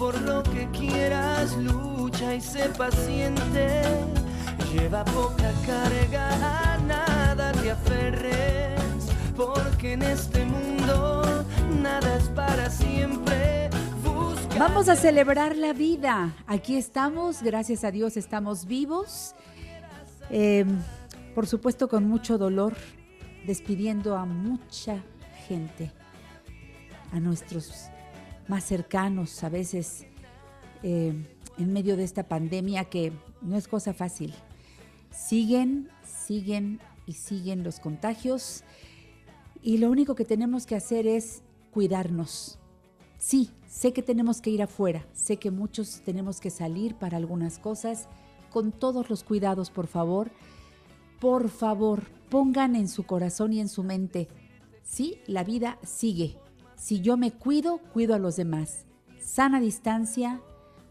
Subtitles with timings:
[0.00, 3.82] por lo que quieras lucha y sé paciente.
[4.72, 8.80] Lleva poca carga, a nada te aferres,
[9.36, 11.44] porque en este mundo
[11.82, 13.68] nada es para siempre.
[14.58, 16.34] Vamos a celebrar la vida.
[16.46, 19.34] Aquí estamos, gracias a Dios estamos vivos.
[20.30, 20.64] Eh,
[21.34, 22.74] por supuesto con mucho dolor,
[23.46, 25.02] despidiendo a mucha
[25.46, 25.92] gente,
[27.12, 27.89] a nuestros
[28.50, 30.04] más cercanos, a veces
[30.82, 31.14] eh,
[31.56, 34.34] en medio de esta pandemia que no es cosa fácil.
[35.10, 38.64] Siguen, siguen y siguen los contagios
[39.62, 42.58] y lo único que tenemos que hacer es cuidarnos.
[43.18, 47.58] Sí, sé que tenemos que ir afuera, sé que muchos tenemos que salir para algunas
[47.58, 48.08] cosas,
[48.50, 50.30] con todos los cuidados, por favor.
[51.20, 54.26] Por favor, pongan en su corazón y en su mente,
[54.82, 56.36] sí, la vida sigue.
[56.80, 58.86] Si yo me cuido, cuido a los demás.
[59.20, 60.40] Sana distancia,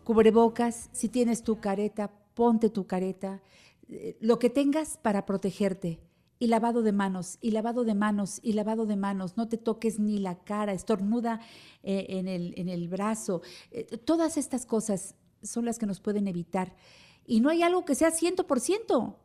[0.04, 3.42] cubrebocas, si tienes tu careta, ponte tu careta,
[3.90, 6.00] eh, lo que tengas para protegerte.
[6.38, 9.36] Y lavado de manos, y lavado de manos, y lavado de manos.
[9.36, 11.42] No te toques ni la cara, estornuda
[11.82, 13.42] eh, en, el, en, el, brazo.
[13.72, 16.76] Eh, todas estas cosas son las que nos pueden evitar.
[17.26, 19.16] Y no hay algo que sea 100%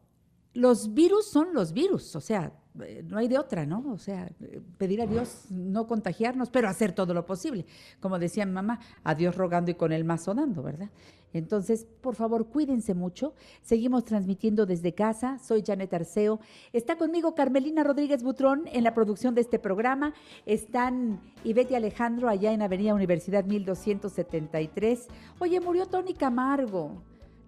[0.54, 3.84] los virus son los virus, o sea, no hay de otra, ¿no?
[3.92, 4.30] O sea,
[4.78, 7.66] pedir a Dios no contagiarnos, pero hacer todo lo posible.
[8.00, 10.90] Como decía mi mamá, a Dios rogando y con el mazo dando, ¿verdad?
[11.32, 13.34] Entonces, por favor, cuídense mucho.
[13.62, 15.38] Seguimos transmitiendo desde casa.
[15.38, 16.40] Soy Janet Arceo.
[16.72, 20.14] Está conmigo Carmelina Rodríguez Butrón en la producción de este programa.
[20.46, 25.08] Están Ivete Alejandro allá en Avenida Universidad 1273.
[25.40, 27.02] Oye, murió Tony Camargo.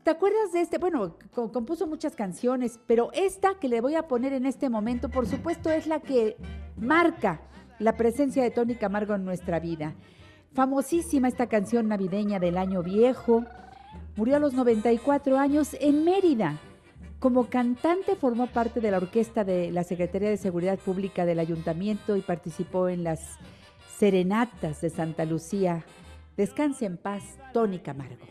[0.06, 0.78] ¿Te acuerdas de este?
[0.78, 5.26] Bueno, compuso muchas canciones, pero esta que le voy a poner en este momento, por
[5.26, 6.36] supuesto, es la que
[6.76, 7.40] marca
[7.80, 9.96] la presencia de Tony Camargo en nuestra vida.
[10.54, 13.44] Famosísima esta canción navideña del año viejo.
[14.14, 16.56] Murió a los 94 años en Mérida.
[17.18, 22.16] Como cantante formó parte de la orquesta de la Secretaría de Seguridad Pública del Ayuntamiento
[22.16, 23.40] y participó en las
[23.98, 25.84] serenatas de Santa Lucía.
[26.36, 28.24] Descanse en paz, Tony Camargo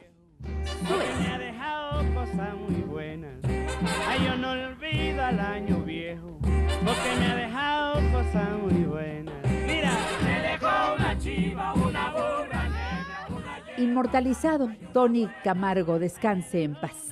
[9.67, 9.91] Mira,
[10.23, 17.05] me dejó una chiva, una una Inmortalizado, Tony Camargo, descanse en paz.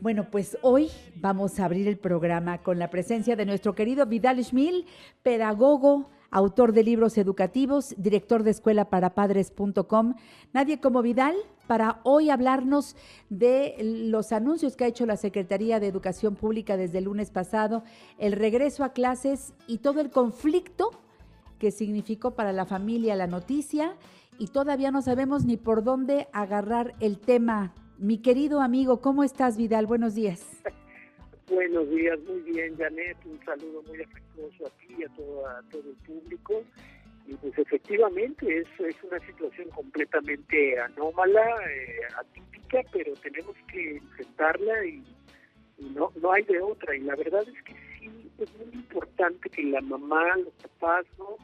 [0.00, 4.42] Bueno, pues hoy vamos a abrir el programa con la presencia de nuestro querido Vidal
[4.44, 4.86] Schmil,
[5.22, 10.14] pedagogo, autor de libros educativos, director de escuela para padres.com.
[10.52, 11.36] Nadie como Vidal
[11.68, 12.96] para hoy hablarnos
[13.28, 17.84] de los anuncios que ha hecho la Secretaría de Educación Pública desde el lunes pasado,
[18.18, 20.90] el regreso a clases y todo el conflicto
[21.58, 23.96] que significó para la familia la noticia
[24.38, 27.74] y todavía no sabemos ni por dónde agarrar el tema.
[27.98, 29.86] Mi querido amigo, ¿cómo estás Vidal?
[29.86, 30.42] Buenos días.
[31.52, 33.18] Buenos días, muy bien, Janet.
[33.26, 36.64] Un saludo muy afectuoso a ti y a todo, todo el público.
[37.26, 44.86] Y pues efectivamente es, es una situación completamente anómala, eh, atípica, pero tenemos que enfrentarla
[44.86, 45.04] y,
[45.94, 46.96] no, no hay de otra.
[46.96, 51.36] Y la verdad es que sí, es muy importante que la mamá, los papás, no,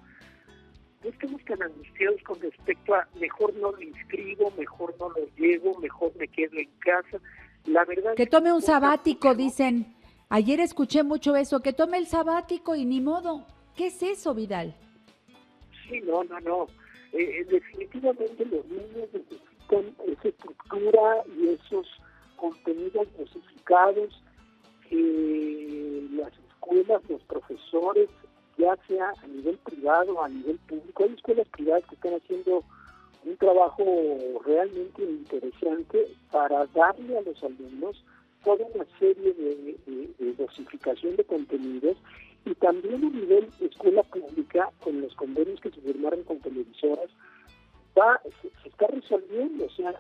[1.05, 5.79] no estemos tan angustiados con respecto a mejor no lo inscribo, mejor no lo llevo,
[5.81, 7.21] mejor me quedo en casa.
[7.67, 9.98] La verdad que tome un sabático, dicen.
[10.31, 13.47] Ayer escuché mucho eso, que tome el sabático y ni modo.
[13.75, 14.75] ¿Qué es eso, Vidal?
[15.89, 16.67] Sí, no, no, no.
[17.13, 21.87] Eh, eh, definitivamente los niños necesitan esa estructura y esos
[22.37, 24.23] contenidos dosificados
[24.91, 28.11] que las escuelas, los profesores,
[28.59, 32.65] ya sea a nivel privado o a nivel público, hay escuelas privadas que están haciendo
[33.25, 33.85] un trabajo
[34.45, 38.05] realmente interesante para darle a los alumnos
[38.49, 41.99] toda una serie de, dosificación de contenidos
[42.47, 47.11] y también a nivel escuela pública, con los convenios que se firmaron con televisoras,
[47.99, 49.67] va, se, está resolviendo.
[49.67, 49.95] O sea,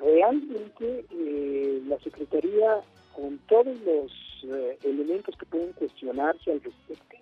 [0.00, 2.80] realmente eh, la Secretaría,
[3.14, 4.12] con todos los
[4.42, 7.16] eh, elementos que pueden cuestionarse al respecto,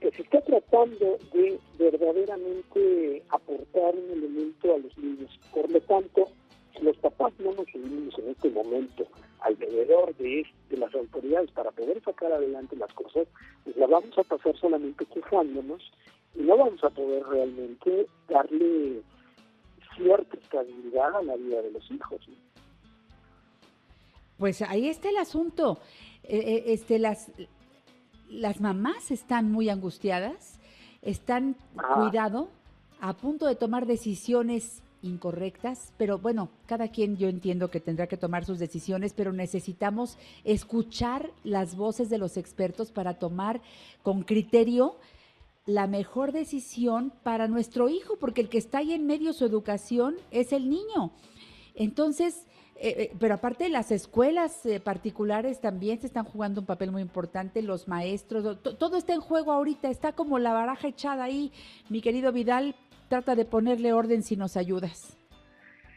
[0.00, 5.38] que se está tratando de verdaderamente aportar un elemento a los niños.
[5.52, 6.30] Por lo tanto,
[6.76, 9.06] si los papás no nos unimos en este momento
[9.40, 13.26] alrededor de, de las autoridades para poder sacar adelante las cosas,
[13.64, 15.82] pues la vamos a pasar solamente quejándonos
[16.34, 19.02] y no vamos a poder realmente darle
[19.96, 22.20] cierta estabilidad a la vida de los hijos.
[24.38, 25.78] Pues ahí está el asunto.
[26.24, 27.30] Eh, eh, este, las,
[28.28, 30.58] las mamás están muy angustiadas,
[31.02, 31.56] están,
[31.94, 32.48] cuidado,
[33.00, 38.16] a punto de tomar decisiones incorrectas, pero bueno, cada quien yo entiendo que tendrá que
[38.16, 43.60] tomar sus decisiones, pero necesitamos escuchar las voces de los expertos para tomar
[44.02, 44.96] con criterio
[45.66, 49.44] la mejor decisión para nuestro hijo, porque el que está ahí en medio de su
[49.44, 51.12] educación es el niño.
[51.74, 56.90] Entonces, eh, eh, pero aparte las escuelas eh, particulares también se están jugando un papel
[56.90, 61.52] muy importante, los maestros, todo está en juego ahorita, está como la baraja echada ahí.
[61.90, 62.74] Mi querido Vidal,
[63.10, 65.16] trata de ponerle orden si nos ayudas.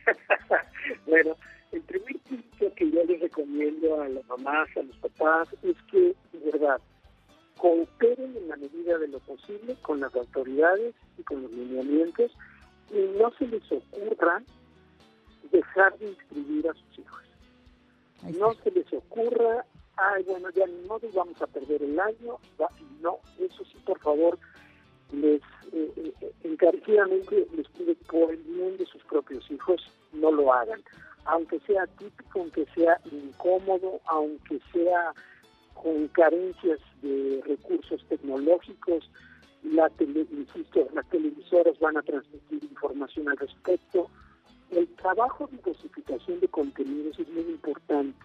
[1.06, 1.38] bueno,
[1.72, 6.16] el primer punto que yo les recomiendo a las mamás, a los papás, es que,
[6.34, 6.82] de verdad,
[7.60, 12.32] cooperen en la medida de lo posible con las autoridades y con los lineamientos
[12.92, 14.42] y no se les ocurra
[15.52, 17.22] dejar de inscribir a sus hijos.
[18.40, 19.64] No se les ocurra,
[19.98, 22.40] ay, bueno, ya no vamos a perder el año.
[23.02, 24.40] No, eso sí, por favor,
[25.14, 29.82] les eh, eh, encarecidamente les pide por el bien de sus propios hijos,
[30.14, 30.82] no lo hagan.
[31.26, 35.14] Aunque sea típico, aunque sea incómodo, aunque sea
[35.74, 39.10] con carencias de recursos tecnológicos,
[39.64, 44.10] la insisto, las televisoras van a transmitir información al respecto,
[44.72, 48.18] el trabajo de dosificación de contenidos es muy importante.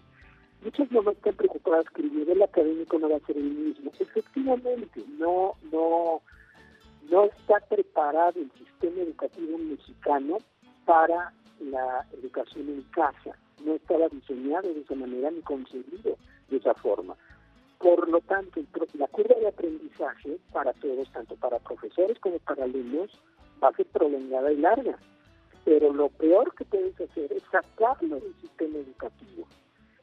[0.63, 3.91] Muchas mamás están preocupadas que el nivel académico no va a ser el mismo.
[3.97, 6.21] Efectivamente, no, no,
[7.09, 10.37] no está preparado el sistema educativo mexicano
[10.85, 13.37] para la educación en casa.
[13.63, 16.17] No estaba diseñado de esa manera ni concebido
[16.49, 17.15] de esa forma.
[17.77, 18.61] Por lo tanto,
[18.93, 23.09] la curva de aprendizaje para todos, tanto para profesores como para alumnos,
[23.63, 24.97] va a ser prolongada y larga
[25.69, 29.47] pero lo peor que puedes hacer es sacarlo del sistema educativo.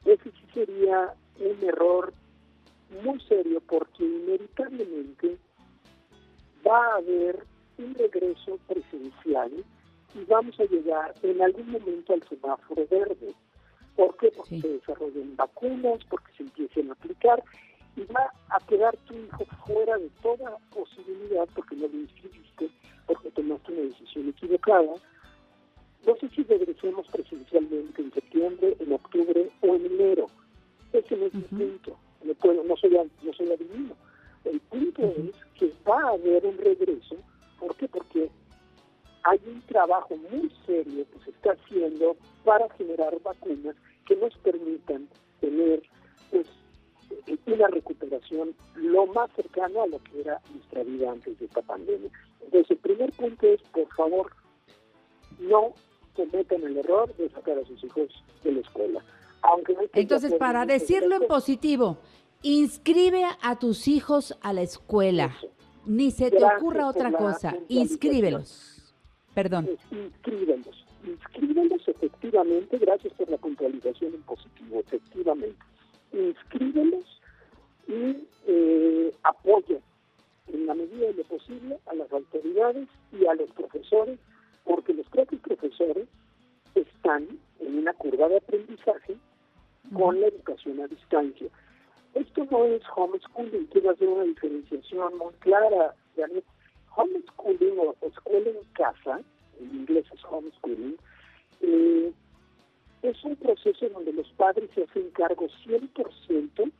[0.05, 2.12] Ese sí sería un error
[3.02, 5.38] muy serio porque inevitablemente
[6.66, 7.44] va a haber
[7.78, 9.52] un regreso presencial
[10.14, 13.34] y vamos a llegar en algún momento al semáforo verde.
[13.96, 14.30] ¿Por qué?
[14.36, 17.42] Porque se desarrollen vacunas, porque se empiecen a aplicar
[17.96, 22.70] y va a quedar tu hijo fuera de toda posibilidad porque no lo inscribiste,
[23.06, 24.94] porque tomaste una decisión equivocada
[26.06, 30.28] no sé si regresemos presencialmente en septiembre, en octubre o en enero.
[30.92, 31.98] Ese no es el punto.
[32.22, 33.96] No, soy, no soy adivino.
[34.46, 37.16] El punto es que va a haber un regreso.
[37.58, 37.88] ¿Por qué?
[37.88, 38.31] Porque
[39.25, 43.75] hay un trabajo muy serio que se está haciendo para generar vacunas
[44.06, 45.08] que nos permitan
[45.40, 45.82] tener
[46.30, 46.47] pues,
[47.47, 52.11] una recuperación lo más cercano a lo que era nuestra vida antes de esta pandemia.
[52.40, 54.32] Entonces, el primer punto es, por favor,
[55.40, 55.75] no
[56.14, 58.09] cometen el error de sacar a sus hijos
[58.44, 59.04] de la escuela.
[59.42, 61.99] Aunque Entonces, para decirlo en positivo,
[62.43, 65.37] inscribe a tus hijos a la escuela.
[65.85, 68.95] Ni se te ocurra otra cosa, inscríbelos.
[69.35, 69.69] Perdón.
[69.90, 70.85] Inscríbelos.
[71.07, 75.59] Inscríbelos efectivamente, gracias por la puntualización en positivo, efectivamente.
[76.12, 77.05] Inscríbelos
[77.87, 79.78] y eh, apoya
[80.49, 84.19] en la medida de lo posible a las autoridades y a los profesores
[84.64, 86.09] porque los propios profesores
[86.75, 87.26] están
[87.61, 89.16] en una curva de aprendizaje
[89.95, 91.49] con la educación a distancia.
[92.16, 95.94] Esto no es homeschooling, quiero hacer una diferenciación muy clara.
[96.96, 99.20] Homeschooling o escuela en casa,
[99.61, 100.96] en inglés es homeschooling,
[101.61, 102.11] eh,
[103.02, 106.73] es un proceso donde los padres se hacen cargo 100%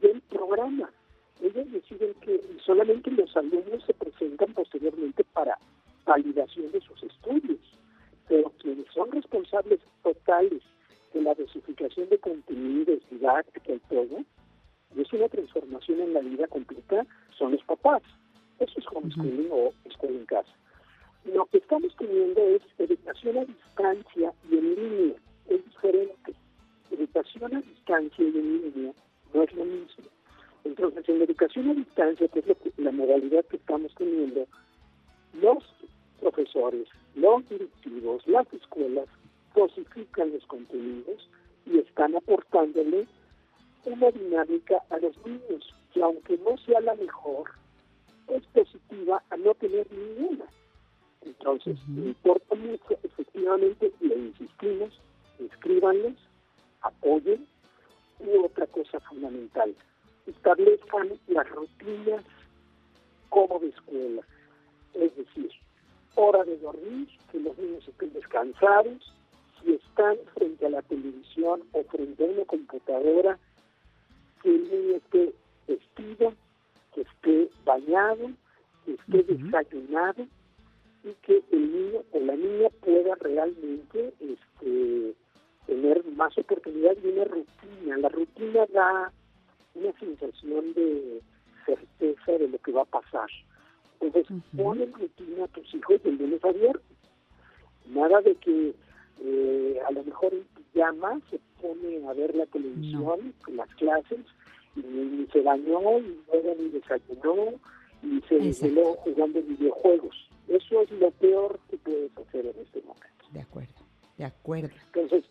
[0.00, 0.90] del programa.
[1.42, 5.58] Ellos deciden que solamente los alumnos se presentan posteriormente para
[6.06, 7.60] validación de sus estudios,
[8.26, 10.62] pero quienes son responsables totales
[11.12, 14.24] de la dosificación de contenidos, didáctica y todo,
[14.94, 18.02] y es una transformación en la vida completa, son los papás.
[18.58, 20.52] Eso es homeschooling o escuela en casa.
[21.24, 25.16] lo que estamos teniendo es educación a distancia y en línea.
[25.48, 26.34] Es diferente.
[26.90, 28.92] Educación a distancia y en línea
[29.34, 30.04] no es lo mismo.
[30.64, 34.46] Entonces, en la educación a distancia, que es la modalidad que estamos teniendo,
[35.40, 35.64] los
[36.20, 39.06] profesores, los directivos, las escuelas
[39.52, 41.28] cosifican los contenidos
[41.66, 43.06] y están aportándole
[43.86, 47.50] una dinámica a los niños que aunque no sea la mejor,
[48.28, 50.44] es positiva a no tener ninguna.
[51.22, 55.00] Entonces, me importa mucho, efectivamente, le insistimos,
[55.38, 56.16] escríbanles,
[56.82, 57.46] apoyen,
[58.20, 59.74] y otra cosa fundamental,
[60.26, 62.24] establezcan las rutinas
[63.28, 64.22] como de escuela,
[64.94, 65.50] es decir,
[66.14, 69.12] hora de dormir, que los niños estén descansados,
[69.62, 73.38] si están frente a la televisión o frente a una computadora,
[74.50, 75.34] el niño esté
[75.66, 76.32] vestido,
[76.94, 78.30] que esté bañado,
[78.84, 80.26] que esté desayunado
[81.04, 85.14] y que el niño o la niña pueda realmente este,
[85.66, 87.96] tener más oportunidad y una rutina.
[87.98, 89.12] La rutina da
[89.74, 91.20] una sensación de
[91.64, 93.28] certeza de lo que va a pasar.
[94.00, 96.82] Entonces, ponen rutina a tus hijos de lunes a viernes.
[97.88, 98.74] Nada de que
[99.22, 100.32] eh, a lo mejor
[100.76, 104.20] pijama se pone a ver la televisión, las clases,
[104.76, 107.54] y, se bañó, y luego ni desayunó,
[108.02, 110.28] y se quedó jugando videojuegos.
[110.48, 113.24] Eso es lo peor que puedes hacer en este momento.
[113.32, 113.74] De acuerdo,
[114.18, 114.68] de acuerdo.
[114.92, 115.24] Entonces,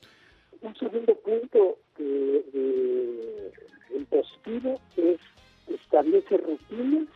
[0.61, 3.51] un segundo punto de,
[3.93, 5.19] el positivo es
[5.67, 7.07] establecer rutinas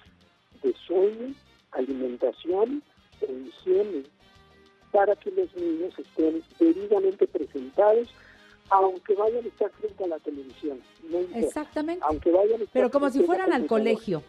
[0.62, 1.34] de sueño,
[1.72, 2.84] alimentación
[3.22, 4.04] e higiene
[4.92, 8.10] para que los niños estén debidamente presentados
[8.70, 10.80] aunque vayan a estar frente a la televisión.
[11.34, 12.06] Exactamente.
[12.08, 14.24] Aunque vayan a estar Pero como si fueran al colegio.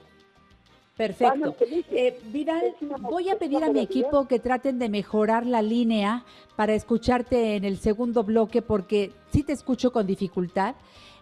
[0.97, 1.57] Perfecto.
[1.91, 6.25] Eh, Vidal, voy a pedir a mi equipo que traten de mejorar la línea
[6.57, 10.75] para escucharte en el segundo bloque porque sí te escucho con dificultad.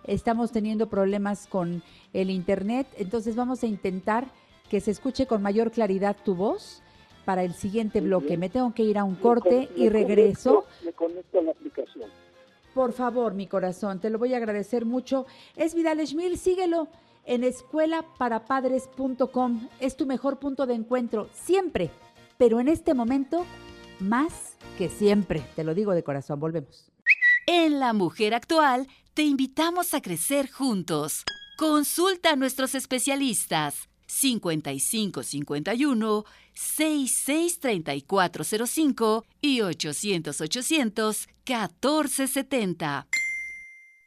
[0.04, 4.26] Estamos teniendo problemas con el internet, entonces vamos a intentar
[4.68, 6.83] que se escuche con mayor claridad tu voz
[7.28, 8.38] para el siguiente bloque.
[8.38, 10.64] Me tengo que ir a un corte y regreso.
[10.82, 12.08] Me conecto a la aplicación.
[12.73, 15.26] Por favor, mi corazón, te lo voy a agradecer mucho.
[15.54, 16.88] Es Vidal Schmil, síguelo
[17.26, 19.68] en escuelaparapadres.com.
[19.78, 21.90] Es tu mejor punto de encuentro, siempre,
[22.38, 23.44] pero en este momento,
[24.00, 25.42] más que siempre.
[25.54, 26.90] Te lo digo de corazón, volvemos.
[27.47, 31.26] En La Mujer Actual, te invitamos a crecer juntos.
[31.58, 36.24] Consulta a nuestros especialistas 5551
[36.54, 43.06] 663405 y 800 800 1470.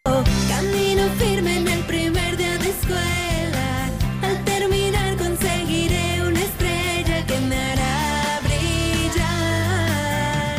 [0.03, 3.89] Camino firme en el primer día de escuela.
[4.21, 10.57] Al terminar conseguiré una estrella que me hará brillar.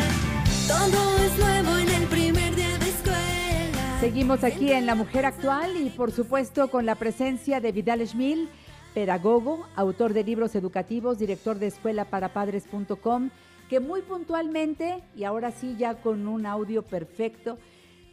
[0.67, 3.99] Todo es nuevo en el primer día de escuela.
[3.99, 8.49] Seguimos aquí en La Mujer Actual y por supuesto con la presencia de Vidal Schmil,
[8.93, 13.29] pedagogo, autor de libros educativos, director de escuela para padres.com,
[13.69, 17.57] que muy puntualmente, y ahora sí ya con un audio perfecto,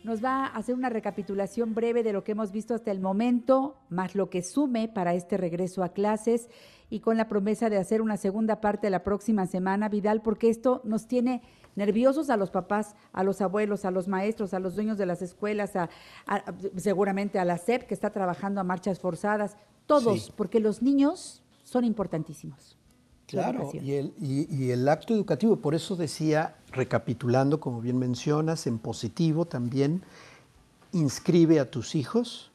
[0.04, 3.76] nos va a hacer una recapitulación breve de lo que hemos visto hasta el momento,
[3.90, 6.48] más lo que sume para este regreso a clases
[6.88, 10.80] y con la promesa de hacer una segunda parte la próxima semana, Vidal, porque esto
[10.84, 11.42] nos tiene
[11.76, 15.22] nerviosos a los papás, a los abuelos, a los maestros, a los dueños de las
[15.22, 15.88] escuelas, a,
[16.76, 19.56] seguramente a la SEP que está trabajando a marchas forzadas,
[19.90, 22.76] todos, porque los niños son importantísimos.
[23.26, 28.78] Claro, y el, y, el acto educativo, por eso decía, recapitulando, como bien mencionas, en
[28.78, 30.02] positivo también,
[30.92, 32.50] inscribe a tus hijos,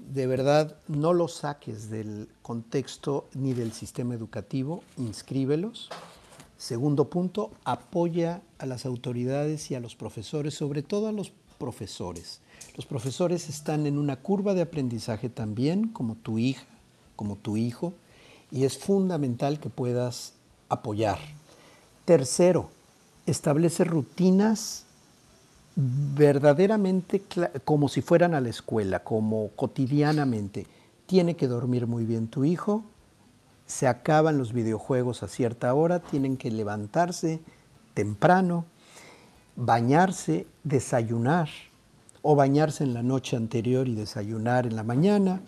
[0.00, 5.90] de verdad no los saques del contexto ni del sistema educativo, inscríbelos.
[6.58, 12.40] Segundo punto, apoya a las autoridades y a los profesores, sobre todo a los profesores.
[12.76, 16.64] Los profesores están en una curva de aprendizaje también, como tu hija,
[17.16, 17.92] como tu hijo,
[18.50, 20.34] y es fundamental que puedas
[20.68, 21.18] apoyar.
[22.04, 22.70] Tercero,
[23.26, 24.84] establece rutinas
[25.76, 27.22] verdaderamente
[27.64, 30.66] como si fueran a la escuela, como cotidianamente.
[31.06, 32.84] Tiene que dormir muy bien tu hijo,
[33.66, 37.40] se acaban los videojuegos a cierta hora, tienen que levantarse
[37.94, 38.66] temprano,
[39.56, 41.48] bañarse, desayunar
[42.22, 45.42] o bañarse en la noche anterior y desayunar en la mañana,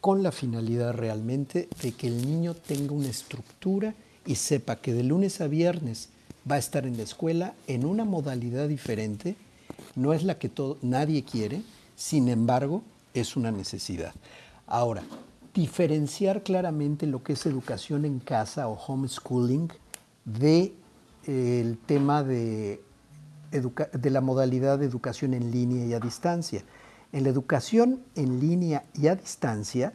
[0.00, 3.94] con la finalidad realmente de que el niño tenga una estructura
[4.26, 6.10] y sepa que de lunes a viernes
[6.50, 9.36] va a estar en la escuela en una modalidad diferente,
[9.94, 11.62] no es la que todo, nadie quiere,
[11.96, 12.82] sin embargo,
[13.14, 14.12] es una necesidad.
[14.66, 15.02] Ahora,
[15.54, 19.70] diferenciar claramente lo que es educación en casa o homeschooling
[20.24, 20.72] de
[21.26, 22.80] el tema de,
[23.52, 26.64] de la modalidad de educación en línea y a distancia.
[27.12, 29.92] En la educación en línea y a distancia,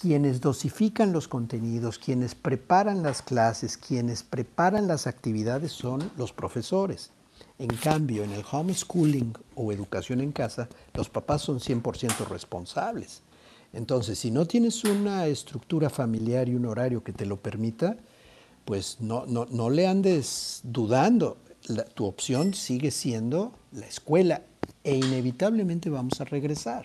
[0.00, 7.10] quienes dosifican los contenidos, quienes preparan las clases, quienes preparan las actividades son los profesores.
[7.58, 13.22] En cambio, en el homeschooling o educación en casa, los papás son 100% responsables.
[13.72, 17.96] Entonces, si no tienes una estructura familiar y un horario que te lo permita,
[18.64, 21.36] pues no, no, no le andes dudando.
[21.94, 24.42] Tu opción sigue siendo la escuela
[24.82, 26.84] e inevitablemente vamos a regresar.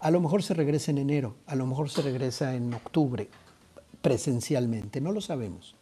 [0.00, 3.28] A lo mejor se regresa en enero, a lo mejor se regresa en octubre,
[4.02, 5.74] presencialmente, no lo sabemos.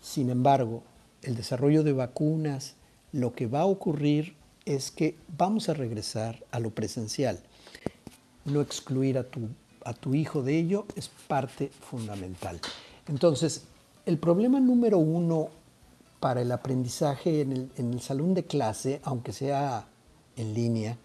[0.00, 0.82] Sin embargo,
[1.22, 2.74] el desarrollo de vacunas,
[3.12, 4.34] lo que va a ocurrir
[4.64, 7.40] es que vamos a regresar a lo presencial.
[8.44, 9.48] No excluir a tu,
[9.84, 12.60] a tu hijo de ello es parte fundamental.
[13.08, 13.64] Entonces,
[14.06, 15.50] el problema número uno
[16.22, 19.88] para el aprendizaje en el, salón de clase, aunque sea
[20.36, 20.96] en línea,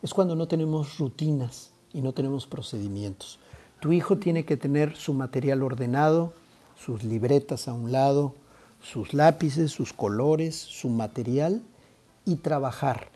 [0.00, 3.38] es cuando no tenemos rutinas y no tenemos procedimientos.
[3.80, 6.32] Tu hijo tiene que tener su material ordenado,
[6.74, 8.32] sus libretas a un lado,
[8.80, 11.60] sus lápices, sus colores, su material
[12.24, 13.08] y trabajar.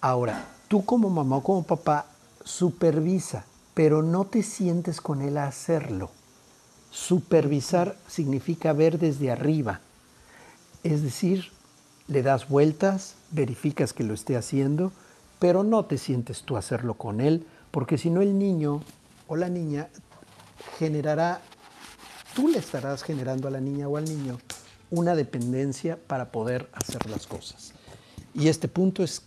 [0.00, 2.06] Ahora, tú como mamá o como papá
[2.44, 6.12] supervisa, pero no te sientes con él a hacerlo.
[6.92, 9.80] Supervisar significa ver desde arriba.
[10.84, 11.50] Es decir,
[12.08, 14.92] le das vueltas, verificas que lo esté haciendo,
[15.38, 18.82] pero no te sientes tú a hacerlo con él, porque si no el niño
[19.26, 19.88] o la niña
[20.78, 21.40] generará,
[22.34, 24.38] tú le estarás generando a la niña o al niño
[24.90, 27.72] una dependencia para poder hacer las cosas.
[28.34, 29.22] Y este punto es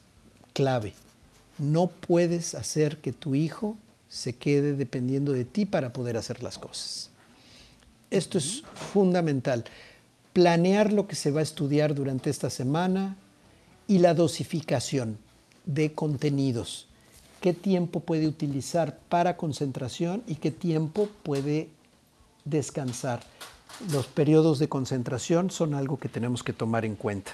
[0.53, 0.93] clave.
[1.57, 3.77] No puedes hacer que tu hijo
[4.07, 7.09] se quede dependiendo de ti para poder hacer las cosas.
[8.09, 9.65] Esto es fundamental.
[10.39, 13.17] Planear lo que se va a estudiar durante esta semana
[13.87, 15.17] y la dosificación
[15.65, 16.87] de contenidos.
[17.41, 21.67] ¿Qué tiempo puede utilizar para concentración y qué tiempo puede
[22.45, 23.19] descansar?
[23.91, 27.31] Los periodos de concentración son algo que tenemos que tomar en cuenta.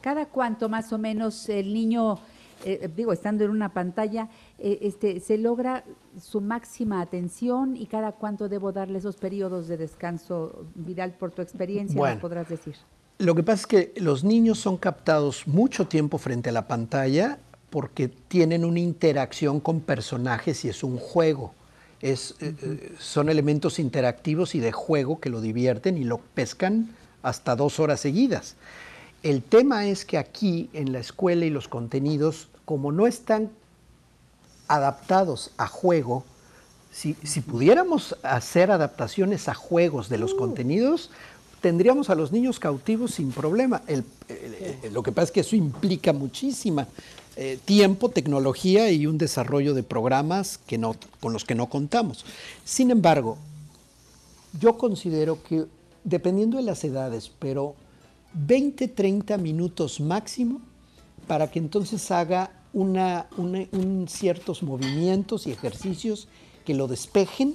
[0.00, 2.18] ¿Cada cuánto más o menos el niño,
[2.64, 5.84] eh, digo, estando en una pantalla, eh, este, se logra
[6.18, 11.42] su máxima atención y cada cuánto debo darle esos periodos de descanso, Vidal, por tu
[11.42, 12.20] experiencia, Bueno.
[12.20, 12.74] podrás decir?
[13.18, 17.38] Lo que pasa es que los niños son captados mucho tiempo frente a la pantalla
[17.70, 21.52] porque tienen una interacción con personajes y es un juego.
[22.00, 26.90] Es, eh, eh, son elementos interactivos y de juego que lo divierten y lo pescan
[27.22, 28.56] hasta dos horas seguidas.
[29.22, 33.50] El tema es que aquí en la escuela y los contenidos, como no están
[34.68, 36.24] adaptados a juego,
[36.92, 41.10] si, si pudiéramos hacer adaptaciones a juegos de los contenidos,
[41.60, 43.82] tendríamos a los niños cautivos sin problema.
[43.86, 46.88] El- el- el- lo que pasa es que eso implica muchísima
[47.38, 52.24] eh, tiempo, tecnología y un desarrollo de programas que no, con los que no contamos.
[52.64, 53.36] Sin embargo,
[54.58, 55.66] yo considero que
[56.02, 57.74] dependiendo de las edades, pero
[58.32, 60.62] 20, 30 minutos máximo
[61.26, 66.28] para que entonces haga una, una- un ciertos movimientos y ejercicios
[66.66, 67.54] que lo despejen,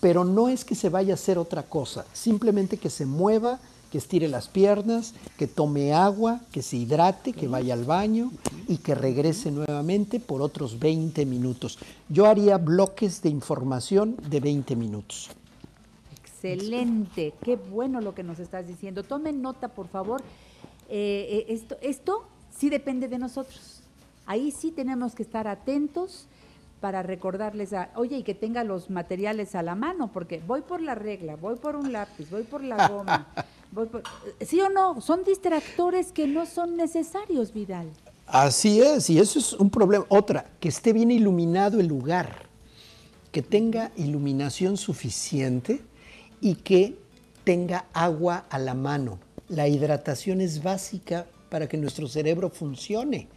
[0.00, 3.60] pero no es que se vaya a hacer otra cosa, simplemente que se mueva,
[3.92, 8.32] que estire las piernas, que tome agua, que se hidrate, que vaya al baño
[8.66, 11.78] y que regrese nuevamente por otros 20 minutos.
[12.08, 15.30] Yo haría bloques de información de 20 minutos.
[16.24, 19.04] Excelente, qué bueno lo que nos estás diciendo.
[19.04, 20.20] Tomen nota, por favor.
[20.88, 22.24] Eh, eh, esto, esto
[22.56, 23.75] sí depende de nosotros.
[24.26, 26.26] Ahí sí tenemos que estar atentos
[26.80, 30.80] para recordarles a, oye, y que tenga los materiales a la mano, porque voy por
[30.82, 33.28] la regla, voy por un lápiz, voy por la goma.
[33.72, 34.02] voy por-
[34.40, 35.00] ¿Sí o no?
[35.00, 37.88] Son distractores que no son necesarios, Vidal.
[38.26, 40.04] Así es, y eso es un problema.
[40.08, 42.46] Otra, que esté bien iluminado el lugar,
[43.32, 45.80] que tenga iluminación suficiente
[46.40, 46.98] y que
[47.44, 49.18] tenga agua a la mano.
[49.48, 53.28] La hidratación es básica para que nuestro cerebro funcione.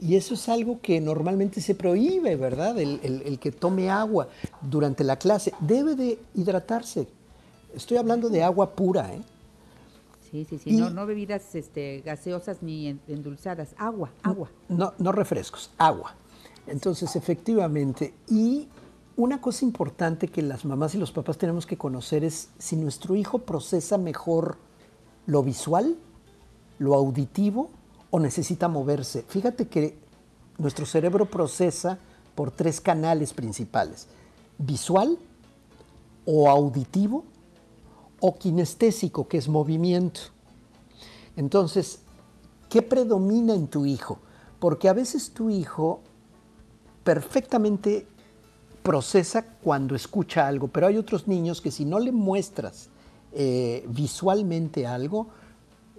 [0.00, 2.78] Y eso es algo que normalmente se prohíbe, ¿verdad?
[2.78, 4.28] El, el- el que tome agua
[4.60, 5.52] durante la clase.
[5.60, 7.06] Debe de hidratarse.
[7.74, 9.22] Estoy hablando de agua pura, ¿eh?
[10.30, 14.50] Sí, sí, sí, Y- no, no bebidas este, gaseosas ni en- endulzadas, agua, agua.
[14.68, 16.14] No, no refrescos, agua.
[16.66, 18.66] Entonces, efectivamente, y
[19.16, 23.14] una cosa importante que las mamás y los papás tenemos que conocer es si nuestro
[23.14, 24.56] hijo procesa mejor
[25.26, 25.96] lo visual,
[26.80, 27.70] lo auditivo
[28.14, 29.24] o necesita moverse.
[29.26, 29.98] Fíjate que
[30.58, 31.98] nuestro cerebro procesa
[32.36, 34.06] por tres canales principales,
[34.56, 35.18] visual
[36.24, 37.24] o auditivo
[38.20, 40.20] o kinestésico, que es movimiento.
[41.34, 42.02] Entonces,
[42.68, 44.20] ¿qué predomina en tu hijo?
[44.60, 46.00] Porque a veces tu hijo
[47.02, 48.06] perfectamente
[48.84, 52.90] procesa cuando escucha algo, pero hay otros niños que si no le muestras
[53.32, 55.30] eh, visualmente algo,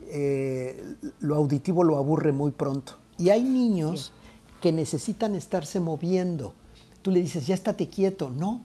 [0.07, 2.97] eh, lo auditivo lo aburre muy pronto.
[3.17, 4.11] Y hay niños
[4.61, 6.53] que necesitan estarse moviendo.
[7.01, 8.29] Tú le dices, ya estate quieto.
[8.29, 8.61] No,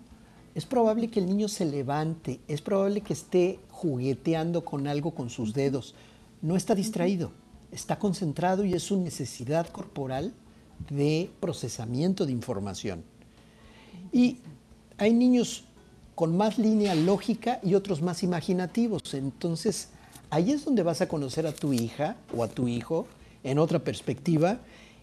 [0.54, 5.30] es probable que el niño se levante, es probable que esté jugueteando con algo con
[5.30, 5.94] sus dedos.
[6.42, 7.32] No está distraído,
[7.70, 10.32] está concentrado y es su necesidad corporal
[10.88, 13.04] de procesamiento de información.
[14.12, 14.38] Y
[14.96, 15.64] hay niños
[16.14, 19.14] con más línea lógica y otros más imaginativos.
[19.14, 19.88] Entonces,
[20.30, 23.06] ahí es donde vas a conocer a tu hija o a tu hijo
[23.44, 24.58] en otra perspectiva.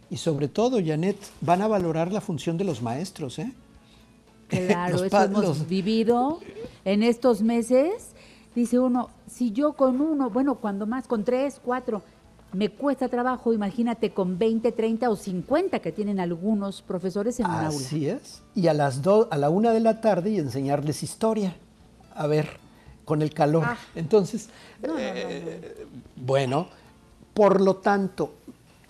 [0.10, 3.40] Y sobre todo, Janet, van a valorar la función de los maestros.
[3.40, 3.52] ¿eh?
[4.48, 6.40] Claro, Los eso hemos los- vivido
[6.86, 8.12] en estos meses.
[8.56, 12.02] Dice uno, si yo con uno, bueno, cuando más, con tres, cuatro,
[12.54, 17.52] me cuesta trabajo, imagínate con 20, 30 o 50 que tienen algunos profesores en un
[17.52, 17.68] aula.
[17.68, 18.42] Así es.
[18.56, 21.56] Y a las dos, a la una de la tarde y enseñarles historia.
[22.16, 22.48] A ver,
[23.08, 23.63] con el calor.
[23.65, 23.78] Ah.
[23.96, 24.50] Entonces,
[24.84, 26.67] eh, bueno,
[27.34, 28.34] por lo tanto,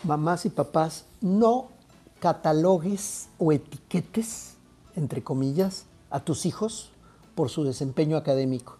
[0.04, 1.68] mamás y papás, no
[2.20, 4.56] catalogues o etiquetes,
[4.96, 6.90] entre comillas, a tus hijos
[7.36, 8.78] por su desempeño académico.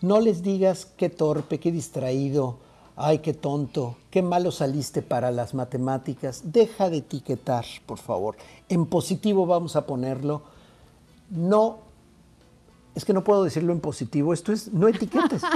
[0.00, 2.56] No les digas qué torpe, qué distraído,
[2.96, 6.40] ay, qué tonto, qué malo saliste para las matemáticas.
[6.44, 8.36] Deja de etiquetar, por favor.
[8.70, 10.40] En positivo vamos a ponerlo.
[11.28, 11.80] No,
[12.98, 15.42] es que no puedo decirlo en positivo, esto es, no etiquetes.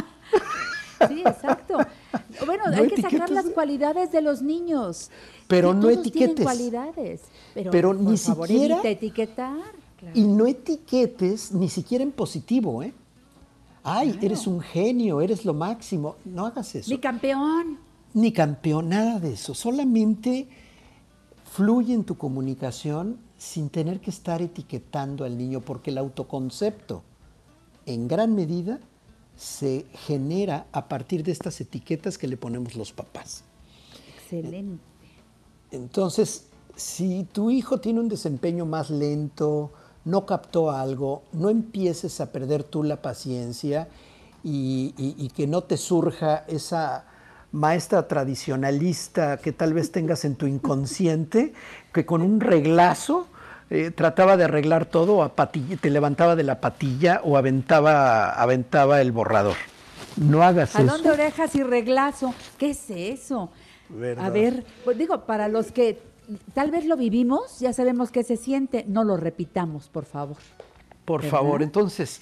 [1.09, 1.79] Sí, exacto.
[2.47, 5.11] Bueno, No hay que sacar las cualidades de los niños.
[5.49, 6.45] Pero no etiquetes.
[6.45, 7.23] cualidades.
[7.55, 9.59] Pero, Pero por ni favor, siquiera- etiquetar.
[9.99, 10.17] Claro.
[10.17, 12.93] Y no etiquetes ni siquiera en positivo, ¿eh?
[13.83, 16.15] Ay, eres un genio, eres lo máximo.
[16.25, 16.89] No hagas eso.
[16.89, 17.79] Mi campeón.
[18.15, 19.55] ni campeón, nada de eso.
[19.55, 20.47] Solamente
[21.51, 27.03] fluye en tu comunicación sin tener que estar etiquetando al niño, porque el autoconcepto,
[27.87, 28.79] en gran medida,
[29.37, 33.45] se genera a partir de estas etiquetas que le ponemos los papás.
[34.17, 34.83] Excelente.
[35.71, 39.73] Entonces, si tu hijo tiene un desempeño más lento,
[40.05, 43.89] no captó algo, no empieces a perder tú la paciencia
[44.45, 47.07] y, y- y que no te surja esa
[47.53, 51.53] maestra tradicionalista que tal vez tengas en tu inconsciente,
[51.93, 53.27] que con un reglazo
[53.73, 59.01] eh, trataba de arreglar todo, a patilla- te levantaba de la patilla o aventaba, aventaba
[59.01, 59.57] el borrador.
[60.17, 61.03] No hagas Jalón eso.
[61.05, 62.35] de orejas y reglazo.
[62.59, 63.51] ¿Qué es eso?
[63.89, 64.27] ¿Verdad?
[64.27, 65.99] A ver, pues digo, para los que
[66.55, 70.37] tal vez lo vivimos, ya sabemos qué se siente, no lo repitamos, por favor.
[71.05, 71.39] Por ¿Verdad?
[71.39, 72.21] favor, entonces,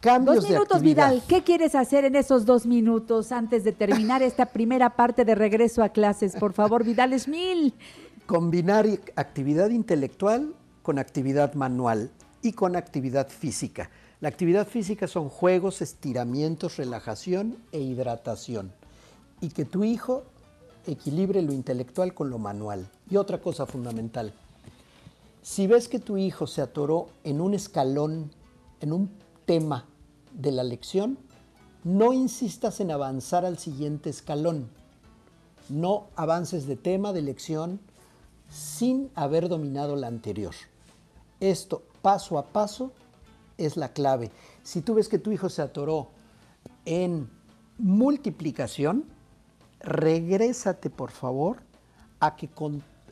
[0.00, 0.82] cambios Dos minutos.
[0.82, 1.22] Vidal.
[1.26, 5.82] ¿Qué quieres hacer en esos dos minutos antes de terminar esta primera parte de regreso
[5.82, 6.36] a clases?
[6.36, 7.72] Por favor, Vidal Esmil.
[8.26, 12.10] Combinar i- actividad intelectual con actividad manual
[12.42, 13.90] y con actividad física.
[14.20, 18.70] La actividad física son juegos, estiramientos, relajación e hidratación.
[19.40, 20.24] Y que tu hijo
[20.86, 22.86] equilibre lo intelectual con lo manual.
[23.10, 24.34] Y otra cosa fundamental,
[25.42, 28.30] si ves que tu hijo se atoró en un escalón,
[28.82, 29.10] en un
[29.46, 29.86] tema
[30.34, 31.16] de la lección,
[31.82, 34.68] no insistas en avanzar al siguiente escalón.
[35.70, 37.80] No avances de tema, de lección,
[38.50, 40.54] sin haber dominado la anterior.
[41.40, 42.92] Esto, paso a paso,
[43.58, 44.30] es la clave.
[44.62, 46.08] Si tú ves que tu hijo se atoró
[46.84, 47.28] en
[47.78, 49.04] multiplicación,
[49.80, 51.58] regrésate por favor
[52.20, 52.48] a que,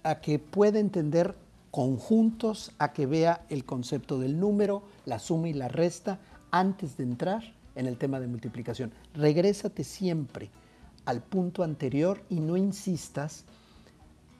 [0.02, 1.36] a que pueda entender
[1.70, 6.18] conjuntos, a que vea el concepto del número, la suma y la resta,
[6.50, 7.42] antes de entrar
[7.74, 8.92] en el tema de multiplicación.
[9.14, 10.50] Regrésate siempre
[11.04, 13.44] al punto anterior y no insistas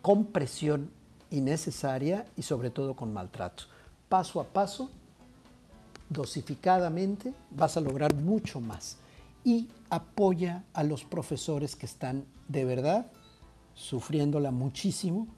[0.03, 0.91] con presión
[1.31, 3.65] innecesaria y sobre todo con maltrato.
[4.13, 4.91] Paso a paso,
[6.11, 8.99] dosificadamente, vas a lograr mucho más.
[9.43, 13.07] Y apoya a los profesores que están de verdad
[13.75, 15.29] sufriéndola muchísimo,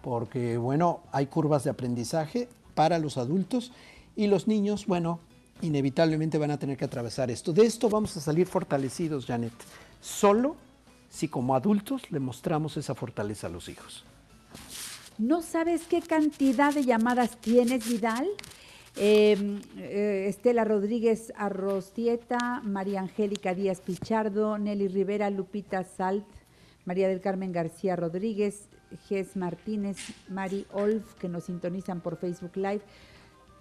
[0.00, 3.72] porque bueno, hay curvas de aprendizaje para los adultos
[4.14, 5.18] y los niños, bueno,
[5.60, 7.52] inevitablemente van a tener que atravesar esto.
[7.52, 9.54] De esto vamos a salir fortalecidos, Janet,
[10.00, 10.54] solo
[11.08, 14.04] si como adultos le mostramos esa fortaleza a los hijos.
[15.20, 18.26] ¿No sabes qué cantidad de llamadas tienes, Vidal?
[18.96, 26.24] Eh, eh, Estela Rodríguez Arrostieta, María Angélica Díaz Pichardo, Nelly Rivera, Lupita Salt,
[26.86, 28.70] María del Carmen García Rodríguez,
[29.10, 29.98] Ges Martínez,
[30.30, 32.80] Mari Olf, que nos sintonizan por Facebook Live.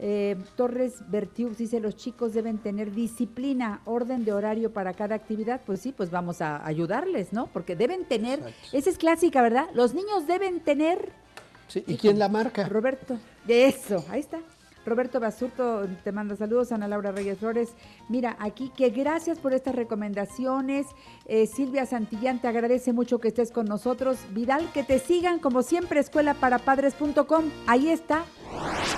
[0.02, 5.60] Eh, Torres Bertiux dice, los chicos deben tener disciplina, orden de horario para cada actividad.
[5.66, 7.48] Pues sí, pues vamos a ayudarles, ¿no?
[7.48, 8.42] Porque deben tener,
[8.72, 9.68] esa es clásica, ¿verdad?
[9.74, 11.28] Los niños deben tener...
[11.70, 12.68] Sí, ¿Y quién la marca?
[12.68, 13.18] Roberto.
[13.48, 14.40] Eso, ahí está.
[14.86, 17.70] Roberto Basurto te manda saludos, Ana Laura Reyes Flores.
[18.10, 20.88] Mira, aquí que gracias por estas recomendaciones.
[21.26, 24.18] Eh, Silvia Santillán te agradece mucho que estés con nosotros.
[24.32, 27.46] Vidal, que te sigan como siempre, escuelaparapadres.com.
[27.68, 28.26] Ahí está.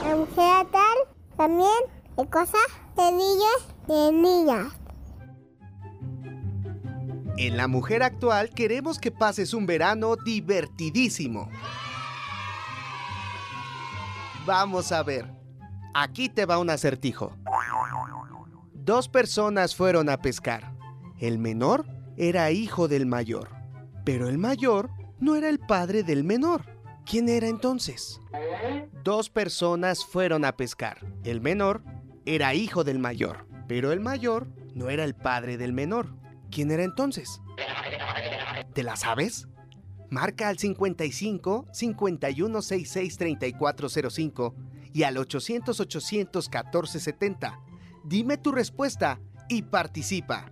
[0.03, 0.97] La mujer tal
[1.36, 1.69] también
[2.15, 2.62] de cosas
[2.95, 4.73] de niños de niñas.
[7.38, 11.49] En La Mujer Actual queremos que pases un verano divertidísimo.
[14.45, 15.32] Vamos a ver.
[15.93, 17.36] Aquí te va un acertijo.
[18.73, 20.73] Dos personas fueron a pescar.
[21.19, 21.86] El menor
[22.17, 23.49] era hijo del mayor,
[24.04, 26.65] pero el mayor no era el padre del menor.
[27.06, 28.19] ¿Quién era entonces?
[29.04, 30.97] Dos personas fueron a pescar.
[31.23, 31.84] El menor
[32.25, 36.15] era hijo del mayor, pero el mayor no era el padre del menor.
[36.49, 37.41] ¿Quién era entonces?
[38.73, 39.47] ¿Te la sabes?
[40.12, 44.56] Marca al 55 5166 3405
[44.91, 47.58] y al 800-800-1470.
[48.04, 50.52] Dime tu respuesta y participa.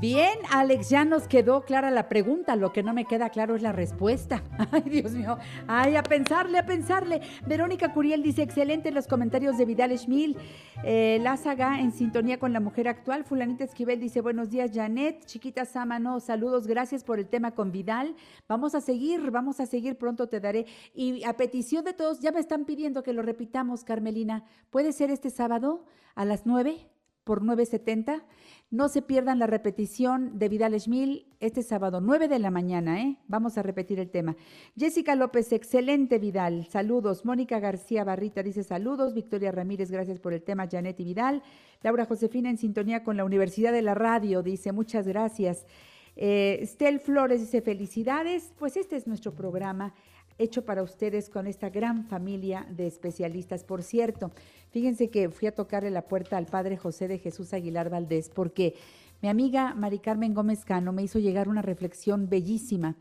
[0.00, 2.56] Bien, Alex, ya nos quedó clara la pregunta.
[2.56, 4.42] Lo que no me queda claro es la respuesta.
[4.72, 5.36] Ay, Dios mío.
[5.66, 7.20] Ay, a pensarle, a pensarle.
[7.46, 10.38] Verónica Curiel dice: excelente los comentarios de Vidal Schmil.
[10.84, 13.24] Eh, Lázaga en sintonía con la mujer actual.
[13.24, 15.26] Fulanita Esquivel dice: Buenos días, Janet.
[15.26, 16.66] Chiquita Sámano, saludos.
[16.66, 18.16] Gracias por el tema con Vidal.
[18.48, 19.98] Vamos a seguir, vamos a seguir.
[19.98, 20.64] Pronto te daré.
[20.94, 24.44] Y a petición de todos, ya me están pidiendo que lo repitamos, Carmelina.
[24.70, 25.84] ¿Puede ser este sábado
[26.14, 26.89] a las 9
[27.24, 28.24] por 970?
[28.70, 33.16] No se pierdan la repetición de Vidal Schmil este sábado, 9 de la mañana, ¿eh?
[33.26, 34.36] Vamos a repetir el tema.
[34.76, 37.24] Jessica López, excelente Vidal, saludos.
[37.24, 39.12] Mónica García Barrita dice saludos.
[39.12, 40.68] Victoria Ramírez, gracias por el tema.
[40.70, 41.42] Janet y Vidal.
[41.82, 45.66] Laura Josefina en sintonía con la Universidad de la Radio, dice muchas gracias.
[46.14, 48.52] Eh, Estel Flores dice felicidades.
[48.58, 49.94] Pues este es nuestro programa
[50.42, 53.62] hecho para ustedes con esta gran familia de especialistas.
[53.64, 54.30] Por cierto,
[54.70, 58.74] fíjense que fui a tocarle la puerta al padre José de Jesús Aguilar Valdés porque
[59.22, 62.96] mi amiga Mari Carmen Gómez Cano me hizo llegar una reflexión bellísima.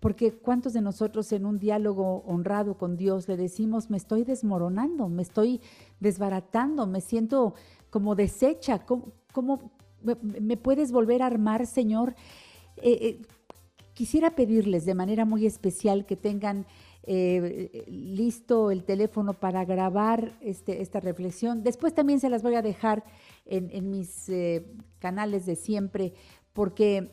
[0.00, 5.08] Porque cuántos de nosotros en un diálogo honrado con Dios le decimos, me estoy desmoronando,
[5.08, 5.60] me estoy
[5.98, 7.54] desbaratando, me siento
[7.90, 9.72] como deshecha, ¿cómo,
[10.22, 12.14] me, puedes volver a armar, Señor?
[12.76, 13.22] Eh, eh,
[13.98, 16.66] Quisiera pedirles de manera muy especial que tengan
[17.02, 21.64] eh, listo el teléfono para grabar este, esta reflexión.
[21.64, 23.02] Después también se las voy a dejar
[23.44, 24.64] en, mis eh,
[25.00, 26.14] canales de siempre
[26.52, 27.10] porque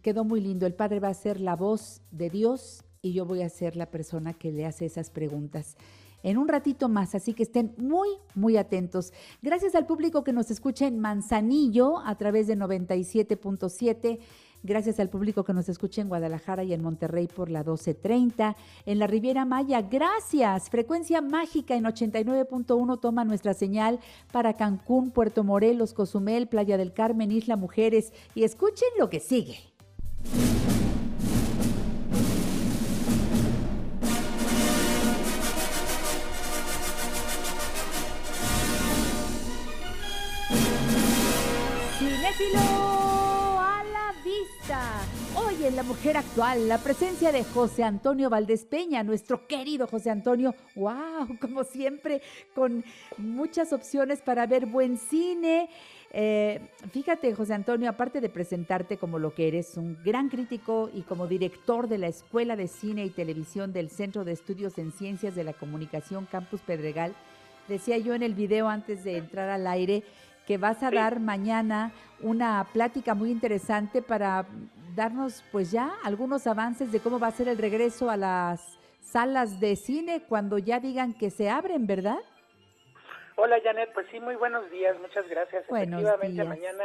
[0.00, 0.66] quedó muy lindo.
[0.66, 3.90] El Padre va a ser la voz de Dios y yo voy a ser la
[3.90, 5.76] persona que le hace esas preguntas
[6.22, 9.12] en un ratito más, así que estén muy, muy atentos.
[9.40, 14.18] Gracias al público que nos escucha en Manzanillo a través de 97.7
[14.68, 18.54] Gracias al público que nos escucha en Guadalajara y en Monterrey por la 1230.
[18.84, 20.68] En la Riviera Maya, gracias.
[20.68, 23.98] Frecuencia mágica en 89.1 toma nuestra señal
[24.30, 28.12] para Cancún, Puerto Morelos, Cozumel, Playa del Carmen, Isla Mujeres.
[28.34, 29.56] Y escuchen lo que sigue.
[45.58, 50.10] Hoy en La Mujer Actual, la presencia de José Antonio Valdés Peña, nuestro querido José
[50.10, 50.54] Antonio.
[50.76, 51.38] ¡Wow!
[51.40, 52.22] Como siempre,
[52.54, 52.84] con
[53.16, 55.68] muchas opciones para ver buen cine.
[56.12, 56.60] Eh,
[56.92, 61.26] fíjate, José Antonio, aparte de presentarte como lo que eres, un gran crítico y como
[61.26, 65.44] director de la Escuela de Cine y Televisión del Centro de Estudios en Ciencias de
[65.44, 67.14] la Comunicación Campus Pedregal,
[67.66, 70.04] decía yo en el video antes de entrar al aire
[70.46, 71.92] que vas a dar mañana
[72.22, 74.46] una plática muy interesante para
[74.98, 79.60] darnos pues ya algunos avances de cómo va a ser el regreso a las salas
[79.60, 82.18] de cine cuando ya digan que se abren, ¿verdad?
[83.36, 85.64] Hola Janet, pues sí, muy buenos días, muchas gracias.
[85.70, 86.84] Efectivamente, mañana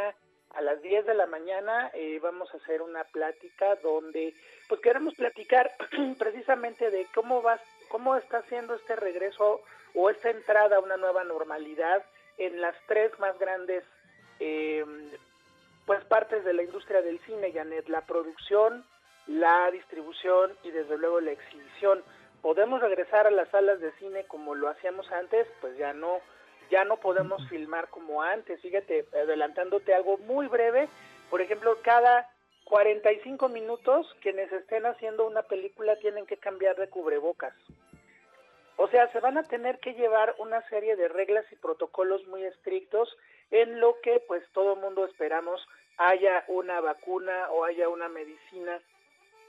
[0.52, 4.36] a las 10 de la mañana eh, vamos a hacer una plática donde
[4.70, 5.72] pues queremos platicar
[6.20, 9.62] precisamente de cómo va, cómo está haciendo este regreso
[9.96, 12.06] o esta entrada a una nueva normalidad
[12.38, 13.84] en las tres más grandes
[14.40, 14.86] eh,
[15.86, 18.86] pues partes de la industria del cine, Janet, la producción,
[19.28, 22.04] la distribución y desde luego la exhibición.
[22.42, 25.48] ¿Podemos regresar a las salas de cine como lo hacíamos antes?
[25.62, 26.20] Pues ya no,
[26.70, 28.62] ya no podemos filmar como antes.
[28.62, 30.90] Fíjate, adelantándote algo muy breve,
[31.30, 32.30] por ejemplo, cada
[32.66, 37.54] 45 minutos quienes estén haciendo una película tienen que cambiar de cubrebocas.
[38.78, 42.44] O sea, se van a tener que llevar una serie de reglas y protocolos muy
[42.44, 43.16] estrictos
[43.54, 45.66] en lo que pues todo mundo esperamos
[45.98, 48.82] haya una vacuna o haya una medicina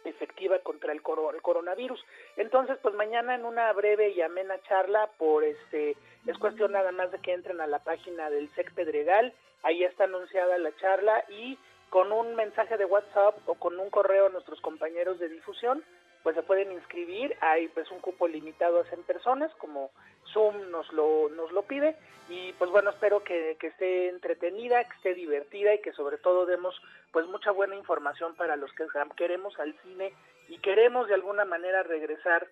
[0.04, 2.04] efectiva contra el, coronavirus.
[2.36, 7.10] Entonces, pues mañana en una breve y amena charla por este es cuestión nada más
[7.12, 11.58] de que entren a la página del SEC Pedregal, ahí está anunciada la charla y
[11.88, 15.82] con un mensaje de WhatsApp o con un correo a nuestros compañeros de difusión
[16.24, 19.90] pues se pueden inscribir, hay pues un cupo limitado a 100 personas, como
[20.32, 21.96] Zoom nos lo, nos lo pide,
[22.30, 26.74] y pues bueno, espero que, esté entretenida, que esté divertida y que sobre todo demos
[27.12, 30.14] pues mucha buena información para los que queremos al cine
[30.48, 32.48] y queremos de alguna manera regresar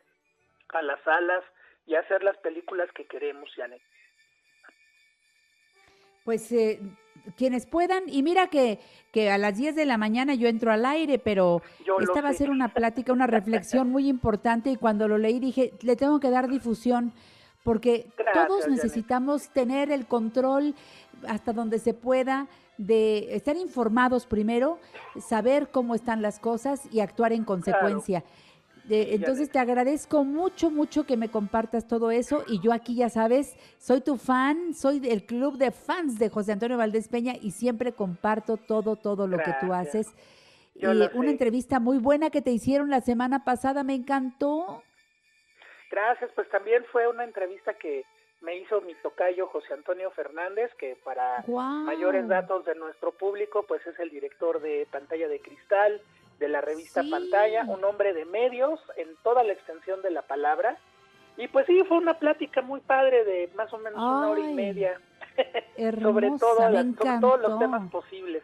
[0.69, 1.43] a las salas
[1.87, 3.81] y hacer las películas que queremos, Janet.
[6.25, 6.79] Pues eh,
[7.37, 8.81] quienes puedan, y mira que,
[9.13, 11.63] que a las 10 de la mañana yo entro al aire, pero
[12.01, 14.71] esta va a ser una plática, una reflexión muy importante.
[14.71, 17.13] Y cuando lo leí dije, le tengo que dar difusión
[17.65, 20.75] porque todos necesitamos tener el control
[21.29, 24.79] hasta donde se pueda de estar informados primero,
[25.21, 28.25] saber cómo están las cosas y actuar en consecuencia
[28.89, 33.57] entonces te agradezco mucho, mucho que me compartas todo eso y yo aquí ya sabes,
[33.79, 37.93] soy tu fan, soy del club de fans de José Antonio Valdés Peña y siempre
[37.93, 40.09] comparto todo, todo lo que tú haces.
[40.75, 44.83] y una entrevista muy buena que te hicieron la semana pasada, me encantó.
[45.91, 48.05] Gracias, pues también fue una entrevista que
[48.41, 53.87] me hizo mi tocayo José Antonio Fernández, que para mayores datos de nuestro público, pues
[53.87, 56.01] es el director de Pantalla de Cristal,
[56.39, 60.79] de la revista Pantalla, un hombre de medios en toda la extensión de la palabra.
[61.37, 64.55] Y pues sí, fue una plática muy padre de más o menos una hora y
[64.55, 65.01] media
[66.03, 66.59] sobre, todo
[67.21, 68.43] todos los temas posibles.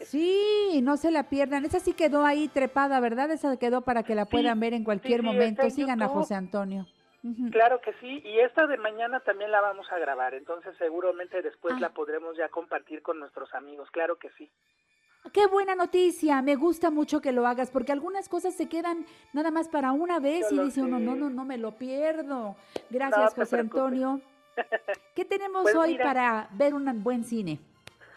[0.00, 1.64] Sí, no se la pierdan.
[1.64, 3.30] Esa sí quedó ahí trepada, ¿verdad?
[3.30, 5.68] Esa quedó para que la puedan ver en cualquier momento.
[5.70, 6.86] Sigan a José Antonio.
[7.50, 11.74] Claro que sí, y esta de mañana también la vamos a grabar, entonces seguramente después
[11.76, 11.80] ah.
[11.80, 14.48] la podremos ya compartir con nuestros amigos, claro que sí.
[15.32, 19.50] Qué buena noticia, me gusta mucho que lo hagas porque algunas cosas se quedan nada
[19.50, 22.56] más para una vez y dice uno, no, no, no me lo pierdo.
[22.90, 24.20] Gracias, José Antonio.
[25.14, 27.58] ¿Qué tenemos pues hoy para ver un buen cine?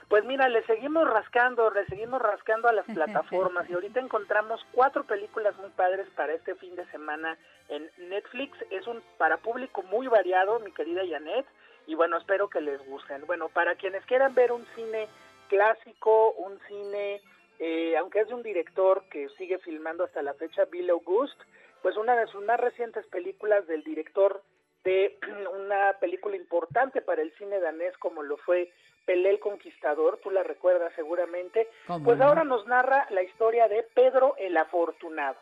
[0.07, 5.05] Pues mira, le seguimos rascando, le seguimos rascando a las plataformas y ahorita encontramos cuatro
[5.05, 7.37] películas muy padres para este fin de semana
[7.69, 8.57] en Netflix.
[8.71, 11.45] Es un para público muy variado, mi querida Janet,
[11.87, 13.25] y bueno, espero que les gusten.
[13.25, 15.07] Bueno, para quienes quieran ver un cine
[15.51, 17.21] clásico, un cine,
[17.59, 21.37] eh, aunque es de un director que sigue filmando hasta la fecha, Bill August,
[21.81, 24.41] pues una de sus más recientes películas del director
[24.85, 25.19] de
[25.53, 28.71] una película importante para el cine danés como lo fue
[29.05, 31.67] Pelé el Conquistador, tú la recuerdas seguramente,
[32.05, 35.37] pues ahora nos narra la historia de Pedro el Afortunado,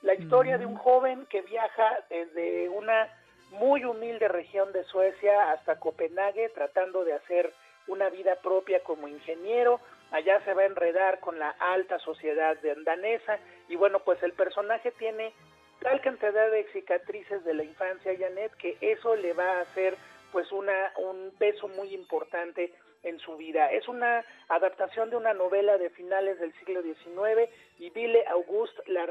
[0.00, 3.08] la historia de un joven que viaja desde una
[3.50, 7.52] muy humilde región de Suecia hasta Copenhague tratando de hacer
[7.86, 12.74] una vida propia como ingeniero, allá se va a enredar con la alta sociedad de
[12.82, 15.32] danesa y bueno, pues el personaje tiene
[15.80, 19.96] tal cantidad de cicatrices de la infancia, Janet, que eso le va a hacer
[20.30, 23.70] pues una, un peso muy importante en su vida.
[23.72, 29.06] Es una adaptación de una novela de finales del siglo XIX y Ville August la,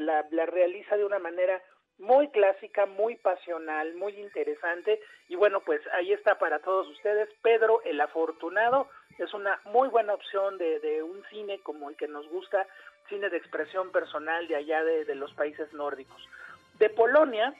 [0.00, 1.62] la, la realiza de una manera
[2.00, 5.00] muy clásica, muy pasional, muy interesante.
[5.28, 7.28] Y bueno, pues ahí está para todos ustedes.
[7.42, 12.08] Pedro el Afortunado es una muy buena opción de, de un cine como el que
[12.08, 12.66] nos gusta,
[13.08, 16.26] cine de expresión personal de allá de, de los países nórdicos.
[16.78, 17.54] De Polonia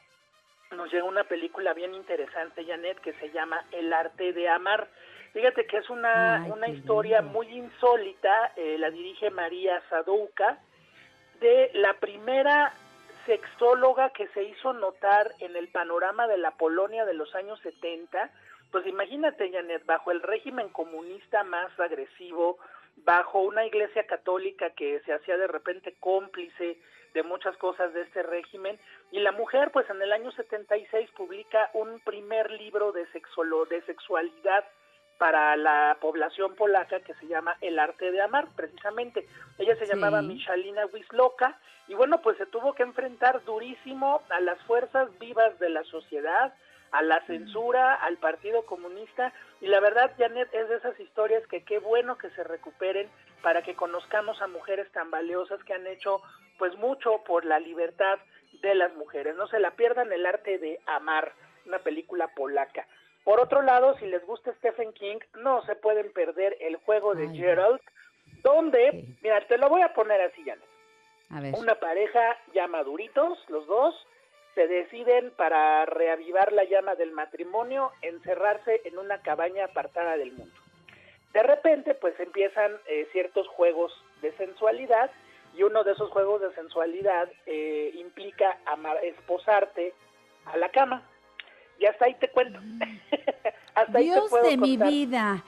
[0.72, 4.88] nos llega una película bien interesante, Janet, que se llama El arte de amar.
[5.32, 10.58] Fíjate que es una, una historia muy insólita, eh, la dirige María Sadouka,
[11.40, 12.72] de la primera
[13.26, 18.30] sexóloga que se hizo notar en el panorama de la Polonia de los años 70,
[18.70, 22.58] pues imagínate, Janet, bajo el régimen comunista más agresivo,
[22.96, 26.78] bajo una iglesia católica que se hacía de repente cómplice
[27.14, 28.78] de muchas cosas de este régimen,
[29.10, 33.82] y la mujer, pues en el año 76 publica un primer libro de, sexolo, de
[33.82, 34.64] sexualidad
[35.20, 39.28] para la población polaca que se llama El arte de amar, precisamente.
[39.58, 41.58] Ella se llamaba Michalina Wisloka
[41.88, 46.54] y bueno, pues se tuvo que enfrentar durísimo a las fuerzas vivas de la sociedad,
[46.90, 51.64] a la censura, al Partido Comunista y la verdad, Janet, es de esas historias que
[51.64, 53.06] qué bueno que se recuperen
[53.42, 56.22] para que conozcamos a mujeres tan valiosas que han hecho
[56.58, 58.18] pues mucho por la libertad
[58.62, 59.36] de las mujeres.
[59.36, 61.34] No se la pierdan el arte de amar,
[61.66, 62.86] una película polaca.
[63.30, 67.28] Por otro lado, si les gusta Stephen King, no se pueden perder el juego de
[67.28, 67.80] Gerald,
[68.42, 70.56] donde, mira, te lo voy a poner así, ya.
[71.56, 73.94] Una pareja ya maduritos, los dos,
[74.56, 80.56] se deciden para reavivar la llama del matrimonio encerrarse en una cabaña apartada del mundo.
[81.32, 85.08] De repente, pues empiezan eh, ciertos juegos de sensualidad
[85.56, 89.94] y uno de esos juegos de sensualidad eh, implica amar, esposarte
[90.46, 91.06] a la cama.
[91.80, 92.60] Y hasta ahí te cuento.
[93.74, 95.44] hasta Dios ahí te puedo de mi vida.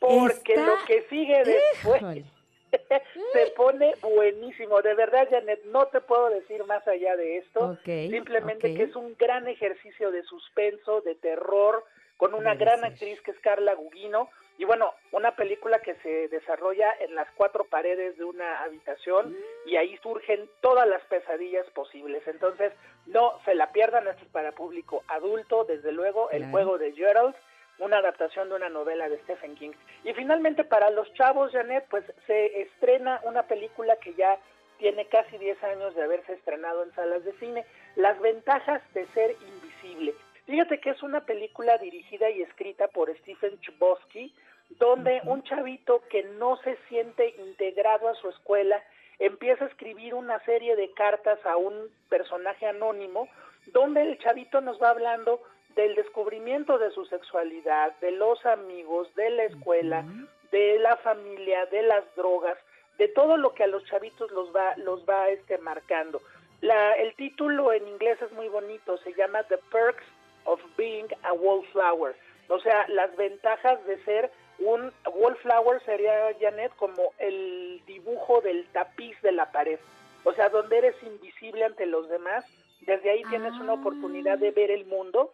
[0.00, 2.24] Porque lo que sigue después
[3.32, 4.82] se pone buenísimo.
[4.82, 7.78] De verdad, Janet, no te puedo decir más allá de esto.
[7.84, 11.84] Simplemente que es un gran ejercicio de suspenso, de terror,
[12.16, 14.30] con una gran actriz que es Carla Gugino.
[14.56, 19.36] Y bueno, una película que se desarrolla en las cuatro paredes de una habitación
[19.66, 22.22] y ahí surgen todas las pesadillas posibles.
[22.26, 22.72] Entonces,
[23.06, 27.34] no se la pierdan, esto es para público adulto, desde luego, el juego de Gerald
[27.78, 29.72] una adaptación de una novela de Stephen King.
[30.04, 34.38] Y finalmente para los chavos, Janet, pues se estrena una película que ya
[34.78, 37.64] tiene casi 10 años de haberse estrenado en salas de cine,
[37.96, 40.14] Las ventajas de ser invisible.
[40.46, 44.34] Fíjate que es una película dirigida y escrita por Stephen Chbosky,
[44.78, 48.82] donde un chavito que no se siente integrado a su escuela
[49.18, 53.28] empieza a escribir una serie de cartas a un personaje anónimo,
[53.66, 55.40] donde el chavito nos va hablando
[55.76, 60.04] del descubrimiento de su sexualidad, de los amigos, de la escuela,
[60.50, 62.58] de la familia, de las drogas,
[62.98, 66.20] de todo lo que a los chavitos los va los va este marcando.
[66.60, 70.04] La, el título en inglés es muy bonito, se llama The Perks
[70.44, 72.14] of Being a Wallflower.
[72.48, 79.20] O sea, las ventajas de ser un wallflower sería Janet como el dibujo del tapiz
[79.22, 79.78] de la pared.
[80.24, 82.44] O sea, donde eres invisible ante los demás,
[82.80, 85.32] desde ahí tienes una oportunidad de ver el mundo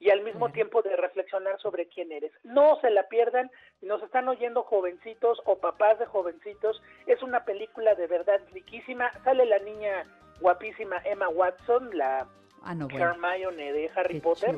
[0.00, 2.32] y al mismo tiempo de reflexionar sobre quién eres.
[2.42, 3.50] No se la pierdan,
[3.80, 9.46] nos están oyendo jovencitos o papás de jovencitos, es una película de verdad riquísima, sale
[9.46, 10.04] la niña
[10.40, 12.26] guapísima Emma Watson, la
[12.64, 14.54] ah, Hermione de Harry Potter,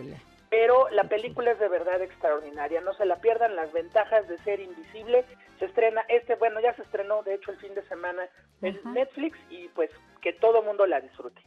[0.51, 4.61] pero la película es de verdad extraordinaria, no se la pierdan, las ventajas de ser
[4.61, 5.25] invisible,
[5.59, 8.29] se estrena este, bueno, ya se estrenó de hecho el fin de semana
[8.63, 9.91] en Netflix y pues
[10.23, 11.43] que todo mundo la disfrute.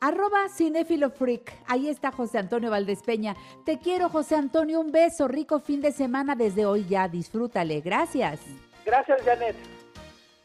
[0.00, 1.52] Arroba Cinefilo Freak.
[1.66, 3.34] Ahí está José Antonio Valdespeña.
[3.64, 4.80] Te quiero, José Antonio.
[4.80, 5.26] Un beso.
[5.26, 7.08] Rico fin de semana desde hoy ya.
[7.08, 7.80] Disfrútale.
[7.80, 8.40] Gracias.
[8.84, 9.56] Gracias, Janet.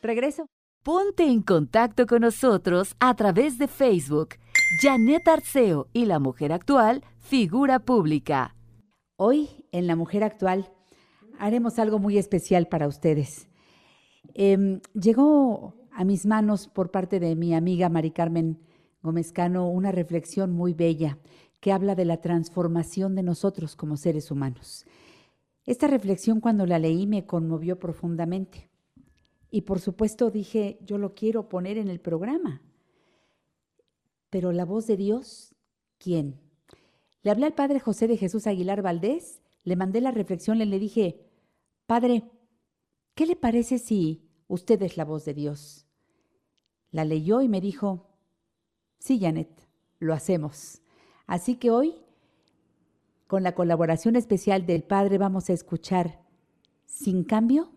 [0.02, 0.48] Regreso.
[0.84, 4.30] Ponte en contacto con nosotros a través de Facebook.
[4.82, 8.56] Janet Arceo y la mujer actual, figura pública.
[9.16, 10.72] Hoy, en La Mujer Actual,
[11.38, 13.48] haremos algo muy especial para ustedes.
[14.34, 18.58] Em, llegó a mis manos por parte de mi amiga Mari Carmen
[19.04, 21.20] Gómez Cano una reflexión muy bella
[21.60, 24.88] que habla de la transformación de nosotros como seres humanos.
[25.64, 28.71] Esta reflexión cuando la leí me conmovió profundamente.
[29.52, 32.62] Y por supuesto dije, yo lo quiero poner en el programa.
[34.30, 35.54] Pero la voz de Dios,
[36.00, 36.40] ¿quién?
[37.22, 40.80] Le hablé al padre José de Jesús Aguilar Valdés, le mandé la reflexión y le
[40.80, 41.28] dije,
[41.86, 42.24] Padre,
[43.14, 45.86] ¿qué le parece si usted es la voz de Dios?
[46.90, 48.08] La leyó y me dijo,
[49.00, 49.50] Sí, Janet,
[50.00, 50.82] lo hacemos.
[51.26, 51.96] Así que hoy,
[53.26, 56.22] con la colaboración especial del Padre, vamos a escuchar
[56.86, 57.72] Sin cambio,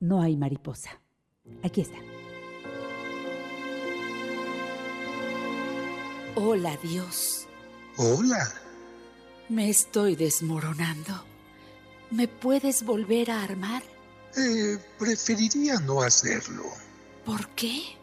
[0.00, 1.00] no hay mariposa.
[1.62, 1.98] Aquí está.
[6.34, 7.46] Hola, Dios.
[7.96, 8.52] Hola.
[9.48, 11.24] Me estoy desmoronando.
[12.10, 13.82] ¿Me puedes volver a armar?
[14.36, 16.64] Eh, preferiría no hacerlo.
[17.24, 17.96] ¿Por qué?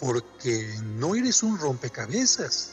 [0.00, 2.72] porque no eres un rompecabezas.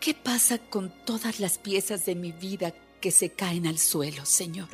[0.00, 4.68] ¿Qué pasa con todas las piezas de mi vida que se caen al suelo, Señor?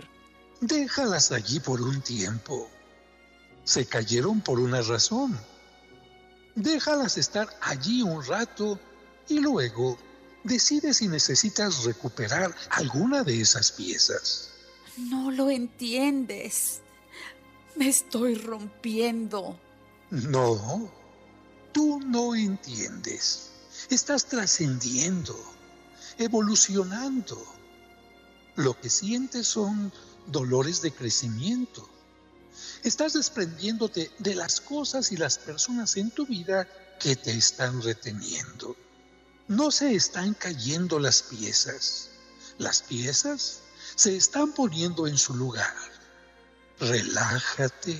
[0.61, 2.69] Déjalas allí por un tiempo.
[3.65, 5.39] Se cayeron por una razón.
[6.55, 8.79] Déjalas estar allí un rato
[9.29, 9.99] y luego
[10.45, 14.51] decide si necesitas recuperar alguna de esas piezas.
[14.97, 16.81] No lo entiendes.
[17.77, 19.59] Me estoy rompiendo.
[20.11, 20.91] No,
[21.73, 23.51] Tú no entiendes.
[23.89, 25.35] Estás trascendiendo,
[26.19, 27.43] evolucionando.
[28.57, 29.91] Lo que sientes son
[30.27, 31.89] dolores de crecimiento.
[32.83, 38.77] Estás desprendiéndote de las cosas y las personas en tu vida que te están reteniendo.
[39.49, 42.09] No se están cayendo las piezas.
[42.59, 43.61] Las piezas
[43.95, 45.75] se están poniendo en su lugar.
[46.79, 47.99] Relájate.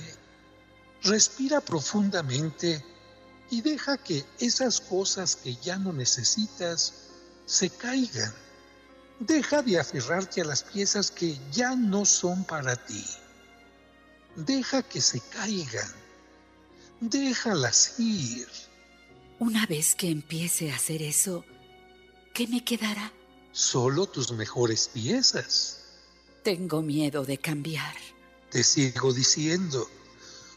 [1.03, 2.83] Respira profundamente
[3.49, 6.93] y deja que esas cosas que ya no necesitas
[7.45, 8.33] se caigan.
[9.19, 13.05] Deja de aferrarte a las piezas que ya no son para ti.
[14.35, 15.91] Deja que se caigan.
[16.99, 18.47] Déjalas ir.
[19.39, 21.45] Una vez que empiece a hacer eso,
[22.33, 23.11] ¿qué me quedará?
[23.51, 25.79] Solo tus mejores piezas.
[26.43, 27.95] Tengo miedo de cambiar.
[28.49, 29.89] Te sigo diciendo,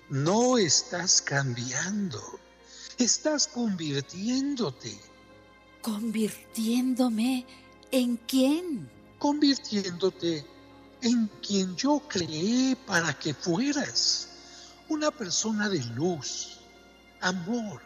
[0.09, 2.23] no estás cambiando,
[2.99, 4.99] estás convirtiéndote.
[5.83, 7.47] ¿Convirtiéndome
[7.91, 8.91] en quién?
[9.19, 10.45] Convirtiéndote
[11.03, 14.29] en quien yo creé para que fueras.
[14.89, 16.61] Una persona de luz,
[17.21, 17.83] amor,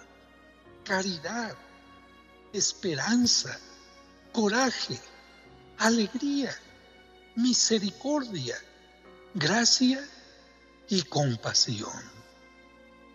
[0.85, 1.55] caridad,
[2.53, 3.59] esperanza,
[4.33, 4.99] coraje,
[5.79, 6.55] alegría,
[7.37, 8.57] misericordia,
[9.35, 10.07] gracia
[10.89, 12.21] y compasión.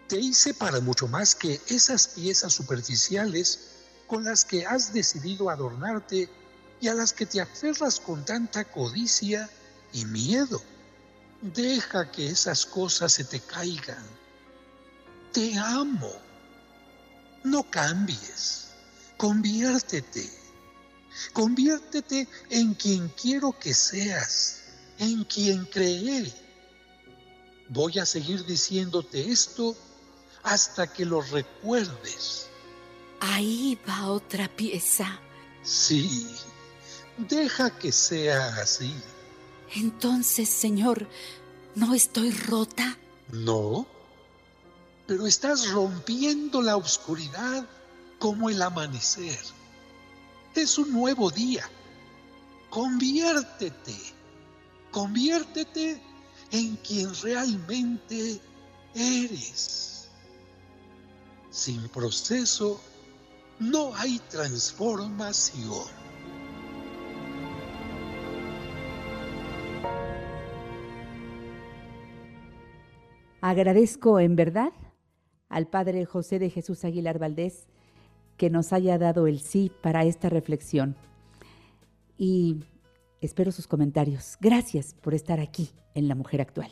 [0.07, 3.71] Te hice para mucho más que esas piezas superficiales
[4.07, 6.29] con las que has decidido adornarte
[6.79, 9.49] y a las que te aferras con tanta codicia
[9.95, 10.61] y miedo.
[11.41, 14.05] Deja que esas cosas se te caigan.
[15.31, 16.11] Te amo.
[17.43, 18.67] No cambies.
[19.17, 20.29] Conviértete.
[21.31, 24.63] Conviértete en quien quiero que seas,
[24.99, 26.31] en quien creé.
[27.69, 29.77] Voy a seguir diciéndote esto
[30.43, 32.47] hasta que lo recuerdes.
[33.21, 35.19] Ahí va otra pieza.
[35.63, 36.27] Sí,
[37.17, 38.93] deja que sea así.
[39.73, 41.07] Entonces, Señor,
[41.75, 42.97] ¿no estoy rota?
[43.31, 43.87] No,
[45.07, 47.67] pero estás rompiendo la oscuridad
[48.19, 49.39] como el amanecer.
[50.53, 51.69] Es un nuevo día.
[52.69, 53.95] Conviértete,
[54.91, 56.01] conviértete
[56.51, 58.39] en quien realmente
[58.93, 60.07] eres.
[61.51, 62.81] Sin proceso
[63.59, 66.04] no hay transformación.
[73.47, 74.71] Agradezco en verdad
[75.49, 77.67] al Padre José de Jesús Aguilar Valdés
[78.37, 80.95] que nos haya dado el sí para esta reflexión.
[82.17, 82.63] Y
[83.21, 84.37] espero sus comentarios.
[84.41, 86.71] Gracias por estar aquí en La Mujer Actual.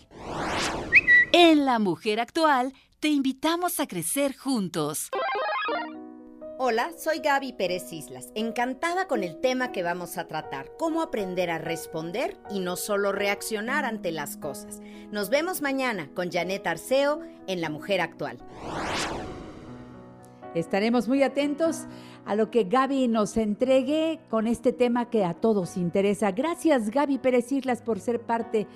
[1.31, 5.11] En La Mujer Actual te invitamos a crecer juntos.
[6.65, 11.51] Hola, soy Gaby Pérez Islas, encantada con el tema que vamos a tratar, cómo aprender
[11.51, 14.79] a responder y no solo reaccionar ante las cosas.
[15.11, 18.37] Nos vemos mañana con Janet Arceo en La Mujer Actual.
[20.55, 21.81] Estaremos muy atentos
[22.23, 26.31] a lo que Gaby nos entregue con este tema que a todos interesa.
[26.31, 28.67] Gracias Gaby Pérez Islas por ser parte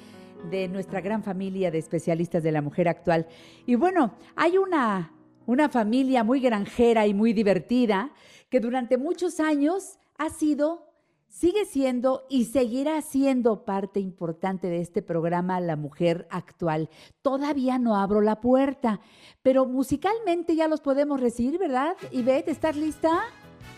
[0.51, 3.27] de nuestra gran familia de especialistas de la mujer actual.
[3.65, 5.13] Y bueno, hay una
[5.47, 8.11] una familia muy granjera y muy divertida
[8.49, 10.91] que durante muchos años ha sido,
[11.29, 16.89] sigue siendo y seguirá siendo parte importante de este programa La Mujer Actual.
[17.21, 18.99] Todavía no abro la puerta,
[19.41, 21.95] pero musicalmente ya los podemos recibir, ¿verdad?
[22.11, 23.21] Ivette, ¿estás lista?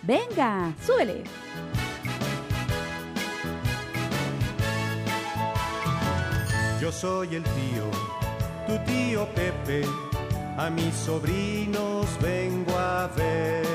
[0.01, 1.24] Venga, súbele.
[6.82, 7.91] Yo soy el tío,
[8.65, 10.09] tu tío Pepe
[10.60, 13.66] a mis sobrinos vengo a ver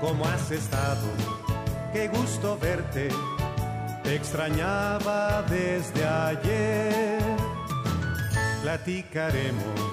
[0.00, 1.06] cómo has estado.
[1.92, 3.08] Qué gusto verte,
[4.02, 7.20] te extrañaba desde ayer.
[8.62, 9.90] Platicaremos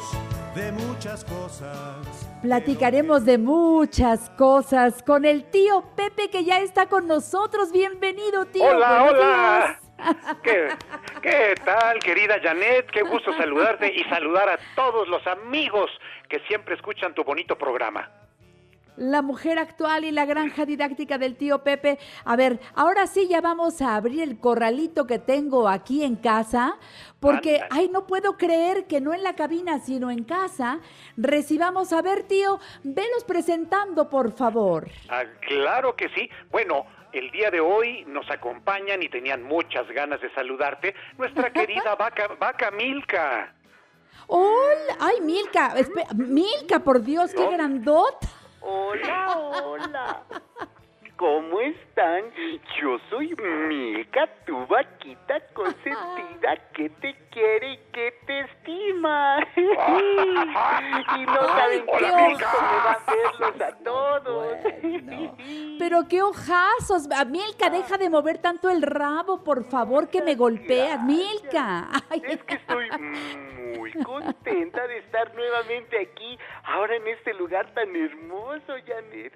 [0.56, 1.98] de muchas cosas.
[2.42, 7.74] Platicaremos de muchas cosas con el tío Pepe que ya está con nosotros.
[7.74, 8.64] Bienvenido, tío.
[8.64, 9.91] Hola, hola.
[10.44, 10.70] ¿Qué,
[11.22, 12.90] ¿Qué tal, querida Janet?
[12.92, 15.90] Qué gusto saludarte y saludar a todos los amigos
[16.30, 18.10] que siempre escuchan tu bonito programa.
[18.98, 21.98] La mujer actual y la granja didáctica del tío Pepe.
[22.26, 26.78] A ver, ahora sí ya vamos a abrir el corralito que tengo aquí en casa,
[27.20, 30.82] porque, ay, no puedo creer que no en la cabina, sino en casa,
[31.16, 34.90] recibamos a ver, tío, velos presentando, por favor.
[35.10, 36.30] Ah, claro que sí.
[36.52, 41.96] Bueno, el día de hoy nos acompañan y tenían muchas ganas de saludarte nuestra querida
[41.96, 43.54] vaca, vaca Milka.
[44.28, 45.74] Hola, ay, Milka,
[46.16, 48.28] Milka, por Dios, qué grandota.
[48.62, 50.24] Hola, hola.
[51.22, 52.32] ¿Cómo están?
[52.82, 53.36] Yo soy
[53.68, 59.38] Milka, tu vaquita consentida que te quiere y que te estima.
[59.56, 64.58] y no saben qué gusto me va a verlos a todos.
[65.78, 67.08] Pero qué ojazos.
[67.28, 71.04] Milka, deja de mover tanto el rabo, por favor, que me golpeas.
[71.04, 71.88] Milka.
[72.24, 72.90] Es que estoy
[73.78, 79.34] muy contenta de estar nuevamente aquí, ahora en este lugar tan hermoso, Janet.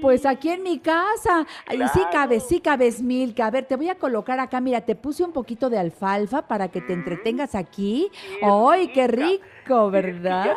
[0.00, 1.46] Pues aquí en mi casa.
[1.70, 3.46] Y sí cabes, sí cabes, Milka.
[3.46, 4.60] A ver, te voy a colocar acá.
[4.60, 8.10] Mira, te puse un poquito de alfalfa para que te entretengas aquí.
[8.42, 10.56] ¡Ay, qué rico, verdad!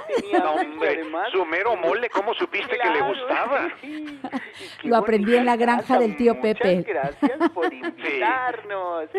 [0.55, 3.69] hombre, su mero mole, ¿cómo supiste que le gustaba?
[4.83, 6.83] Lo aprendí en la granja del tío Pepe.
[6.87, 9.09] Gracias por invitarnos.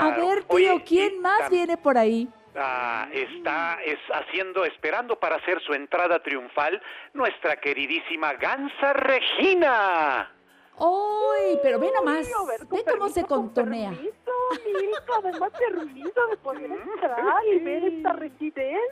[0.00, 2.28] A ver, tío, ¿quién más viene por ahí?
[2.58, 6.80] Ah, está es haciendo, esperando para hacer su entrada triunfal,
[7.12, 10.32] nuestra queridísima Gansa Regina.
[10.78, 11.58] ¡Uy!
[11.62, 12.30] Pero ve nomás,
[12.70, 13.90] ve cómo se contonea.
[13.90, 14.32] Permiso,
[14.64, 18.82] Milka, además permiso de poder entrar y ver esta residencia.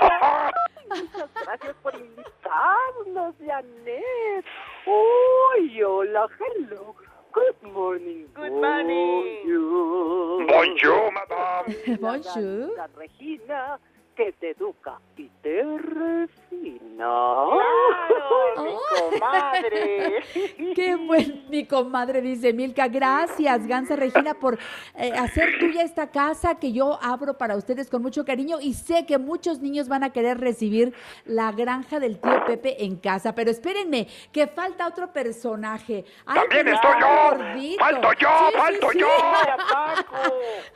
[0.88, 4.44] Muchas gracias por invitarnos, Janet.
[4.86, 6.94] Uy, hola, hello.
[7.34, 8.26] Good morning.
[8.34, 10.46] Good morning.
[10.46, 11.74] Bonjour, madame.
[12.00, 12.76] Bonjour.
[12.76, 13.78] La Regina
[14.14, 16.94] que te educa y te refina.
[16.98, 18.64] ¡Claro!
[18.64, 18.74] ¡Mi
[19.20, 20.22] comadre!
[20.74, 22.20] ¡Qué buen mi comadre!
[22.20, 22.88] Dice Milka.
[22.88, 24.58] Gracias, Gansa Regina, por
[24.96, 29.06] eh, hacer tuya esta casa que yo abro para ustedes con mucho cariño y sé
[29.06, 30.94] que muchos niños van a querer recibir
[31.24, 33.34] la granja del tío Pepe en casa.
[33.34, 36.04] Pero espérenme, que falta otro personaje.
[36.26, 37.06] Ay, ¡También estoy yo!
[37.06, 37.84] gordito.
[37.84, 38.28] ¡Falto yo!
[38.50, 38.98] Sí, ¡Falto sí.
[39.00, 39.08] yo!
[39.08, 40.16] ¡Hola, Paco!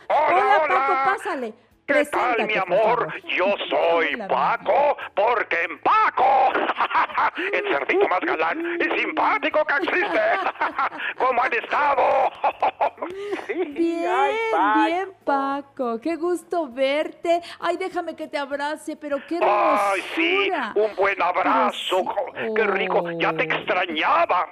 [0.08, 1.02] ¡Hola, Paco, hola!
[1.16, 1.67] pásale.
[1.88, 3.10] ¿Qué tal, mi amor?
[3.24, 6.52] Yo soy Paco, porque empaco.
[7.52, 10.20] El cerdito más galán y simpático que existe.
[11.16, 12.30] ¿Cómo han estado?
[13.68, 14.84] Bien, Ay, Paco.
[14.84, 16.00] bien, Paco.
[16.02, 17.40] Qué gusto verte.
[17.58, 19.90] Ay, déjame que te abrace, pero qué hermosura.
[19.92, 22.02] Ay, sí, un buen abrazo.
[22.34, 22.52] Sí.
[22.54, 23.54] Qué rico, ya te Oh.
[23.54, 24.46] extrañaba.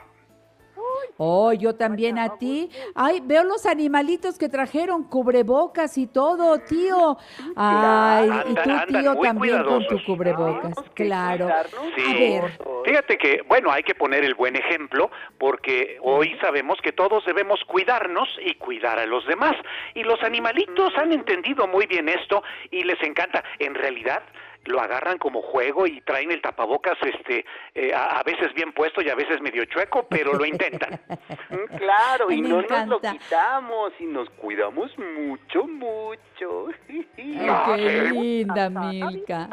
[1.18, 2.68] Oh, yo también a ti.
[2.94, 7.16] Ay, veo los animalitos que trajeron, cubrebocas y todo, tío.
[7.56, 10.74] Ay, y tú, tío, también con tu cubrebocas.
[10.94, 11.48] Claro.
[11.48, 11.64] A
[11.94, 12.14] Sí.
[12.18, 17.24] ver, Fíjate que, bueno, hay que poner el buen ejemplo porque hoy sabemos que todos
[17.24, 19.56] debemos cuidarnos y cuidar a los demás.
[19.94, 23.42] Y los animalitos han entendido muy bien esto y les encanta.
[23.58, 24.22] En realidad
[24.66, 27.44] lo agarran como juego y traen el tapabocas este
[27.74, 31.00] eh, a, a veces bien puesto y a veces medio chueco, pero lo intentan.
[31.48, 36.68] Mm, Claro, y Me no nos lo quitamos y nos cuidamos mucho, mucho.
[37.48, 38.12] Ah, qué sí.
[38.12, 39.48] linda, Milka.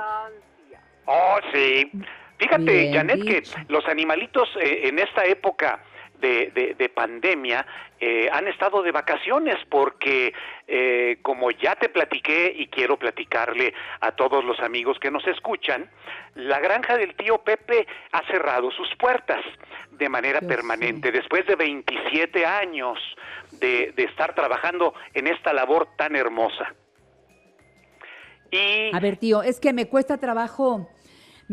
[1.06, 1.92] Oh, sí.
[2.38, 3.56] Fíjate, Bien Janet, dicho.
[3.56, 5.84] que los animalitos eh, en esta época
[6.20, 7.66] de, de- de pandemia
[8.06, 10.34] eh, han estado de vacaciones porque,
[10.68, 15.90] eh, como ya te platiqué y quiero platicarle a todos los amigos que nos escuchan,
[16.36, 19.40] la granja del tío Pepe ha cerrado sus puertas
[19.92, 23.00] de manera Yo permanente después de 27 años
[23.54, 26.76] de, de estar trabajando en esta labor tan hermosa.
[28.52, 30.90] Y A ver, tío, es que me cuesta trabajo,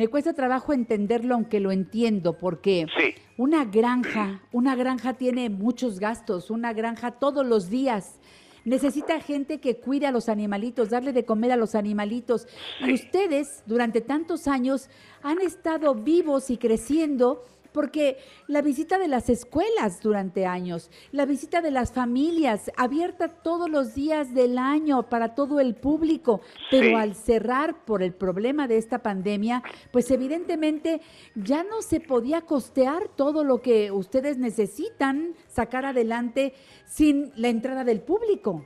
[0.01, 6.01] me cuesta trabajo entenderlo, aunque lo entiendo, porque sí, una granja, una granja tiene muchos
[6.01, 8.19] gastos, una granja todos los días.
[8.65, 12.49] Necesita gente que cuide a los animalitos, darle de comer a los animalitos.
[12.81, 14.89] Y ustedes, durante tantos años,
[15.23, 21.61] han estado vivos y creciendo porque la visita de las escuelas durante años, la visita
[21.61, 26.41] de las familias, abierta todos los días del año para todo el público,
[26.71, 26.95] pero Sí.
[26.95, 29.63] al cerrar por el problema de esta pandemia,
[29.93, 31.01] pues evidentemente
[31.35, 36.55] ya no se podía costear todo lo que ustedes necesitan sacar adelante
[36.85, 38.65] sin la entrada del público.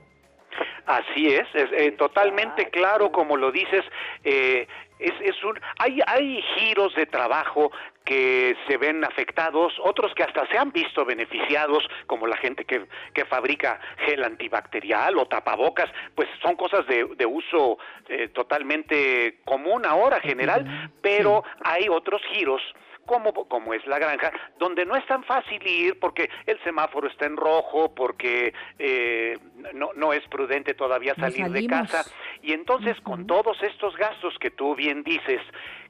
[0.86, 3.82] Así es, es eh, totalmente claro como lo dices.
[4.22, 4.66] eh,
[4.98, 7.70] es, es un, hay, hay giros de trabajo
[8.04, 12.86] que se ven afectados, otros que hasta se han visto beneficiados, como la gente que,
[13.14, 17.78] que fabrica gel antibacterial o tapabocas, pues son cosas de, de uso
[18.08, 22.60] eh, totalmente común ahora, general, pero hay otros giros
[23.04, 27.26] como, como es la granja, donde no es tan fácil ir porque el semáforo está
[27.26, 29.38] en rojo, porque eh,
[29.74, 32.04] no, no es prudente todavía salir de casa.
[32.42, 35.40] Y entonces con todos estos gastos que tú bien dices,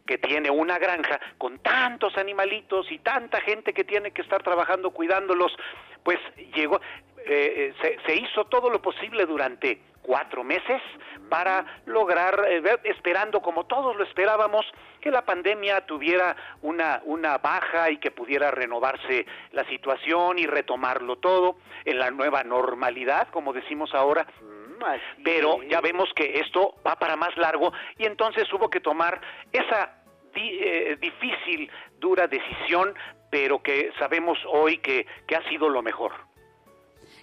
[0.06, 4.90] que tiene una granja, con tantos animalitos y tanta gente que tiene que estar trabajando
[4.90, 5.56] cuidándolos,
[6.02, 6.18] pues
[6.54, 6.80] llegó,
[7.26, 10.82] eh, eh, se, se hizo todo lo posible durante cuatro meses
[11.30, 14.64] para lograr, eh, esperando como todos lo esperábamos,
[15.04, 21.16] que la pandemia tuviera una, una baja y que pudiera renovarse la situación y retomarlo
[21.16, 24.26] todo en la nueva normalidad, como decimos ahora.
[25.22, 29.20] Pero ya vemos que esto va para más largo y entonces hubo que tomar
[29.52, 29.94] esa
[30.34, 32.94] di- eh, difícil, dura decisión,
[33.30, 36.12] pero que sabemos hoy que, que ha sido lo mejor.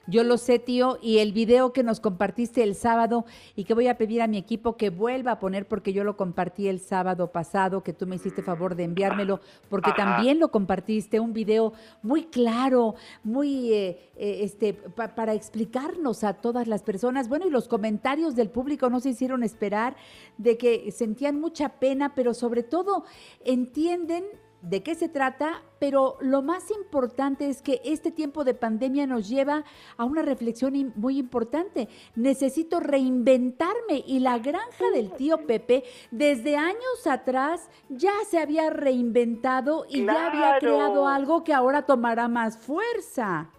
[0.07, 3.23] Yo lo sé, tío, y el video que nos compartiste el sábado
[3.55, 6.17] y que voy a pedir a mi equipo que vuelva a poner porque yo lo
[6.17, 11.19] compartí el sábado pasado, que tú me hiciste favor de enviármelo, porque también lo compartiste,
[11.19, 17.29] un video muy claro, muy, eh, eh, este, para explicarnos a todas las personas.
[17.29, 19.95] Bueno, y los comentarios del público no se hicieron esperar,
[20.39, 23.05] de que sentían mucha pena, pero sobre todo
[23.45, 24.25] entienden
[24.61, 29.27] de qué se trata, pero lo más importante es que este tiempo de pandemia nos
[29.27, 29.63] lleva
[29.97, 31.87] a una reflexión muy importante.
[32.15, 39.85] Necesito reinventarme y la granja del tío Pepe desde años atrás ya se había reinventado
[39.89, 43.49] y ya había creado algo que ahora tomará más fuerza.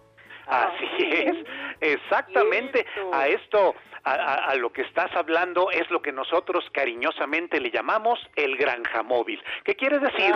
[0.47, 1.35] Así es,
[1.79, 3.73] exactamente a esto
[4.03, 9.41] a, lo que estás hablando es lo que nosotros cariñosamente le llamamos el granja móvil.
[9.63, 10.33] ¿Qué quiere decir?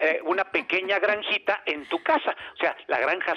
[0.00, 2.34] Eh, una pequeña granjita en tu casa.
[2.54, 3.34] O sea, la granja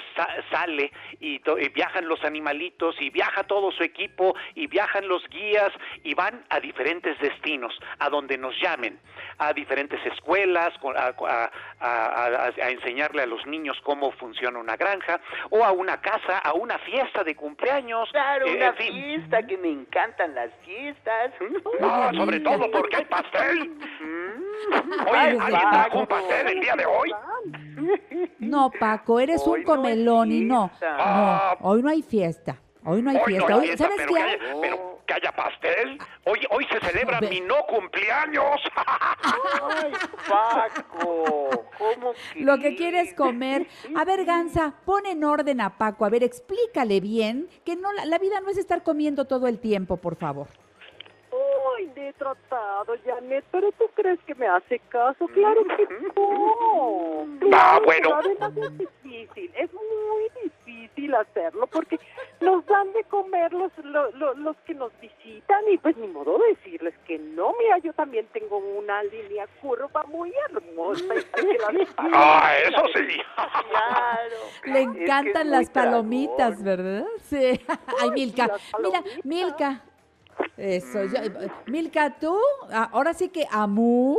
[0.50, 6.14] sale y, viajan los animalitos y viaja todo su equipo y viajan los guías y
[6.14, 8.98] van a diferentes destinos, a donde nos llamen,
[9.38, 11.50] a diferentes escuelas, a,
[11.80, 15.20] a enseñarle a los niños cómo funciona una granja
[15.50, 18.10] o a una casa, a una fiesta de cumpleaños.
[18.10, 18.72] Claro, eh, una
[19.12, 21.32] fiesta, que me encantan las fiestas.
[21.80, 23.68] No, sobre todo porque hay pastel.
[23.68, 25.08] Mm.
[25.08, 27.12] Oye, ¿alguien trajo un pastel el día de hoy?
[28.38, 30.70] No, Paco, eres un comelón y no.
[30.80, 32.56] No, hoy no hay fiesta.
[32.84, 33.56] Hoy no hay fiesta.
[33.56, 34.38] Hoy, ¿Sabes qué?
[34.60, 35.98] pero que haya pastel.
[36.24, 38.60] Hoy, hoy se celebra mi no cumpleaños.
[38.74, 39.92] Ay,
[40.28, 42.40] Paco, ¿cómo que?
[42.40, 43.66] Lo que quieres comer.
[43.96, 46.04] A ver, Gansa, pon en orden a Paco.
[46.04, 49.96] A ver, explícale bien que no la vida no es estar comiendo todo el tiempo,
[49.96, 50.48] por favor.
[51.76, 55.26] Ay, le he tratado, Janet, pero ¿tú crees que me hace caso?
[55.28, 57.26] Claro que no.
[57.54, 58.14] ah, bueno.
[58.14, 61.98] Además es difícil, es muy difícil hacerlo porque
[62.40, 67.18] nos dan de comer los, los, que nos visitan y pues ni modo decirles que
[67.18, 67.54] no.
[67.58, 71.04] Mira, yo también tengo una línea curva muy hermosa.
[71.98, 73.18] ah, eso sí.
[73.34, 74.36] Claro.
[74.64, 77.06] Le encantan las palomitas, ¿verdad?
[77.22, 77.60] Sí.
[78.00, 78.50] Ay, Milka.
[78.82, 79.82] Mira, Milka,
[80.56, 81.00] eso,
[81.66, 82.36] Milka, tú,
[82.70, 84.18] ahora sí que amú,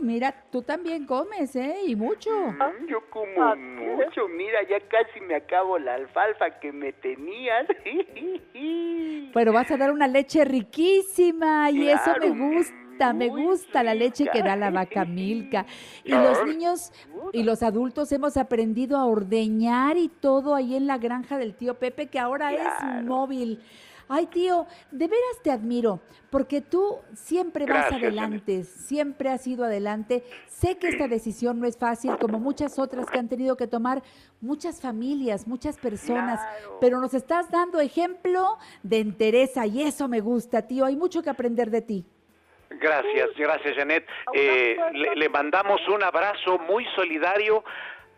[0.00, 1.76] mira, tú también comes, ¿eh?
[1.86, 2.30] Y mucho.
[2.30, 7.66] Mm, yo como mucho, mira, ya casi me acabo la alfalfa que me tenías.
[9.34, 12.84] Pero vas a dar una leche riquísima y eso me gusta
[13.14, 15.66] me gusta la leche que da la vaca Milka.
[16.04, 16.92] Y los niños
[17.32, 21.74] y los adultos hemos aprendido a ordeñar y todo ahí en la granja del tío
[21.74, 23.60] Pepe, que ahora es móvil.
[24.08, 26.00] Ay, tío, de veras te admiro,
[26.30, 30.24] porque tú siempre vas adelante, siempre has ido adelante.
[30.46, 34.02] Sé que esta decisión no es fácil, como muchas otras que han tenido que tomar
[34.40, 36.40] muchas familias, muchas personas,
[36.80, 40.84] pero nos estás dando ejemplo de entereza y eso me gusta, tío.
[40.84, 42.06] Hay mucho que aprender de ti.
[42.80, 44.06] Gracias, gracias Janet.
[44.32, 44.76] Eh,
[45.14, 47.64] le, mandamos un abrazo muy solidario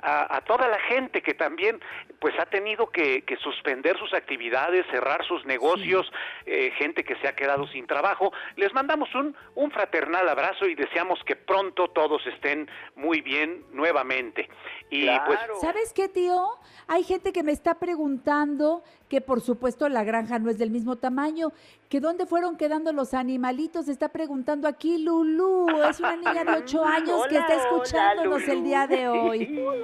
[0.07, 1.80] a, toda la gente que también
[2.20, 6.11] pues ha tenido que, suspender sus actividades, cerrar sus negocios,
[6.46, 8.32] eh, gente que se ha quedado sin trabajo.
[8.57, 14.48] Les mandamos un, un fraternal abrazo y deseamos que pronto todos estén muy bien nuevamente.
[14.90, 16.46] Y pues ¿Sabes qué, tío?
[16.86, 20.96] Hay gente que me está preguntando que por supuesto la granja no es del mismo
[20.96, 21.52] tamaño,
[21.88, 26.84] que dónde fueron quedando los animalitos, está preguntando aquí Lulú, es una niña de ocho
[26.84, 29.64] años que está escuchándonos el día de hoy.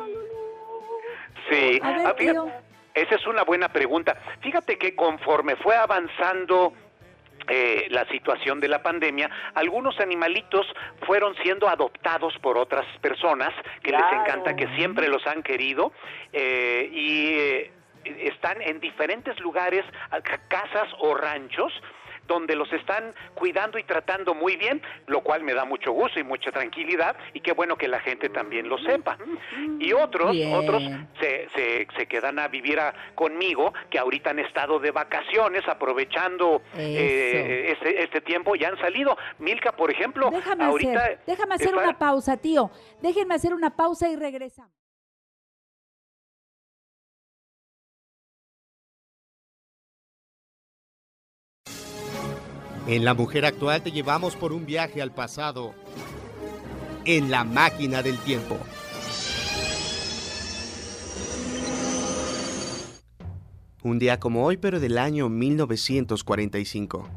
[1.51, 2.15] Sí, ah,
[2.95, 4.17] esa es una buena pregunta.
[4.41, 6.73] Fíjate que conforme fue avanzando
[7.49, 10.67] eh, la situación de la pandemia, algunos animalitos
[11.07, 13.51] fueron siendo adoptados por otras personas
[13.83, 15.93] que les encanta, que siempre los han querido
[16.33, 17.73] eh, y eh,
[18.05, 19.85] están en diferentes lugares,
[20.49, 21.73] casas o ranchos
[22.27, 26.25] donde los están cuidando y tratando muy bien, lo cual me da mucho gusto y
[26.25, 29.19] mucha tranquilidad y qué bueno que la gente también lo sepa.
[29.79, 30.83] Y otros, otros
[31.21, 31.49] se,
[31.97, 32.79] se, quedan a vivir
[33.15, 39.17] conmigo, que ahorita han estado de vacaciones aprovechando eh, este, este, tiempo y han salido.
[39.39, 41.05] Milka, por ejemplo, déjame ahorita...
[41.05, 42.71] Hacer, déjame hacer una pausa, tío.
[43.03, 44.82] Déjenme hacer una pausa y regresamos.
[52.93, 55.73] En La Mujer Actual te llevamos por un viaje al pasado
[57.07, 58.59] en la máquina del tiempo.
[63.83, 67.09] Un día como hoy, pero del año 1945,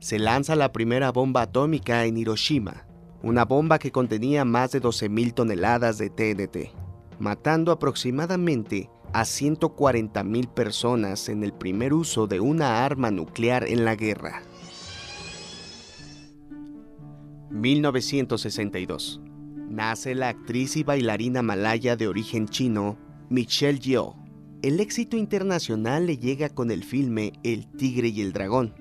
[0.00, 2.84] se lanza la primera bomba atómica en Hiroshima,
[3.22, 6.74] una bomba que contenía más de 12.000 toneladas de TNT,
[7.20, 13.84] matando aproximadamente a 140 mil personas en el primer uso de una arma nuclear en
[13.84, 14.42] la guerra.
[17.50, 19.20] 1962.
[19.68, 22.96] Nace la actriz y bailarina malaya de origen chino,
[23.28, 24.14] Michelle Yeoh.
[24.62, 28.74] El éxito internacional le llega con el filme El Tigre y el Dragón,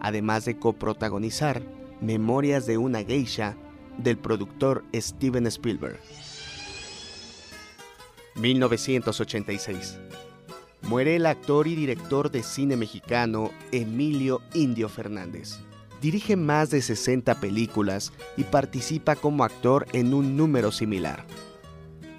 [0.00, 1.62] además de coprotagonizar
[2.00, 3.56] Memorias de una Geisha
[3.98, 5.98] del productor Steven Spielberg.
[8.36, 9.98] 1986.
[10.82, 15.58] Muere el actor y director de cine mexicano Emilio Indio Fernández.
[16.00, 21.24] Dirige más de 60 películas y participa como actor en un número similar.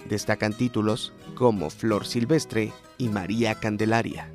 [0.08, 4.30] Destacan títulos como Flor Silvestre y María Candelaria.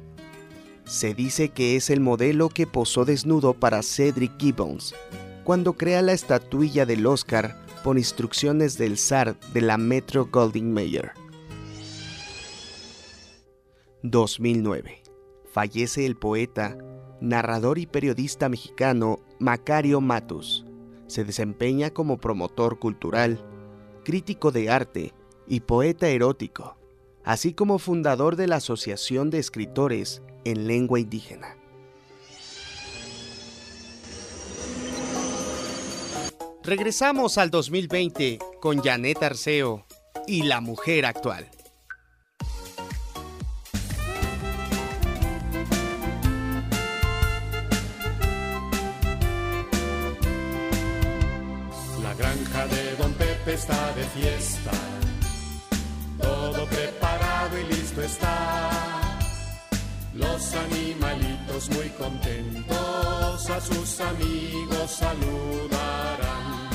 [0.85, 4.95] Se dice que es el modelo que posó desnudo para Cedric Gibbons
[5.43, 11.11] cuando crea la estatuilla del Oscar por instrucciones del zar de la Metro Goldwyn Mayer.
[14.01, 15.03] 2009.
[15.51, 16.77] Fallece el poeta,
[17.21, 20.65] narrador y periodista mexicano Macario Matus.
[21.07, 23.43] Se desempeña como promotor cultural,
[24.03, 25.13] crítico de arte
[25.47, 26.77] y poeta erótico,
[27.23, 31.57] así como fundador de la Asociación de Escritores en Lengua Indígena.
[36.63, 39.85] Regresamos al 2020 con Janet Arceo
[40.25, 41.54] y la mujer actual.
[53.55, 54.71] Está de fiesta.
[56.21, 58.69] Todo preparado y listo está.
[60.13, 66.69] Los animalitos muy contentos a sus amigos saludarán.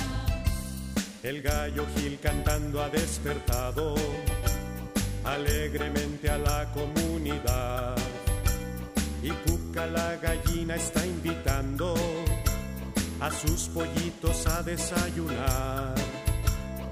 [1.22, 3.94] El gallo Gil cantando ha despertado
[5.24, 7.94] alegremente a la comunidad.
[9.22, 11.94] Y Cuca la gallina está invitando
[13.20, 16.09] a sus pollitos a desayunar.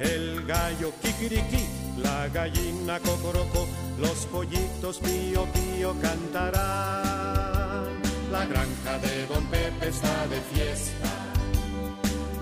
[0.01, 1.67] El gallo kikiriki,
[1.99, 3.67] la gallina cocorocó,
[3.99, 7.89] los pollitos pío pío cantarán.
[8.31, 11.28] La granja de Don Pepe está de fiesta.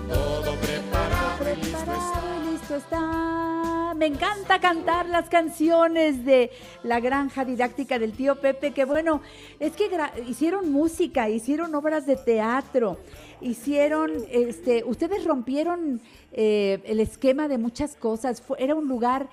[0.07, 2.51] Todo preparado y listo está.
[2.51, 3.93] listo está.
[3.95, 6.51] Me encanta cantar las canciones de
[6.83, 9.21] la granja didáctica del tío Pepe, que bueno,
[9.59, 9.89] es que
[10.27, 12.99] hicieron música, hicieron obras de teatro,
[13.41, 15.99] hicieron, este, ustedes rompieron
[16.31, 18.43] eh, el esquema de muchas cosas.
[18.59, 19.29] era un lugar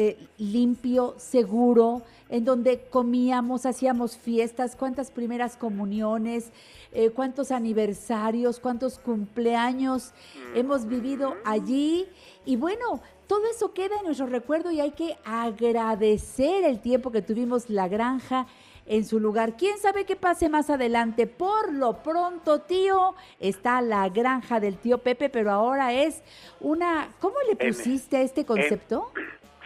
[0.00, 6.52] eh, limpio, seguro, en donde comíamos, hacíamos fiestas, cuántas primeras comuniones,
[6.92, 10.12] eh, cuántos aniversarios, cuántos cumpleaños
[10.54, 12.06] hemos vivido allí.
[12.46, 17.20] Y bueno, todo eso queda en nuestro recuerdo y hay que agradecer el tiempo que
[17.20, 18.46] tuvimos la granja
[18.86, 19.56] en su lugar.
[19.56, 21.26] ¿Quién sabe qué pase más adelante?
[21.26, 26.22] Por lo pronto, tío, está la granja del tío Pepe, pero ahora es
[26.60, 27.08] una...
[27.20, 29.10] ¿Cómo le pusiste a este concepto?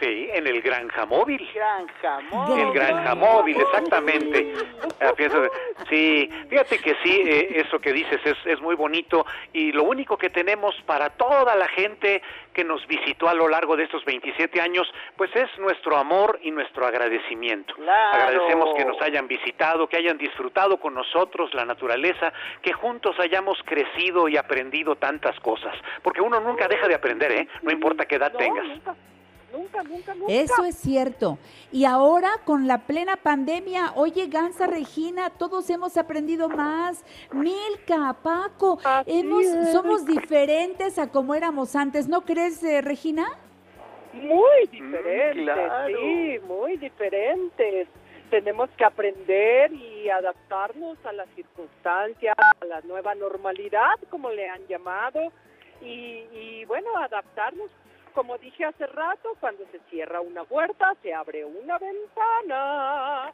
[0.03, 1.49] Sí, en el Granja Móvil.
[1.53, 2.59] Granja Móvil.
[2.59, 4.53] El Granja Móvil, exactamente.
[4.99, 5.13] Ah,
[5.89, 10.17] sí, fíjate que sí, eh, eso que dices es, es muy bonito y lo único
[10.17, 12.21] que tenemos para toda la gente
[12.53, 16.51] que nos visitó a lo largo de estos 27 años, pues es nuestro amor y
[16.51, 17.73] nuestro agradecimiento.
[18.13, 23.57] Agradecemos que nos hayan visitado, que hayan disfrutado con nosotros la naturaleza, que juntos hayamos
[23.63, 27.47] crecido y aprendido tantas cosas, porque uno nunca deja de aprender, ¿eh?
[27.61, 28.65] No importa qué edad tengas.
[28.65, 28.95] Nunca,
[29.53, 30.13] nunca, nunca.
[30.27, 31.37] Eso es cierto.
[31.71, 37.03] Y ahora con la plena pandemia, oye, Gansa Regina, todos hemos aprendido más.
[37.31, 43.27] Milka, Paco, hemos, somos diferentes a como éramos antes, ¿no crees, eh, Regina?
[44.13, 45.55] Muy diferentes,
[45.87, 47.87] sí, muy diferentes.
[48.29, 54.65] Tenemos que aprender y adaptarnos a las circunstancias, a la nueva normalidad, como le han
[54.67, 55.31] llamado,
[55.81, 57.69] y, y bueno, adaptarnos
[58.13, 63.33] como dije hace rato, cuando se cierra una puerta, se abre una ventana.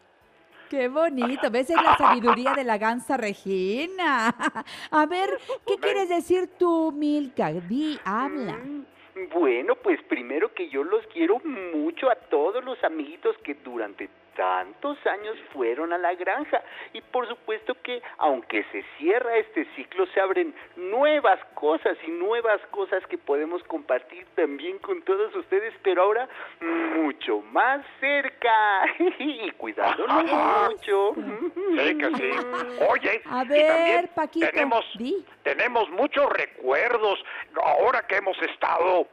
[0.69, 4.29] Qué bonito, ves es la sabiduría de la gansa Regina.
[4.91, 5.29] A ver,
[5.65, 7.51] ¿qué quieres decir tú, Milka?
[7.51, 8.53] Di, habla.
[8.53, 8.85] Mm,
[9.33, 14.09] bueno, pues primero que yo los quiero mucho a todos los amiguitos que durante
[14.39, 16.63] tantos años fueron a la granja.
[16.93, 22.61] Y por supuesto que aunque se cierra este ciclo se abren nuevas cosas y nuevas
[22.71, 26.29] cosas que podemos compartir también con todos ustedes pero ahora
[26.95, 28.85] mucho más cerca.
[29.19, 31.13] Y cuidándonos mucho.
[31.69, 32.31] Sí que sí.
[32.89, 34.85] Oye a ver Paquito tenemos
[35.43, 37.23] tenemos muchos recuerdos
[37.61, 39.07] ahora que hemos estado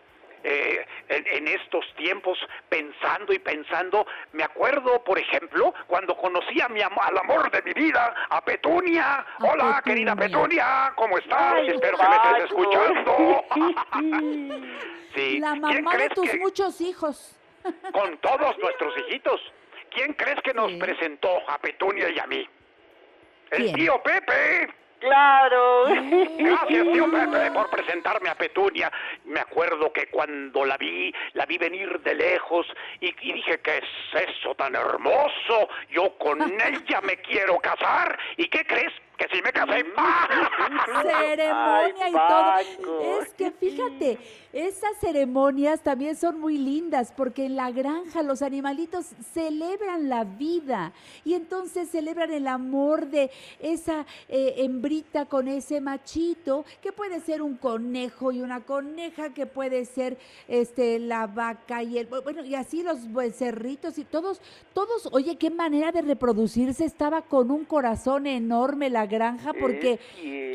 [0.49, 2.39] eh, en, estos tiempos
[2.69, 4.07] pensando y pensando.
[4.33, 9.27] Me acuerdo, por ejemplo, cuando conocí a mi al amor de mi vida, a Petunia.
[9.41, 11.67] Hola, querida Petunia, ¿cómo estás?
[11.67, 13.45] Espero que me estés escuchando.
[15.17, 15.41] sí.
[15.41, 17.37] La mamá de tus muchos hijos.
[17.93, 19.41] Con todos nuestros hijitos.
[19.91, 22.49] ¿Quién crees que nos presentó a Petunia y a mí?
[23.51, 24.73] El tío Pepe.
[25.07, 25.85] Claro.
[26.39, 28.91] Gracias, tío Pepe, por presentarme a Petunia.
[29.25, 32.67] Me acuerdo que cuando la vi, la vi venir de lejos
[33.01, 35.69] y, y dije, ¿qué es eso tan hermoso?
[35.91, 38.19] Yo con ella me quiero casar.
[38.37, 38.93] ¿Y qué crees?
[39.17, 39.83] que si me casé.
[41.03, 43.23] Ceremonia y todo.
[43.23, 44.19] Es que fíjate,
[44.57, 49.05] esas ceremonias también son muy lindas porque en la granja los animalitos
[49.35, 50.95] celebran la vida
[51.27, 53.31] y entonces celebran el amor de
[53.61, 59.45] esa eh, hembrita con ese machito que puede ser un conejo y una coneja que
[59.45, 60.17] puede ser
[60.49, 64.41] este la vaca y el bueno y así los becerritos y todos
[64.73, 70.01] todos oye qué manera de reproducirse estaba con un corazón enorme la granja porque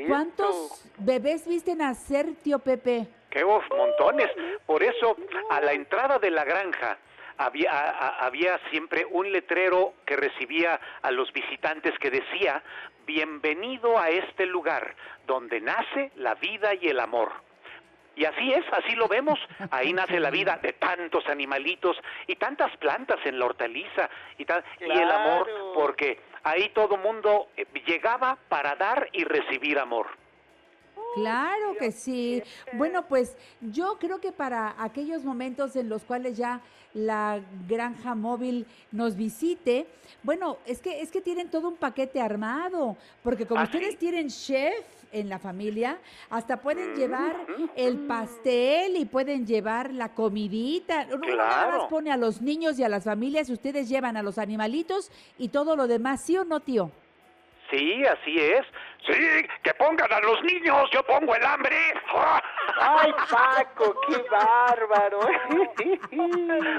[0.08, 3.21] ¿cuántos bebés viste nacer, tío Pepe?
[3.32, 4.30] ¡Qué montones!
[4.66, 5.16] Por eso,
[5.50, 6.98] a la entrada de la granja
[7.38, 7.72] había,
[8.20, 12.62] había siempre un letrero que recibía a los visitantes que decía,
[13.06, 17.32] bienvenido a este lugar, donde nace la vida y el amor.
[18.16, 19.40] Y así es, así lo vemos.
[19.72, 24.64] Ahí nace la vida de tantos animalitos y tantas plantas en la hortaliza y, tal,
[24.80, 30.21] y el amor, porque ahí todo mundo eh, llegaba para dar y recibir amor.
[31.16, 32.42] Claro que sí.
[32.74, 36.62] Bueno, pues yo creo que para aquellos momentos en los cuales ya
[36.94, 39.88] la granja móvil nos visite,
[40.24, 44.30] bueno, es que es que tienen todo un paquete armado, porque como ¿Ah, ustedes tienen
[44.30, 46.00] chef en la familia,
[46.30, 47.46] hasta pueden llevar
[47.76, 51.08] el pastel y pueden llevar la comidita.
[51.14, 54.38] Uno nada más pone a los niños y a las familias, ustedes llevan a los
[54.38, 56.92] animalitos y todo lo demás, ¿sí o no, tío?
[57.72, 58.66] Sí, así es.
[59.08, 61.76] Sí, que pongan a los niños, yo pongo el hambre.
[62.80, 65.20] Ay, Paco, qué bárbaro.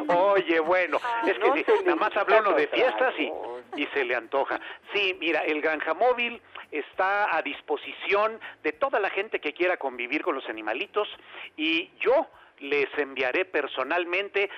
[0.32, 3.32] Oye, bueno, es que nada más habló uno de fiestas y,
[3.76, 4.60] y se le antoja.
[4.94, 6.40] Sí, mira, el Granja Móvil
[6.70, 11.08] está a disposición de toda la gente que quiera convivir con los animalitos
[11.56, 12.28] y yo
[12.60, 14.48] les enviaré personalmente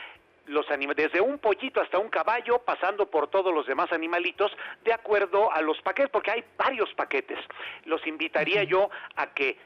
[0.46, 0.66] los
[0.96, 4.52] desde un pollito hasta un caballo, pasando por todos los demás animalitos,
[4.84, 7.38] de acuerdo a los paquetes, porque hay varios paquetes.
[7.84, 9.58] Los invitaría yo a que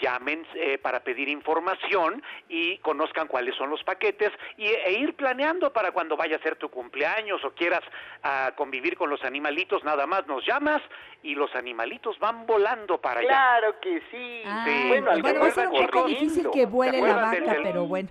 [0.00, 5.72] llamen eh, para pedir información y conozcan cuáles son los paquetes y, e ir planeando
[5.72, 7.82] para cuando vaya a ser tu cumpleaños o quieras
[8.22, 10.82] ah, convivir con los animalitos, nada más nos llamas
[11.22, 13.28] y los animalitos van volando para allá.
[13.28, 14.42] Claro que sí.
[14.88, 18.08] Bueno, va a ser un poco difícil que vuele la vaca, pero bueno.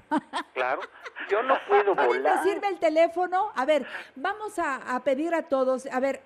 [0.53, 0.81] Claro.
[1.29, 2.43] Yo no puedo volar.
[2.43, 3.51] sirve el teléfono?
[3.55, 3.85] A ver,
[4.15, 6.21] vamos a, pedir a todos, a ver,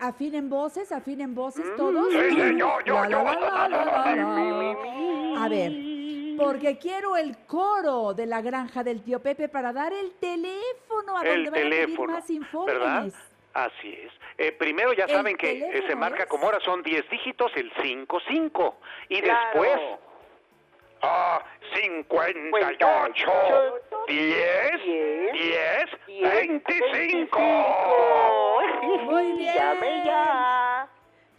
[0.00, 2.12] afinen voces, afinen voces mm, todos.
[2.12, 3.24] yo, yo, yo.
[5.38, 5.72] A ver,
[6.38, 11.24] porque quiero el coro de la granja del tío Pepe para dar el teléfono a
[11.24, 13.14] donde van a pedir más informes.
[13.52, 14.12] Así es.
[14.38, 18.76] Eh, primero ya saben que eh, se marca como ahora son 10 dígitos el 55
[19.08, 19.78] y después
[21.02, 21.42] Ah,
[21.74, 23.26] 58,
[24.06, 24.82] 10,
[26.06, 27.40] 10, 25.
[29.04, 29.54] Muy bien.
[29.54, 30.69] Llame ya.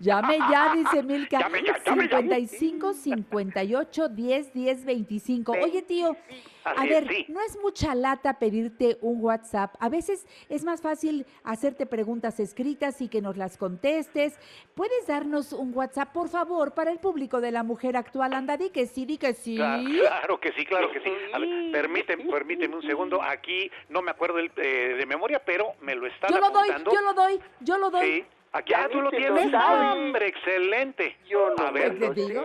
[0.02, 1.40] Llame ya, dice Milka.
[1.40, 5.52] Llame ya, llame 55 58 10 10 25.
[5.52, 6.18] Oye, tío,
[6.66, 9.76] a ver, no es mucha lata pedirte un WhatsApp.
[9.80, 14.40] A veces es más fácil hacerte preguntas escritas y que nos las contestes.
[14.74, 18.34] ¿Puedes darnos un WhatsApp, por favor, para el público de la mujer actual?
[18.34, 19.56] Anda, di que sí, di que sí.
[19.56, 21.12] Claro, que sí, claro que sí.
[21.34, 23.22] A ver, permíteme, permíteme un segundo.
[23.22, 27.02] Aquí no me acuerdo eh, de memoria, pero me lo están Yo lo doy, yo
[27.02, 28.06] lo doy, yo lo doy.
[28.06, 28.26] Sí.
[28.52, 29.54] Aquí ya tú lo tienes.
[29.54, 31.18] Hombre, excelente.
[31.28, 32.44] Yo no A ver, te digo.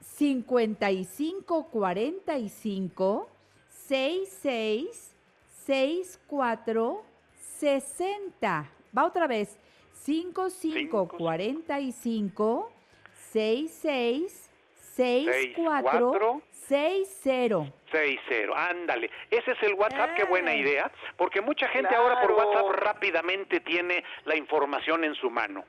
[0.00, 3.28] 55 45
[3.70, 5.14] 66
[5.64, 7.04] 64
[7.58, 8.70] 60.
[8.96, 9.56] Va otra vez.
[9.92, 12.72] 55 45
[13.32, 14.50] 66
[14.96, 17.72] 64 60.
[17.90, 19.10] 60, ándale.
[19.30, 20.58] Ese es el WhatsApp, qué buena eh.
[20.58, 25.64] idea, porque mucha gente ahora por WhatsApp rápidamente tiene la información en su mano.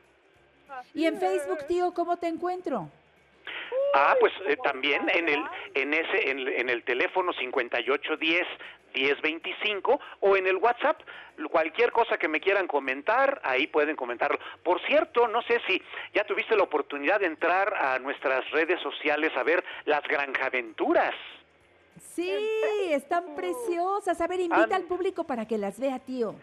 [0.94, 2.90] ¿Y en Facebook, tío, cómo te encuentro?
[3.96, 5.44] Ah, pues eh, también en el
[5.74, 8.48] en ese en, en el teléfono 5810
[8.94, 11.02] 1025 o en el WhatsApp,
[11.52, 14.40] cualquier cosa que me quieran comentar, ahí pueden comentarlo.
[14.64, 15.82] Por cierto, no sé si
[16.14, 21.14] ya tuviste la oportunidad de entrar a nuestras redes sociales a ver las granjaventuras.
[22.00, 22.32] Sí,
[22.90, 24.20] están preciosas.
[24.22, 26.36] A ver, invita al público para que las vea, tío.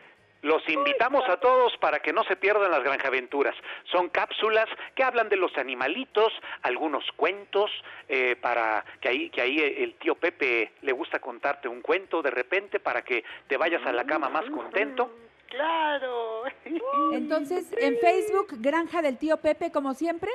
[0.43, 3.57] Los invitamos a todos para que no se pierdan las granjaventuras.
[3.91, 6.33] Son cápsulas que hablan de los animalitos,
[6.63, 7.71] algunos cuentos,
[8.09, 12.31] eh, para que ahí, que ahí el tío Pepe le gusta contarte un cuento de
[12.31, 15.11] repente para que te vayas a la cama más contento.
[15.49, 16.45] Claro.
[17.13, 20.31] Entonces, en Facebook, Granja del tío Pepe, como siempre.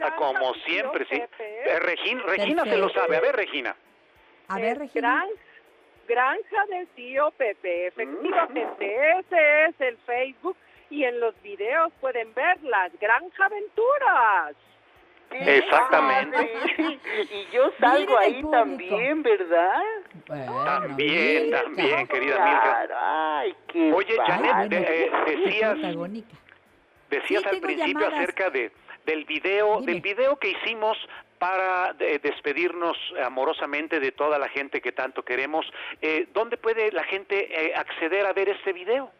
[0.00, 1.22] Ah, como siempre, sí.
[1.38, 3.16] Eh, Regina se lo sabe.
[3.16, 3.74] A ver, Regina.
[4.48, 5.24] A ver, Regina.
[6.08, 7.86] Granja del tío Pepe.
[7.86, 10.56] Efectivamente, ese es el Facebook
[10.90, 14.56] y en los videos pueden ver las Granja Aventuras.
[15.30, 16.52] Exactamente.
[17.30, 19.82] y yo salgo ahí también, ¿verdad?
[20.26, 23.96] también, también, querida Milka.
[23.96, 25.78] Oye, Janet, eh, decías,
[27.08, 28.70] decías al principio acerca de
[29.06, 30.96] del video, del video que hicimos
[31.42, 35.66] para despedirnos amorosamente de toda la gente que tanto queremos.
[36.00, 39.10] Eh, ¿Dónde puede la gente eh, acceder a ver este video?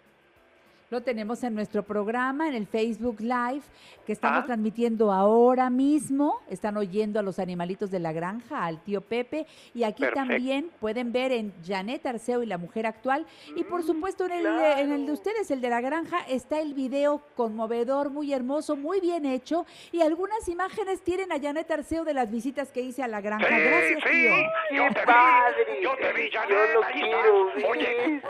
[0.93, 3.63] Lo tenemos en nuestro programa, en el Facebook Live,
[4.05, 4.45] que estamos ah.
[4.45, 6.43] transmitiendo ahora mismo.
[6.51, 9.47] Están oyendo a los animalitos de la granja, al tío Pepe.
[9.73, 13.25] Y aquí también pueden ver en Janet Arceo y la mujer actual.
[13.57, 16.61] Y por mm, supuesto en el, en el de ustedes, el de la granja, está
[16.61, 19.65] el video conmovedor, muy hermoso, muy bien hecho.
[19.93, 23.49] Y algunas imágenes tienen a Janet Arceo de las visitas que hice a la granja.
[23.49, 24.31] Gracias, tío.
[24.73, 26.51] Yo te vi, yo te vi, Janet.
[26.51, 28.23] Yo lo quiero Oye,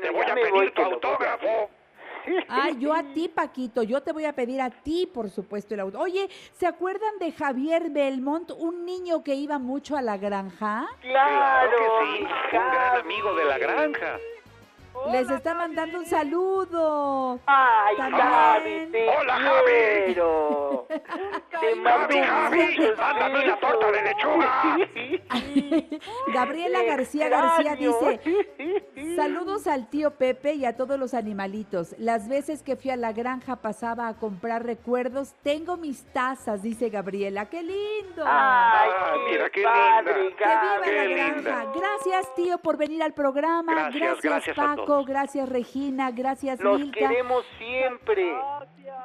[0.00, 1.49] te voy a pedir tu autógrafo.
[2.48, 5.80] Ah, yo a ti, Paquito, yo te voy a pedir a ti, por supuesto, el
[5.80, 6.04] autógrafo.
[6.04, 10.86] Oye, ¿se acuerdan de Javier Belmont, un niño que iba mucho a la granja?
[11.00, 14.18] Claro, que sí, un gran amigo de la granja.
[15.08, 17.40] Les está mandando un saludo.
[17.46, 20.14] Ay, Javi, te Hola, Javi.
[21.60, 24.78] te mando Javi, Javi, una torta de lechuga.
[26.34, 28.20] Gabriela García García dice,
[29.16, 31.94] saludos al tío Pepe y a todos los animalitos.
[31.98, 35.34] Las veces que fui a la granja pasaba a comprar recuerdos.
[35.42, 37.48] Tengo mis tazas, dice Gabriela.
[37.48, 38.24] ¡Qué lindo!
[38.26, 40.36] Ay, ah, mira qué padre, linda.
[40.36, 41.72] ¡Que viva la granja!
[41.74, 43.72] Gracias, tío, por venir al programa.
[43.72, 44.89] Gracias, Gracias, gracias a Paco.
[45.04, 46.10] Gracias, Regina.
[46.10, 46.98] Gracias, Los Milka.
[46.98, 48.34] queremos siempre.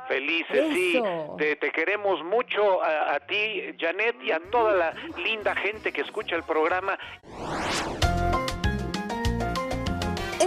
[0.07, 1.01] Felices, sí.
[1.37, 6.01] Te, te queremos mucho a, a ti, Janet, y a toda la linda gente que
[6.01, 6.97] escucha el programa.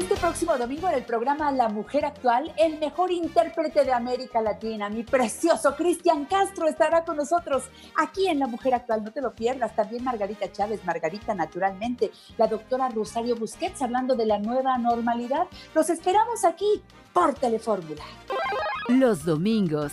[0.09, 4.88] Este próximo domingo en el programa La Mujer Actual, el mejor intérprete de América Latina,
[4.88, 9.04] mi precioso Cristian Castro, estará con nosotros aquí en La Mujer Actual.
[9.04, 9.76] No te lo pierdas.
[9.76, 15.46] También Margarita Chávez, Margarita naturalmente, la doctora Rosario Busquets hablando de la nueva normalidad.
[15.74, 16.82] Los esperamos aquí
[17.12, 18.02] por Telefórmula.
[18.88, 19.92] Los domingos,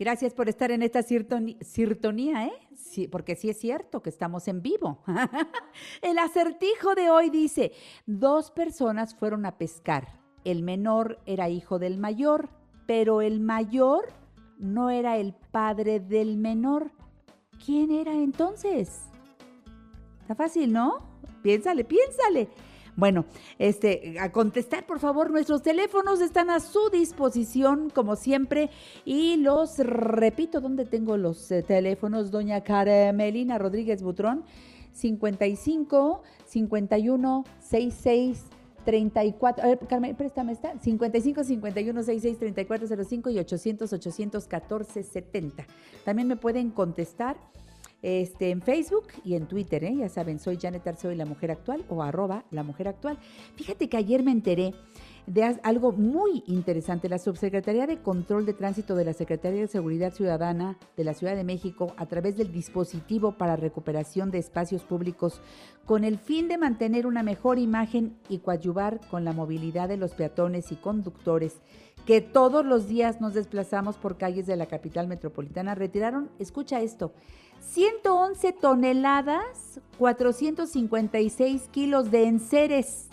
[0.00, 2.52] Gracias por estar en esta cirtonía, ¿eh?
[2.74, 5.02] Sí, porque sí es cierto que estamos en vivo.
[6.00, 7.72] El acertijo de hoy dice,
[8.06, 10.18] dos personas fueron a pescar.
[10.42, 12.48] El menor era hijo del mayor,
[12.86, 14.06] pero el mayor
[14.58, 16.92] no era el padre del menor.
[17.62, 19.02] ¿Quién era entonces?
[20.22, 20.96] Está fácil, ¿no?
[21.42, 22.48] Piénsale, piénsale.
[23.00, 23.24] Bueno,
[23.58, 28.68] este, a contestar, por favor, nuestros teléfonos están a su disposición, como siempre,
[29.06, 32.30] y los repito, ¿dónde tengo los eh, teléfonos?
[32.30, 34.44] Doña Carmelina Rodríguez Butrón,
[34.92, 38.44] 55 51 66
[38.84, 45.66] 34, a ver, Carmen, préstame esta, 55 51 66 34 05 y 800 814 70.
[46.04, 47.38] También me pueden contestar
[48.02, 49.94] este, en Facebook y en Twitter, ¿eh?
[49.96, 53.18] ya saben, soy Janet Arceo y la mujer actual o arroba la mujer actual.
[53.56, 54.74] Fíjate que ayer me enteré
[55.26, 57.08] de algo muy interesante.
[57.08, 61.36] La Subsecretaría de Control de Tránsito de la Secretaría de Seguridad Ciudadana de la Ciudad
[61.36, 65.40] de México, a través del dispositivo para recuperación de espacios públicos,
[65.84, 70.14] con el fin de mantener una mejor imagen y coadyuvar con la movilidad de los
[70.14, 71.60] peatones y conductores
[72.06, 77.12] que todos los días nos desplazamos por calles de la capital metropolitana, retiraron, escucha esto,
[77.60, 83.08] 111 toneladas, 456 kilos de enseres.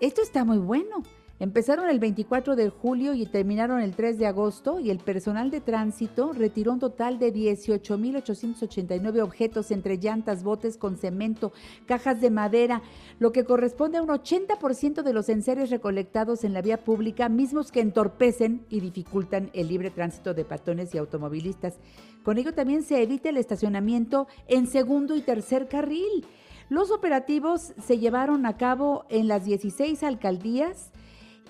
[0.00, 1.02] Esto está muy bueno.
[1.40, 5.62] Empezaron el 24 de julio y terminaron el 3 de agosto y el personal de
[5.62, 11.54] tránsito retiró un total de 18.889 objetos entre llantas, botes con cemento,
[11.86, 12.82] cajas de madera,
[13.18, 17.72] lo que corresponde a un 80% de los enseres recolectados en la vía pública, mismos
[17.72, 21.78] que entorpecen y dificultan el libre tránsito de patrones y automovilistas.
[22.22, 26.26] Con ello también se evita el estacionamiento en segundo y tercer carril.
[26.68, 30.89] Los operativos se llevaron a cabo en las 16 alcaldías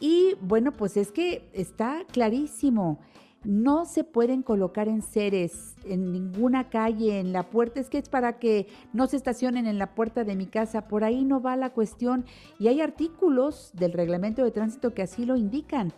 [0.01, 2.99] y bueno, pues es que está clarísimo.
[3.45, 7.81] No se pueden colocar en seres en ninguna calle, en la puerta.
[7.81, 10.89] Es que es para que no se estacionen en la puerta de mi casa.
[10.89, 12.25] Por ahí no va la cuestión.
[12.59, 15.93] Y hay artículos del reglamento de tránsito que así lo indican.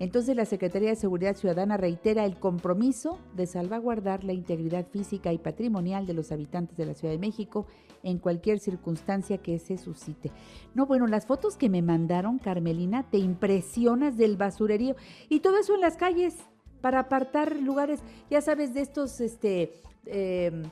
[0.00, 5.38] Entonces la Secretaría de Seguridad Ciudadana reitera el compromiso de salvaguardar la integridad física y
[5.38, 7.66] patrimonial de los habitantes de la Ciudad de México
[8.02, 10.30] en cualquier circunstancia que se suscite.
[10.74, 14.96] No, bueno, las fotos que me mandaron, Carmelina, te impresionas del basurerío
[15.28, 16.36] y todo eso en las calles
[16.80, 18.00] para apartar lugares,
[18.30, 19.72] ya sabes, de estos, este...
[20.06, 20.62] Em,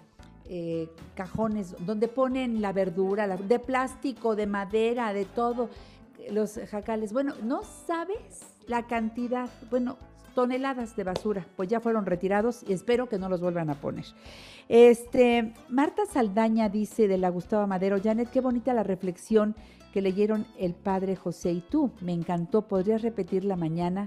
[0.51, 5.69] eh, cajones donde ponen la verdura, de plástico, de madera, de todo,
[6.31, 7.13] los jacales.
[7.13, 9.99] Bueno, no sabes la cantidad, bueno,
[10.39, 14.05] toneladas de basura, pues ya fueron retirados y espero que no los vuelvan a poner.
[14.69, 19.57] Este, Marta Saldaña dice de la Gustavo Madero, Janet, qué bonita la reflexión
[19.93, 21.91] que leyeron el padre José y tú.
[22.01, 24.07] Me encantó, podrías repetirla mañana.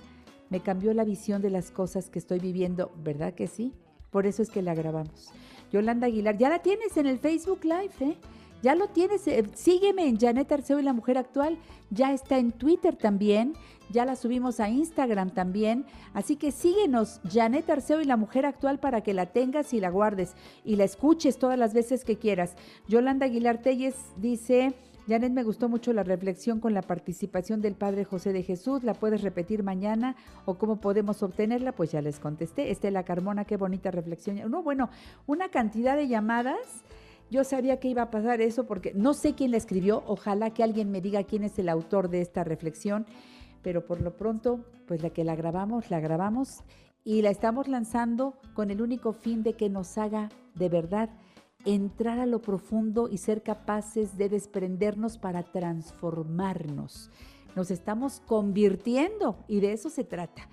[0.49, 3.73] Me cambió la visión de las cosas que estoy viviendo, ¿verdad que sí?
[4.09, 5.33] Por eso es que la grabamos.
[5.69, 8.15] Yolanda Aguilar, ya la tienes en el Facebook Live, ¿eh?
[8.61, 11.57] Ya lo tienes, eh, sígueme en Janet Arceo y la Mujer Actual,
[11.89, 13.53] ya está en Twitter también,
[13.89, 18.79] ya la subimos a Instagram también, así que síguenos, Janet Arceo y la Mujer Actual
[18.79, 22.55] para que la tengas y la guardes y la escuches todas las veces que quieras.
[22.87, 24.73] Yolanda Aguilar Telles dice...
[25.07, 28.83] Janet, me gustó mucho la reflexión con la participación del Padre José de Jesús.
[28.83, 30.15] ¿La puedes repetir mañana
[30.45, 31.71] o cómo podemos obtenerla?
[31.71, 32.69] Pues ya les contesté.
[32.69, 34.39] Estela Carmona, qué bonita reflexión.
[34.49, 34.89] No, bueno,
[35.25, 36.83] una cantidad de llamadas
[37.31, 40.63] yo sabía que iba a pasar eso porque no sé quién la escribió, ojalá que
[40.63, 43.05] alguien me diga quién es el autor de esta reflexión,
[43.61, 46.63] pero por lo pronto, pues la que la grabamos, la grabamos
[47.05, 51.09] y la estamos lanzando con el único fin de que nos haga de verdad
[51.63, 57.11] entrar a lo profundo y ser capaces de desprendernos para transformarnos.
[57.55, 60.49] Nos estamos convirtiendo y de eso se trata.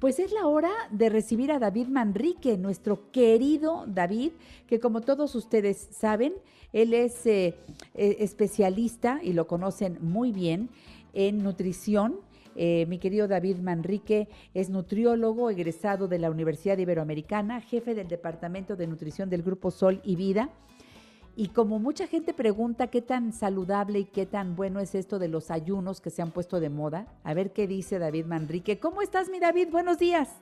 [0.00, 4.32] Pues es la hora de recibir a David Manrique, nuestro querido David,
[4.66, 6.32] que como todos ustedes saben,
[6.72, 7.54] él es eh,
[7.94, 10.70] eh, especialista y lo conocen muy bien
[11.12, 12.18] en nutrición.
[12.56, 18.76] Eh, mi querido David Manrique es nutriólogo egresado de la Universidad Iberoamericana, jefe del Departamento
[18.76, 20.48] de Nutrición del Grupo Sol y Vida
[21.40, 25.28] y como mucha gente pregunta qué tan saludable y qué tan bueno es esto de
[25.28, 28.78] los ayunos que se han puesto de moda, a ver qué dice David Manrique.
[28.78, 29.68] ¿Cómo estás, mi David?
[29.70, 30.38] Buenos días.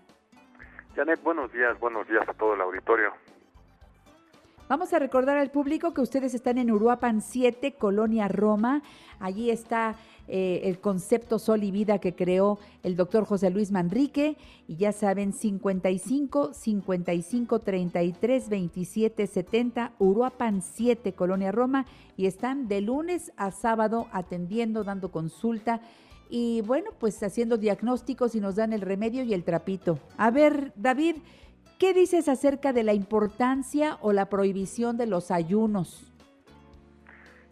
[0.97, 3.13] Janet, buenos días, buenos días a todo el auditorio.
[4.69, 8.83] Vamos a recordar al público que ustedes están en Uruapan 7, Colonia Roma.
[9.19, 9.97] Allí está
[10.27, 14.37] eh, el concepto Sol y Vida que creó el doctor José Luis Manrique.
[14.67, 21.87] Y ya saben, 55 55 33 27 70, Uruapan 7, Colonia Roma.
[22.19, 25.81] Y están de lunes a sábado atendiendo, dando consulta.
[26.29, 29.99] Y bueno, pues haciendo diagnósticos y nos dan el remedio y el trapito.
[30.19, 31.17] A ver, David,
[31.79, 36.13] ¿qué dices acerca de la importancia o la prohibición de los ayunos?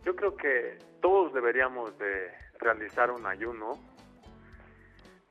[0.05, 3.73] Yo creo que todos deberíamos de realizar un ayuno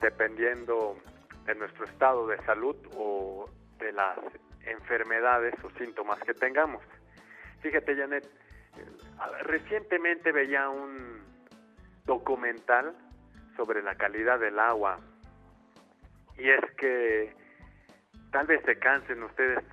[0.01, 0.97] dependiendo
[1.45, 3.49] de nuestro estado de salud o
[3.79, 4.17] de las
[4.65, 6.83] enfermedades o síntomas que tengamos.
[7.61, 8.27] Fíjate, Janet,
[9.43, 11.23] recientemente veía un
[12.05, 12.95] documental
[13.55, 14.99] sobre la calidad del agua
[16.37, 17.33] y es que
[18.35, 19.63] tal vez se cansen ustedes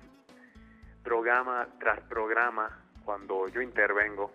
[1.03, 2.69] programa tras programa
[3.03, 4.31] cuando yo intervengo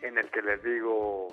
[0.00, 1.26] en el que les digo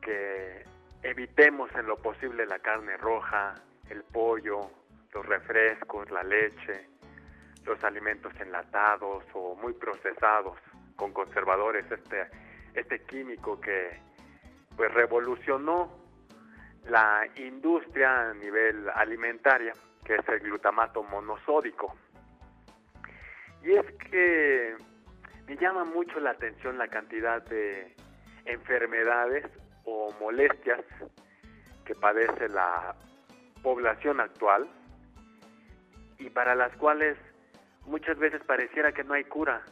[0.00, 0.64] que
[1.02, 3.56] evitemos en lo posible la carne roja,
[3.90, 4.70] el pollo,
[5.12, 6.88] los refrescos, la leche,
[7.66, 10.58] los alimentos enlatados o muy procesados
[10.96, 12.26] con conservadores, este,
[12.72, 14.00] este químico que
[14.74, 15.92] pues revolucionó
[16.86, 19.74] la industria a nivel alimentaria,
[20.08, 21.94] que es el glutamato monosódico.
[23.62, 24.74] Y es que
[25.46, 27.94] me llama mucho la atención la cantidad de
[28.46, 29.44] enfermedades
[29.84, 30.80] o molestias
[31.84, 32.96] que padece la
[33.62, 34.66] población actual
[36.18, 37.18] y para las cuales
[37.84, 39.62] muchas veces pareciera que no hay cura.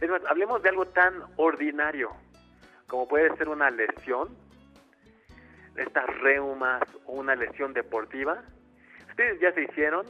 [0.00, 2.10] Es más, hablemos de algo tan ordinario
[2.88, 4.36] como puede ser una lesión.
[5.76, 8.42] estas reumas o una lesión deportiva,
[9.16, 10.04] ustedes ya se hicieron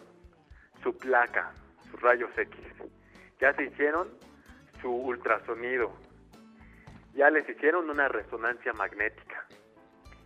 [0.82, 1.52] su placa,
[1.88, 2.58] sus rayos X,
[3.40, 4.08] ya se hicieron
[4.82, 5.92] su ultrasonido,
[7.14, 9.46] ya les hicieron una resonancia magnética.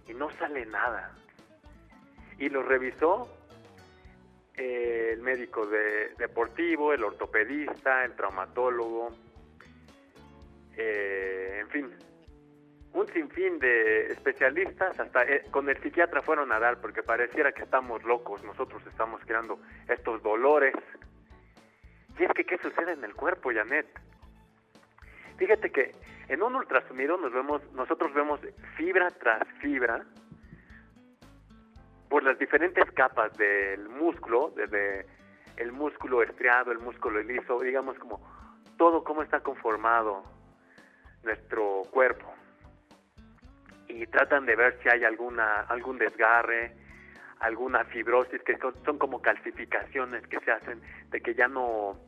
[0.09, 1.15] Y no sale nada.
[2.39, 3.29] Y lo revisó
[4.57, 9.11] eh, el médico de, deportivo, el ortopedista, el traumatólogo,
[10.79, 11.91] eh, en fin,
[12.93, 17.63] un sinfín de especialistas, hasta eh, con el psiquiatra fueron a dar, porque pareciera que
[17.63, 20.75] estamos locos, nosotros estamos creando estos dolores.
[22.19, 23.87] Y es que, ¿qué sucede en el cuerpo, Janet?
[25.39, 25.95] Fíjate que
[26.29, 28.41] en un ultrasonido nos vemos, nosotros vemos
[28.77, 30.05] fibra tras fibra
[32.09, 35.07] por las diferentes capas del músculo, desde
[35.57, 38.21] el músculo estriado, el músculo liso, digamos como
[38.77, 40.25] todo cómo está conformado
[41.23, 42.35] nuestro cuerpo
[43.91, 46.73] y tratan de ver si hay alguna algún desgarre,
[47.41, 50.81] alguna fibrosis que son, como calcificaciones que se hacen
[51.11, 51.99] de que ya no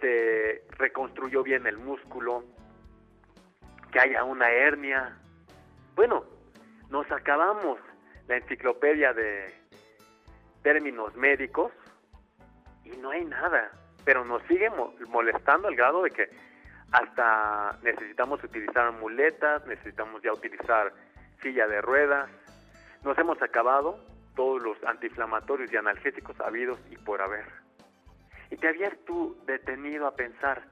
[0.00, 2.44] se reconstruyó bien el músculo,
[3.92, 5.16] que haya una hernia.
[5.94, 6.24] Bueno,
[6.90, 7.78] nos acabamos
[8.28, 9.52] la enciclopedia de
[10.62, 11.72] términos médicos
[12.84, 13.70] y no hay nada,
[14.04, 14.70] pero nos sigue
[15.08, 16.30] molestando al grado de que
[16.96, 20.94] hasta necesitamos utilizar muletas, necesitamos ya utilizar
[21.42, 22.30] silla de ruedas.
[23.04, 23.98] Nos hemos acabado
[24.34, 27.44] todos los antiinflamatorios y analgésicos habidos y por haber.
[28.50, 30.62] ¿Y te habías tú detenido a pensar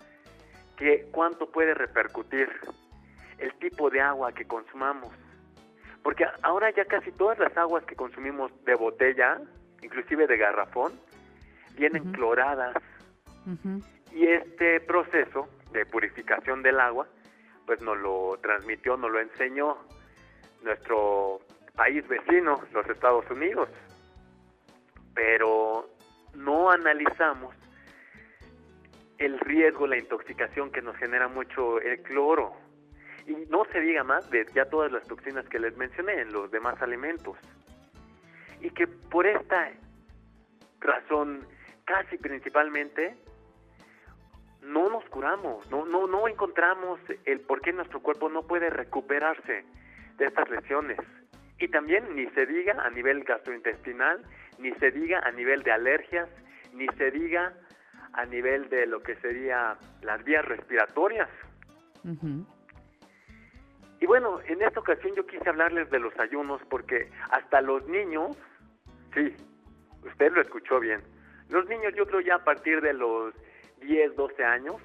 [0.79, 2.49] que cuánto puede repercutir
[3.37, 5.13] el tipo de agua que consumamos?
[6.03, 9.43] Porque ahora ya casi todas las aguas que consumimos de botella,
[9.83, 10.99] inclusive de garrafón,
[11.77, 12.77] vienen cloradas.
[14.11, 17.07] Y este proceso de purificación del agua,
[17.67, 19.77] pues nos lo transmitió, nos lo enseñó
[20.63, 21.41] nuestro
[21.75, 23.69] país vecino, los Estados Unidos.
[25.15, 25.91] Pero
[26.35, 27.55] no analizamos
[29.19, 32.53] el riesgo, la intoxicación que nos genera mucho el cloro.
[33.27, 36.51] Y no se diga más de ya todas las toxinas que les mencioné en los
[36.51, 37.37] demás alimentos.
[38.61, 39.73] Y que por esta
[40.81, 41.47] razón,
[41.85, 43.17] casi principalmente,
[44.65, 49.65] no nos curamos, no, no, no encontramos el por qué nuestro cuerpo no puede recuperarse
[50.17, 50.99] de estas lesiones.
[51.59, 54.23] Y también ni se diga a nivel gastrointestinal,
[54.59, 56.29] ni se diga a nivel de alergias,
[56.73, 57.53] ni se diga
[58.15, 61.29] a nivel de lo que sería las vías respiratorias.
[64.01, 68.37] Y bueno, en esta ocasión yo quise hablarles de los ayunos porque hasta los niños,
[69.15, 69.35] sí,
[70.05, 71.03] usted lo escuchó bien,
[71.49, 73.35] los niños yo creo ya a partir de los
[73.85, 74.77] 10, 12 años,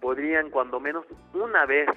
[0.00, 1.04] podrían cuando menos
[1.34, 1.88] una vez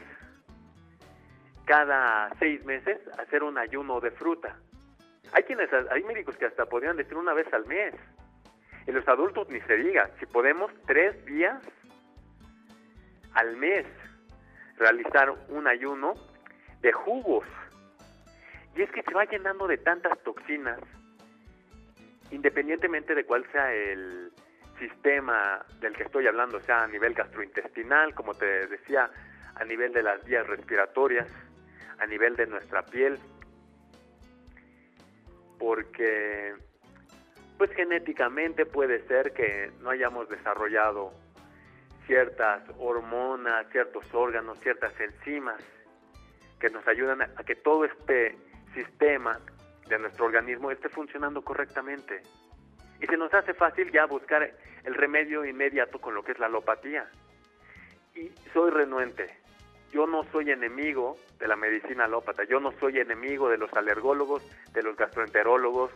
[1.66, 4.58] cada seis meses hacer un ayuno de fruta.
[5.34, 7.94] Hay quienes, hay médicos que hasta podrían decir una vez al mes.
[8.88, 11.62] En los adultos ni se diga, si podemos tres días
[13.34, 13.86] al mes
[14.78, 16.14] realizar un ayuno
[16.82, 17.46] de jugos.
[18.76, 20.80] Y es que se va llenando de tantas toxinas,
[22.32, 24.31] independientemente de cuál sea el,
[24.82, 29.10] sistema del que estoy hablando, sea a nivel gastrointestinal, como te decía,
[29.56, 31.28] a nivel de las vías respiratorias,
[32.00, 33.20] a nivel de nuestra piel,
[35.60, 36.56] porque
[37.60, 41.14] pues genéticamente puede ser que no hayamos desarrollado
[42.08, 45.64] ciertas hormonas, ciertos órganos, ciertas enzimas
[46.60, 48.36] que nos ayudan a que todo este
[48.74, 49.40] sistema
[49.88, 52.24] de nuestro organismo esté funcionando correctamente.
[53.02, 54.54] Y se nos hace fácil ya buscar
[54.84, 57.10] el remedio inmediato con lo que es la alopatía.
[58.16, 59.38] Y soy renuente.
[59.92, 62.44] Yo no soy enemigo de la medicina alópata.
[62.44, 65.92] Yo no soy enemigo de los alergólogos, de los gastroenterólogos,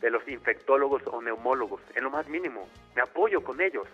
[0.00, 1.80] de los infectólogos o neumólogos.
[1.94, 2.68] En lo más mínimo.
[2.96, 3.86] Me apoyo con ellos.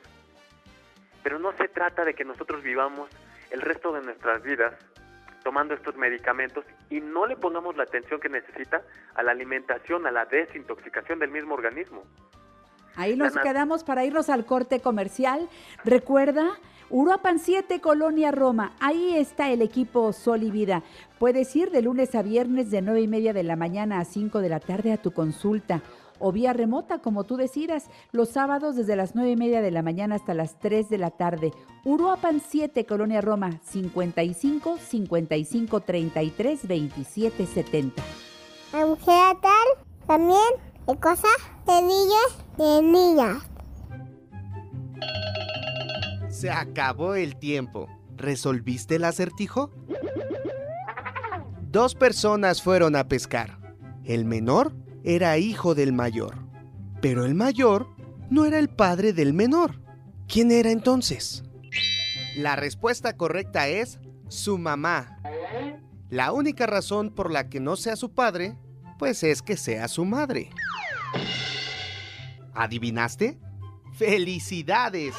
[1.22, 3.10] Pero no se trata de que nosotros vivamos
[3.50, 4.74] el resto de nuestras vidas
[5.42, 8.82] tomando estos medicamentos y no le pongamos la atención que necesita
[9.14, 12.02] a la alimentación, a la desintoxicación del mismo organismo.
[12.96, 15.48] Ahí nos quedamos para irnos al corte comercial.
[15.84, 16.58] Recuerda,
[16.90, 18.72] Uruapan 7, Colonia Roma.
[18.80, 20.82] Ahí está el equipo Sol y Vida.
[21.18, 24.40] Puedes ir de lunes a viernes de 9 y media de la mañana a 5
[24.40, 25.82] de la tarde a tu consulta
[26.20, 29.82] o vía remota, como tú decidas, los sábados desde las 9 y media de la
[29.82, 31.52] mañana hasta las 3 de la tarde.
[31.84, 38.02] Uruapan 7, Colonia Roma, 55 55 33 27 70.
[38.72, 40.38] La mujer tal también
[40.86, 41.30] de cosas
[41.66, 43.42] de niños de niñas.
[46.28, 47.88] Se acabó el tiempo.
[48.16, 49.70] ¿Resolviste el acertijo?
[51.62, 53.58] Dos personas fueron a pescar.
[54.04, 54.72] El menor
[55.04, 56.36] era hijo del mayor,
[57.00, 57.88] pero el mayor
[58.30, 59.80] no era el padre del menor.
[60.28, 61.42] ¿Quién era entonces?
[62.36, 63.98] La respuesta correcta es
[64.28, 65.18] su mamá.
[66.08, 68.56] La única razón por la que no sea su padre,
[68.98, 70.50] pues es que sea su madre.
[72.54, 73.38] ¿Adivinaste?
[73.94, 75.14] ¡Felicidades!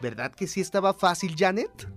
[0.00, 1.88] ¿Verdad que sí estaba fácil, Janet?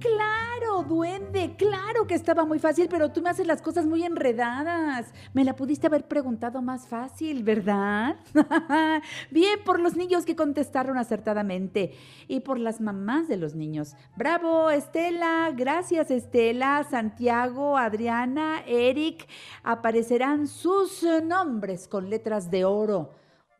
[0.00, 5.12] Claro, duende, claro que estaba muy fácil, pero tú me haces las cosas muy enredadas.
[5.34, 8.16] Me la pudiste haber preguntado más fácil, ¿verdad?
[9.32, 11.94] Bien por los niños que contestaron acertadamente
[12.28, 13.96] y por las mamás de los niños.
[14.16, 19.26] Bravo, Estela, gracias Estela, Santiago, Adriana, Eric.
[19.64, 23.14] Aparecerán sus nombres con letras de oro.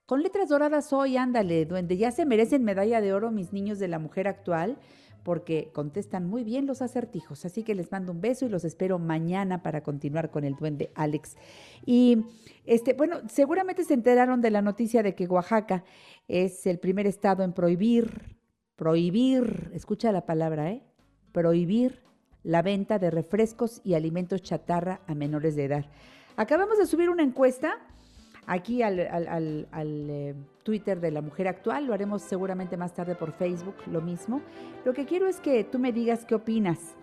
[0.06, 3.88] Con letras doradas hoy, ándale, duende, ya se merecen medalla de oro mis niños de
[3.88, 4.78] la mujer actual
[5.22, 7.44] porque contestan muy bien los acertijos.
[7.44, 10.90] Así que les mando un beso y los espero mañana para continuar con el duende
[10.94, 11.36] Alex.
[11.84, 12.24] Y
[12.64, 15.84] este, bueno, seguramente se enteraron de la noticia de que Oaxaca
[16.28, 18.36] es el primer estado en prohibir,
[18.76, 20.82] prohibir, escucha la palabra, ¿eh?
[21.32, 22.02] Prohibir
[22.42, 25.86] la venta de refrescos y alimentos chatarra a menores de edad.
[26.36, 27.78] Acabamos de subir una encuesta
[28.46, 30.34] aquí al, eh,
[30.68, 34.42] Twitter de la Mujer Actual, lo haremos seguramente más tarde por Facebook, lo mismo.
[34.84, 36.94] Lo que quiero es que tú me digas qué opinas.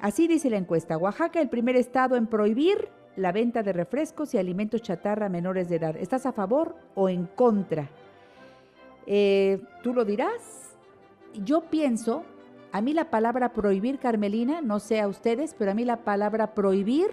[0.00, 4.38] Así dice la encuesta, Oaxaca el primer estado en prohibir la venta de refrescos y
[4.38, 5.96] alimentos chatarra a menores de edad.
[5.96, 7.90] ¿Estás a favor o en contra?
[9.08, 10.76] Eh, tú lo dirás.
[11.42, 12.22] Yo pienso,
[12.70, 16.54] a mí la palabra prohibir, Carmelina, no sé a ustedes, pero a mí la palabra
[16.54, 17.10] prohibir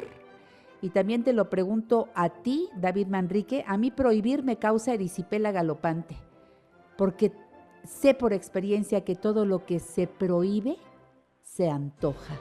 [0.81, 5.51] y también te lo pregunto a ti, David Manrique, a mí prohibir me causa erisipela
[5.51, 6.17] galopante,
[6.97, 7.31] porque
[7.83, 10.77] sé por experiencia que todo lo que se prohíbe
[11.43, 12.39] se antoja.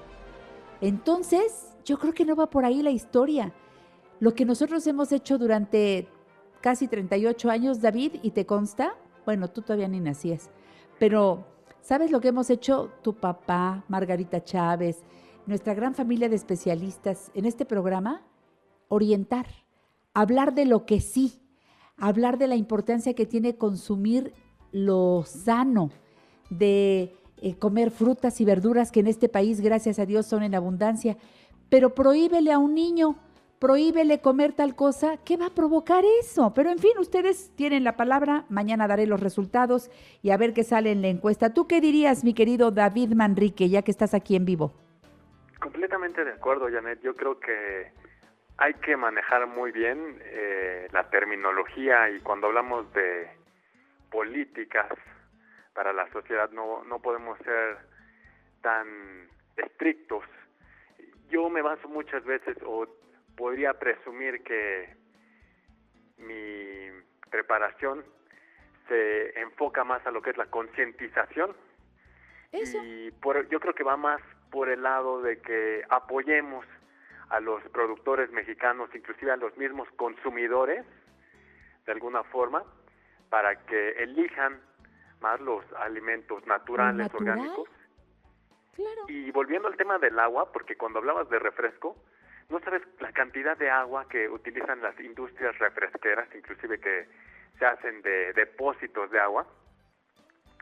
[0.80, 3.52] Entonces, yo creo que no va por ahí la historia.
[4.20, 6.08] Lo que nosotros hemos hecho durante
[6.60, 8.94] casi 38 años, David, y te consta,
[9.26, 10.50] bueno, tú todavía ni nacías,
[10.98, 11.44] pero
[11.80, 15.02] ¿sabes lo que hemos hecho tu papá, Margarita Chávez,
[15.46, 18.22] nuestra gran familia de especialistas en este programa?
[18.90, 19.46] Orientar,
[20.12, 21.40] hablar de lo que sí,
[21.96, 24.34] hablar de la importancia que tiene consumir
[24.72, 25.90] lo sano,
[26.50, 30.54] de eh, comer frutas y verduras que en este país, gracias a Dios, son en
[30.54, 31.16] abundancia.
[31.68, 33.16] Pero prohíbele a un niño,
[33.60, 36.52] prohíbele comer tal cosa, ¿qué va a provocar eso?
[36.52, 39.88] Pero en fin, ustedes tienen la palabra, mañana daré los resultados
[40.20, 41.54] y a ver qué sale en la encuesta.
[41.54, 44.72] ¿Tú qué dirías, mi querido David Manrique, ya que estás aquí en vivo?
[45.60, 47.00] Completamente de acuerdo, Janet.
[47.02, 47.92] Yo creo que
[48.60, 53.30] hay que manejar muy bien eh, la terminología y cuando hablamos de
[54.10, 54.92] políticas
[55.72, 57.78] para la sociedad no, no podemos ser
[58.60, 60.24] tan estrictos.
[61.30, 62.86] Yo me baso muchas veces o
[63.34, 64.94] podría presumir que
[66.18, 66.90] mi
[67.30, 68.04] preparación
[68.88, 71.56] se enfoca más a lo que es la concientización
[72.52, 74.20] y por, yo creo que va más
[74.50, 76.66] por el lado de que apoyemos
[77.30, 80.84] a los productores mexicanos, inclusive a los mismos consumidores,
[81.86, 82.64] de alguna forma,
[83.30, 84.60] para que elijan
[85.20, 87.68] más los alimentos naturales, orgánicos.
[89.08, 91.96] Y volviendo al tema del agua, porque cuando hablabas de refresco,
[92.48, 97.08] no sabes la cantidad de agua que utilizan las industrias refresqueras, inclusive que
[97.58, 99.46] se hacen de depósitos de agua,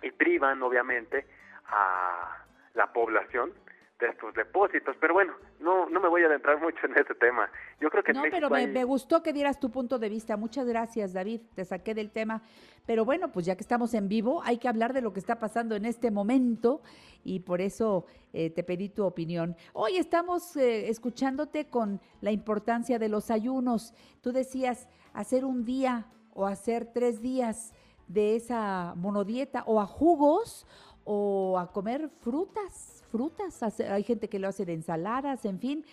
[0.03, 1.27] y privan obviamente
[1.67, 3.53] a la población
[3.99, 4.97] de estos depósitos.
[5.01, 7.51] Pero bueno, no, no me voy a adentrar mucho en ese tema.
[7.81, 10.37] Yo creo que no, pero me, gustó que dieras tu punto de vista.
[10.37, 11.41] Muchas gracias, David.
[11.55, 12.43] Te saqué del tema.
[12.87, 15.39] Pero bueno, pues ya que estamos en vivo, hay que hablar de lo que está
[15.39, 16.81] pasando en este momento
[17.25, 19.57] y por eso eh, te pedí tu opinión.
[19.73, 23.95] Hoy estamos eh, escuchándote con la importancia de los ayunos.
[24.23, 27.75] Tú decías hacer un día o hacer tres días
[28.07, 30.67] de esa monodieta o a jugos
[31.05, 35.85] o a comer frutas frutas, hay gente que lo hace de ensaladas, en fin,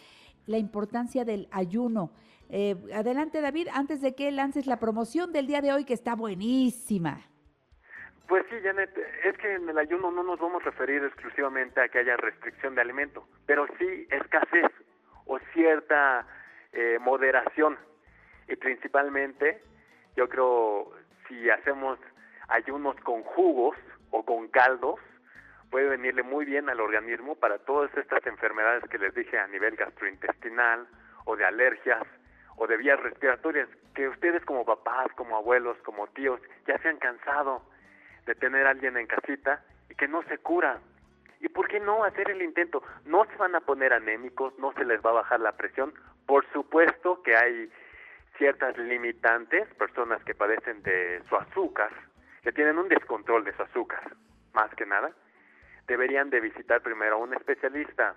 [0.46, 2.12] la importancia del ayuno.
[2.50, 6.16] Eh, adelante David, antes de que lances la promoción del día de hoy que está
[6.16, 7.22] buenísima.
[8.28, 8.90] Pues sí, Janet,
[9.24, 12.74] es que en el ayuno no nos vamos a referir exclusivamente a que haya restricción
[12.74, 14.72] de alimento, pero sí escasez
[15.26, 16.28] o cierta
[16.74, 17.78] eh, moderación.
[18.48, 19.62] Y principalmente,
[20.16, 20.92] yo creo,
[21.28, 22.00] si hacemos
[22.48, 23.78] ayunos con jugos
[24.12, 25.00] o con caldos,
[25.70, 29.76] puede venirle muy bien al organismo para todas estas enfermedades que les dije a nivel
[29.76, 30.88] gastrointestinal
[31.26, 32.04] o de alergias
[32.58, 36.98] o de vías respiratorias, que ustedes como papás, como abuelos, como tíos, ya se han
[36.98, 37.62] cansado
[38.26, 40.80] de tener a alguien en casita y que no se cura.
[41.42, 42.82] ¿Y por qué no hacer el intento?
[43.06, 45.94] No se van a poner anémicos, no se les va a bajar la presión.
[46.26, 47.70] Por supuesto que hay
[48.38, 51.92] ciertas limitantes, personas que padecen de su azúcar,
[52.42, 54.16] que tienen un descontrol de su azúcar,
[54.54, 55.12] más que nada,
[55.88, 58.16] deberían de visitar primero a un especialista.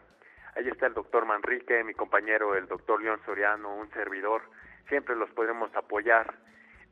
[0.56, 4.42] Ahí está el doctor Manrique, mi compañero, el doctor León Soriano, un servidor.
[4.88, 6.34] Siempre los podemos apoyar.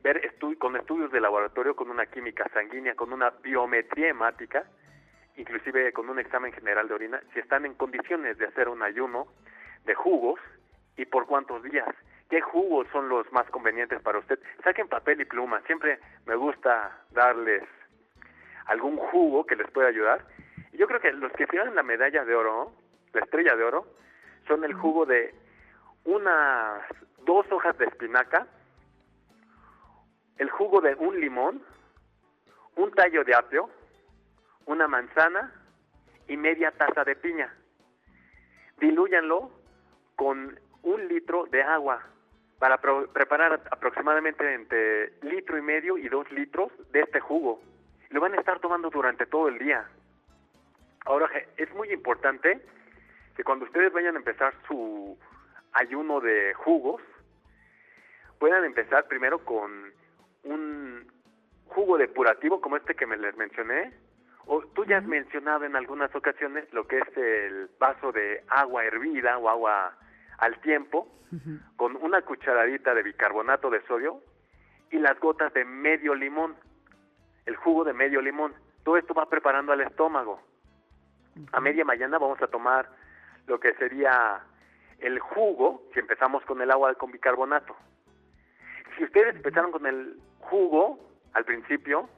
[0.03, 0.21] Ver
[0.59, 4.63] con estudios de laboratorio, con una química sanguínea, con una biometría hemática,
[5.35, 9.27] inclusive con un examen general de orina, si están en condiciones de hacer un ayuno
[9.85, 10.39] de jugos
[10.95, 11.89] y por cuántos días.
[12.29, 14.39] ¿Qué jugos son los más convenientes para usted?
[14.63, 15.61] Saquen papel y pluma.
[15.61, 17.63] Siempre me gusta darles
[18.65, 20.25] algún jugo que les pueda ayudar.
[20.73, 22.71] Yo creo que los que tienen la medalla de oro,
[23.13, 23.87] la estrella de oro,
[24.47, 25.33] son el jugo de
[26.05, 26.83] unas
[27.25, 28.47] dos hojas de espinaca,
[30.37, 31.61] el jugo de un limón,
[32.75, 33.69] un tallo de apio,
[34.65, 35.51] una manzana
[36.27, 37.53] y media taza de piña.
[38.79, 39.51] Dilúyanlo
[40.15, 42.03] con un litro de agua
[42.59, 47.61] para preparar aproximadamente entre litro y medio y dos litros de este jugo.
[48.09, 49.87] Lo van a estar tomando durante todo el día.
[51.07, 52.59] Ahora, es muy importante
[53.37, 55.17] que cuando ustedes vayan a empezar su
[55.71, 57.01] ayuno de jugos,
[58.39, 59.93] puedan empezar primero con
[60.43, 61.09] un
[61.67, 63.93] jugo depurativo como este que me les mencioné,
[64.47, 68.83] o tú ya has mencionado en algunas ocasiones lo que es el vaso de agua
[68.83, 69.97] hervida o agua
[70.39, 71.07] al tiempo,
[71.77, 74.21] con una cucharadita de bicarbonato de sodio
[74.91, 76.57] y las gotas de medio limón,
[77.45, 78.53] el jugo de medio limón.
[78.83, 80.41] Todo esto va preparando al estómago.
[81.51, 82.89] A media mañana vamos a tomar
[83.45, 84.41] lo que sería
[84.99, 87.75] el jugo, si empezamos con el agua con bicarbonato.
[88.97, 90.99] Si ustedes empezaron con el jugo
[91.33, 92.09] al principio,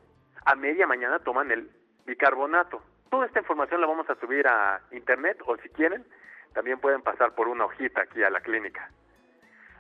[0.46, 1.70] a media mañana toman el
[2.06, 2.82] bicarbonato.
[3.10, 6.06] Toda esta información la vamos a subir a internet o si quieren,
[6.54, 8.90] también pueden pasar por una hojita aquí a la clínica.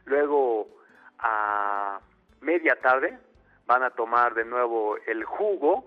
[0.06, 0.68] Luego,
[1.20, 2.00] a
[2.42, 3.18] media tarde,
[3.66, 5.86] van a tomar de nuevo el jugo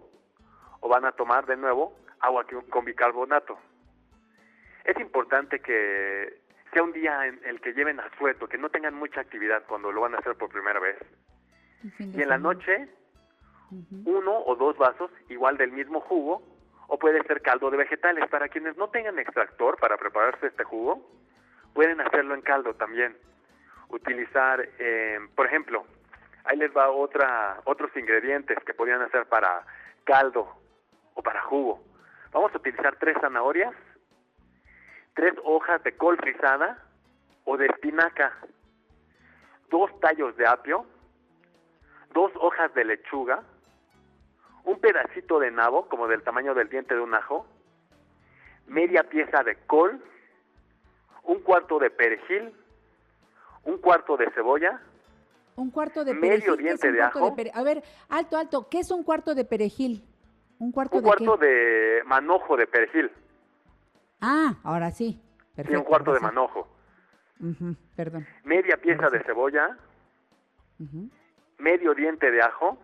[0.80, 3.58] o van a tomar de nuevo agua con bicarbonato.
[4.84, 6.40] Es importante que
[6.72, 10.00] sea un día en el que lleven asueto, que no tengan mucha actividad cuando lo
[10.00, 10.96] van a hacer por primera vez.
[11.98, 12.88] Y en la noche,
[14.04, 16.42] uno o dos vasos, igual del mismo jugo,
[16.88, 18.28] o puede ser caldo de vegetales.
[18.28, 21.10] Para quienes no tengan extractor para prepararse este jugo,
[21.74, 23.16] pueden hacerlo en caldo también.
[23.88, 25.84] Utilizar, eh, por ejemplo,
[26.44, 29.66] ahí les va otra, otros ingredientes que podrían hacer para
[30.04, 30.48] caldo
[31.14, 31.91] o para jugo.
[32.32, 33.74] Vamos a utilizar tres zanahorias,
[35.14, 36.82] tres hojas de col frisada
[37.44, 38.32] o de espinaca,
[39.70, 40.86] dos tallos de apio,
[42.14, 43.42] dos hojas de lechuga,
[44.64, 47.46] un pedacito de nabo, como del tamaño del diente de un ajo,
[48.66, 50.02] media pieza de col,
[51.24, 52.54] un cuarto de perejil,
[53.64, 54.80] un cuarto de cebolla,
[55.56, 57.36] un cuarto de medio diente de ajo.
[57.52, 60.02] a ver, alto, alto, ¿qué es un cuarto de perejil?
[60.62, 63.10] Un cuarto un cuarto de manojo de perejil.
[64.20, 65.20] Ah, ahora sí.
[65.56, 66.68] Perfecto, un cuarto de manojo.
[67.96, 68.24] perdón.
[68.44, 69.76] Media pieza de cebolla,
[71.58, 72.78] medio diente de ajo,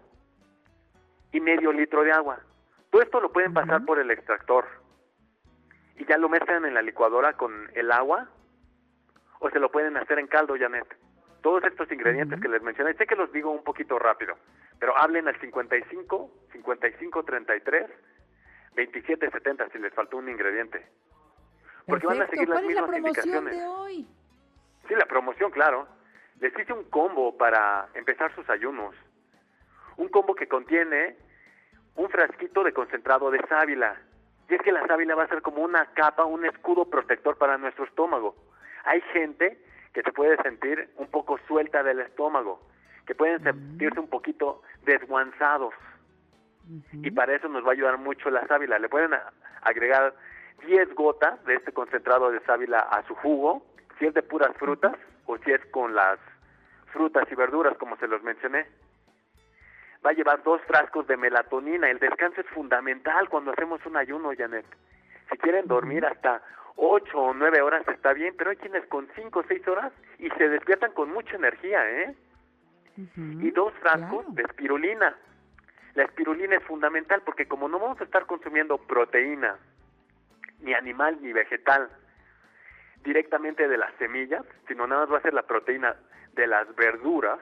[1.30, 2.40] y medio litro de agua.
[2.90, 4.64] Todo esto lo pueden pasar por el extractor
[5.96, 8.28] y ya lo mezclan en la licuadora con el agua
[9.38, 10.86] o se lo pueden hacer en caldo, Janet.
[11.42, 14.36] Todos estos ingredientes que les mencioné, sé que los digo un poquito rápido,
[14.78, 17.90] pero hablen al 55 55 33
[18.74, 20.86] 27 70 si les faltó un ingrediente.
[21.86, 22.90] Porque van a seguir las mismas.
[23.24, 24.06] De hoy?
[24.86, 25.88] Sí, la promoción, claro.
[26.40, 28.94] Les hice un combo para empezar sus ayunos
[29.98, 31.16] un combo que contiene
[31.96, 34.00] un frasquito de concentrado de sábila.
[34.48, 37.58] Y es que la sábila va a ser como una capa, un escudo protector para
[37.58, 38.34] nuestro estómago.
[38.84, 39.60] Hay gente
[39.92, 42.62] que se puede sentir un poco suelta del estómago,
[43.08, 45.74] que pueden sentirse un poquito desguanzados.
[46.92, 48.78] Y para eso nos va a ayudar mucho la sábila.
[48.78, 49.12] Le pueden
[49.62, 50.14] agregar
[50.66, 53.64] 10 gotas de este concentrado de sábila a su jugo,
[53.98, 54.94] si es de puras frutas
[55.24, 56.18] o si es con las
[56.92, 58.66] frutas y verduras, como se los mencioné
[60.04, 61.90] va a llevar dos frascos de melatonina.
[61.90, 64.66] El descanso es fundamental cuando hacemos un ayuno, Janet.
[65.30, 66.42] Si quieren dormir hasta
[66.76, 70.30] ocho o nueve horas está bien, pero hay quienes con cinco o seis horas y
[70.30, 72.14] se despiertan con mucha energía, ¿eh?
[73.16, 75.16] Y dos frascos de espirulina.
[75.94, 79.56] La espirulina es fundamental porque como no vamos a estar consumiendo proteína,
[80.60, 81.88] ni animal ni vegetal,
[83.04, 85.94] directamente de las semillas, sino nada más va a ser la proteína
[86.34, 87.38] de las verduras,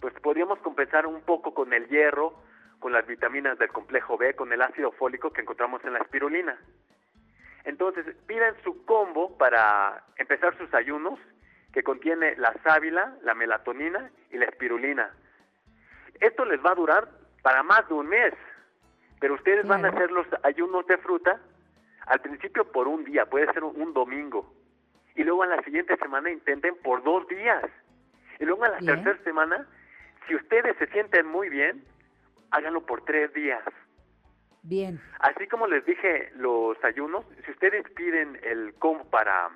[0.00, 2.34] pues podríamos compensar un poco con el hierro,
[2.78, 6.58] con las vitaminas del complejo B, con el ácido fólico que encontramos en la espirulina.
[7.64, 11.18] Entonces, pidan su combo para empezar sus ayunos,
[11.72, 15.10] que contiene la sábila, la melatonina y la espirulina.
[16.20, 17.08] Esto les va a durar
[17.42, 18.34] para más de un mes,
[19.20, 21.40] pero ustedes van a hacer los ayunos de fruta
[22.06, 24.52] al principio por un día, puede ser un, domingo,
[25.14, 27.64] y luego en la siguiente semana intenten por dos días,
[28.38, 29.66] y luego en la tercera semana,
[30.26, 31.84] si ustedes se sienten muy bien,
[32.50, 33.62] háganlo por tres días.
[34.62, 35.00] Bien.
[35.20, 39.50] Así como les dije los ayunos, si ustedes piden el combo para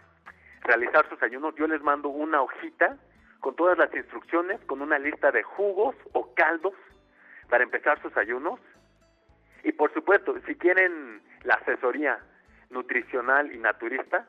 [0.64, 2.96] realizar sus ayunos, yo les mando una hojita
[3.40, 6.74] con todas las instrucciones, con una lista de jugos o caldos
[7.48, 8.58] para empezar sus ayunos.
[9.62, 12.18] Y por supuesto, si quieren la asesoría
[12.70, 14.26] nutricional y naturista,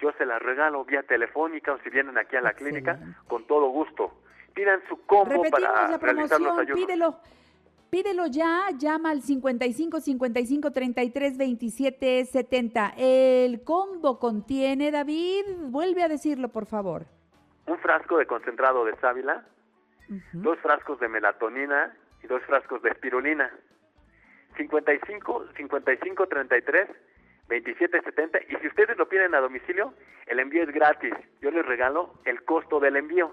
[0.00, 2.98] yo se la regalo vía telefónica o si vienen aquí a la clínica,
[3.28, 4.20] con todo gusto.
[4.54, 6.80] Pidan su combo para realizar los ayunos.
[6.80, 7.20] Pídelo.
[7.90, 12.94] Pídelo ya, llama al 55 55 33 27 70.
[12.96, 17.06] El combo contiene, David, vuelve a decirlo, por favor.
[17.66, 19.44] Un frasco de concentrado de sábila,
[20.32, 23.50] dos frascos de melatonina y dos frascos de espirulina.
[24.56, 26.88] 55 55 33
[27.48, 29.94] 27 70 y si ustedes lo piden a domicilio,
[30.26, 31.14] el envío es gratis.
[31.40, 33.32] Yo les regalo el costo del envío.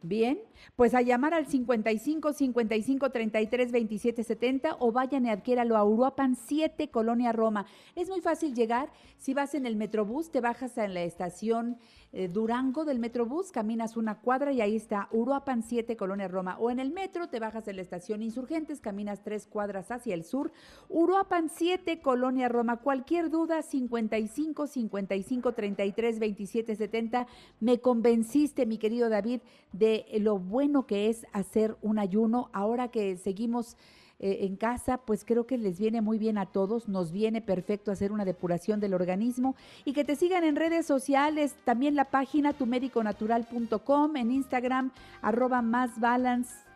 [0.00, 0.38] Bien,
[0.76, 6.36] pues a llamar al 55 55 33 27 70 o vayan y adquiéralo a Uruapan
[6.36, 7.66] 7, Colonia Roma.
[7.96, 8.92] Es muy fácil llegar.
[9.16, 11.78] Si vas en el Metrobús, te bajas en la estación
[12.12, 16.56] eh, Durango del Metrobús, caminas una cuadra y ahí está Uruapan 7, Colonia Roma.
[16.58, 20.24] O en el metro, te bajas en la estación Insurgentes, caminas tres cuadras hacia el
[20.24, 20.50] sur.
[20.88, 22.78] Uruapan 7, Colonia Roma.
[22.78, 27.26] Cualquier duda, 55 55 33 27 70.
[27.60, 29.40] Me convenciste, mi querido David,
[29.72, 32.48] de lo bueno que es hacer un ayuno.
[32.52, 33.76] Ahora que seguimos
[34.20, 37.92] eh, en casa, pues creo que les viene muy bien a todos, nos viene perfecto
[37.92, 39.54] hacer una depuración del organismo
[39.84, 44.90] y que te sigan en redes sociales, también la página tumediconatural.com, en Instagram,
[45.22, 46.68] arroba más balance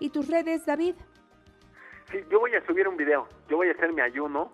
[0.00, 0.94] y tus redes, David.
[2.10, 4.50] Sí, yo voy a subir un video, yo voy a hacer mi ayuno.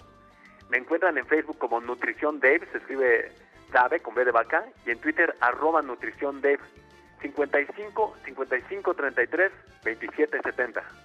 [0.70, 3.31] Me encuentran en Facebook como Nutrición Dave, se escribe
[3.73, 6.61] Dave con B de vaca, y en Twitter arroba Nutrición Dave.
[7.20, 9.52] 55 55 33
[9.82, 11.03] 27 70.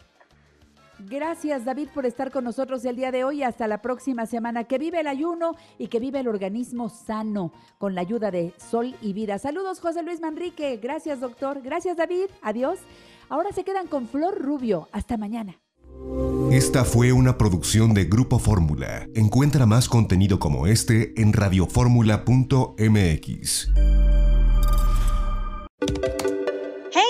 [1.00, 3.44] Gracias David por estar con nosotros el día de hoy.
[3.44, 4.66] Hasta la próxima semana.
[4.66, 8.96] Que vive el ayuno y que vive el organismo sano con la ayuda de Sol
[9.02, 9.40] y Vida.
[9.40, 10.78] Saludos José Luis Manrique.
[10.78, 11.62] Gracias doctor.
[11.62, 12.26] Gracias David.
[12.42, 12.80] Adiós.
[13.30, 14.90] Ahora se quedan con Flor Rubio.
[14.92, 15.60] Hasta mañana.
[16.52, 19.08] Esta fue una producción de Grupo Fórmula.
[19.14, 23.70] Encuentra más contenido como este en radioformula.mx.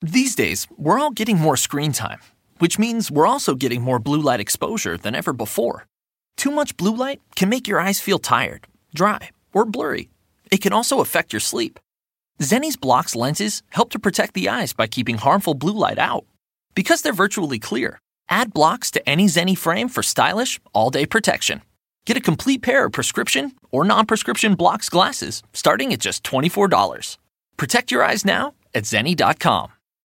[0.00, 2.20] These days, we're all getting more screen time,
[2.58, 5.86] which means we're also getting more blue light exposure than ever before.
[6.36, 10.08] Too much blue light can make your eyes feel tired, dry, or blurry.
[10.52, 11.80] It can also affect your sleep.
[12.40, 16.24] Zenni's Blocks lenses help to protect the eyes by keeping harmful blue light out.
[16.76, 17.98] Because they're virtually clear,
[18.28, 21.60] add blocks to any Zenni frame for stylish, all day protection.
[22.06, 27.18] Get a complete pair of prescription or non prescription blocks glasses starting at just $24.
[27.56, 29.72] Protect your eyes now at zenni.com.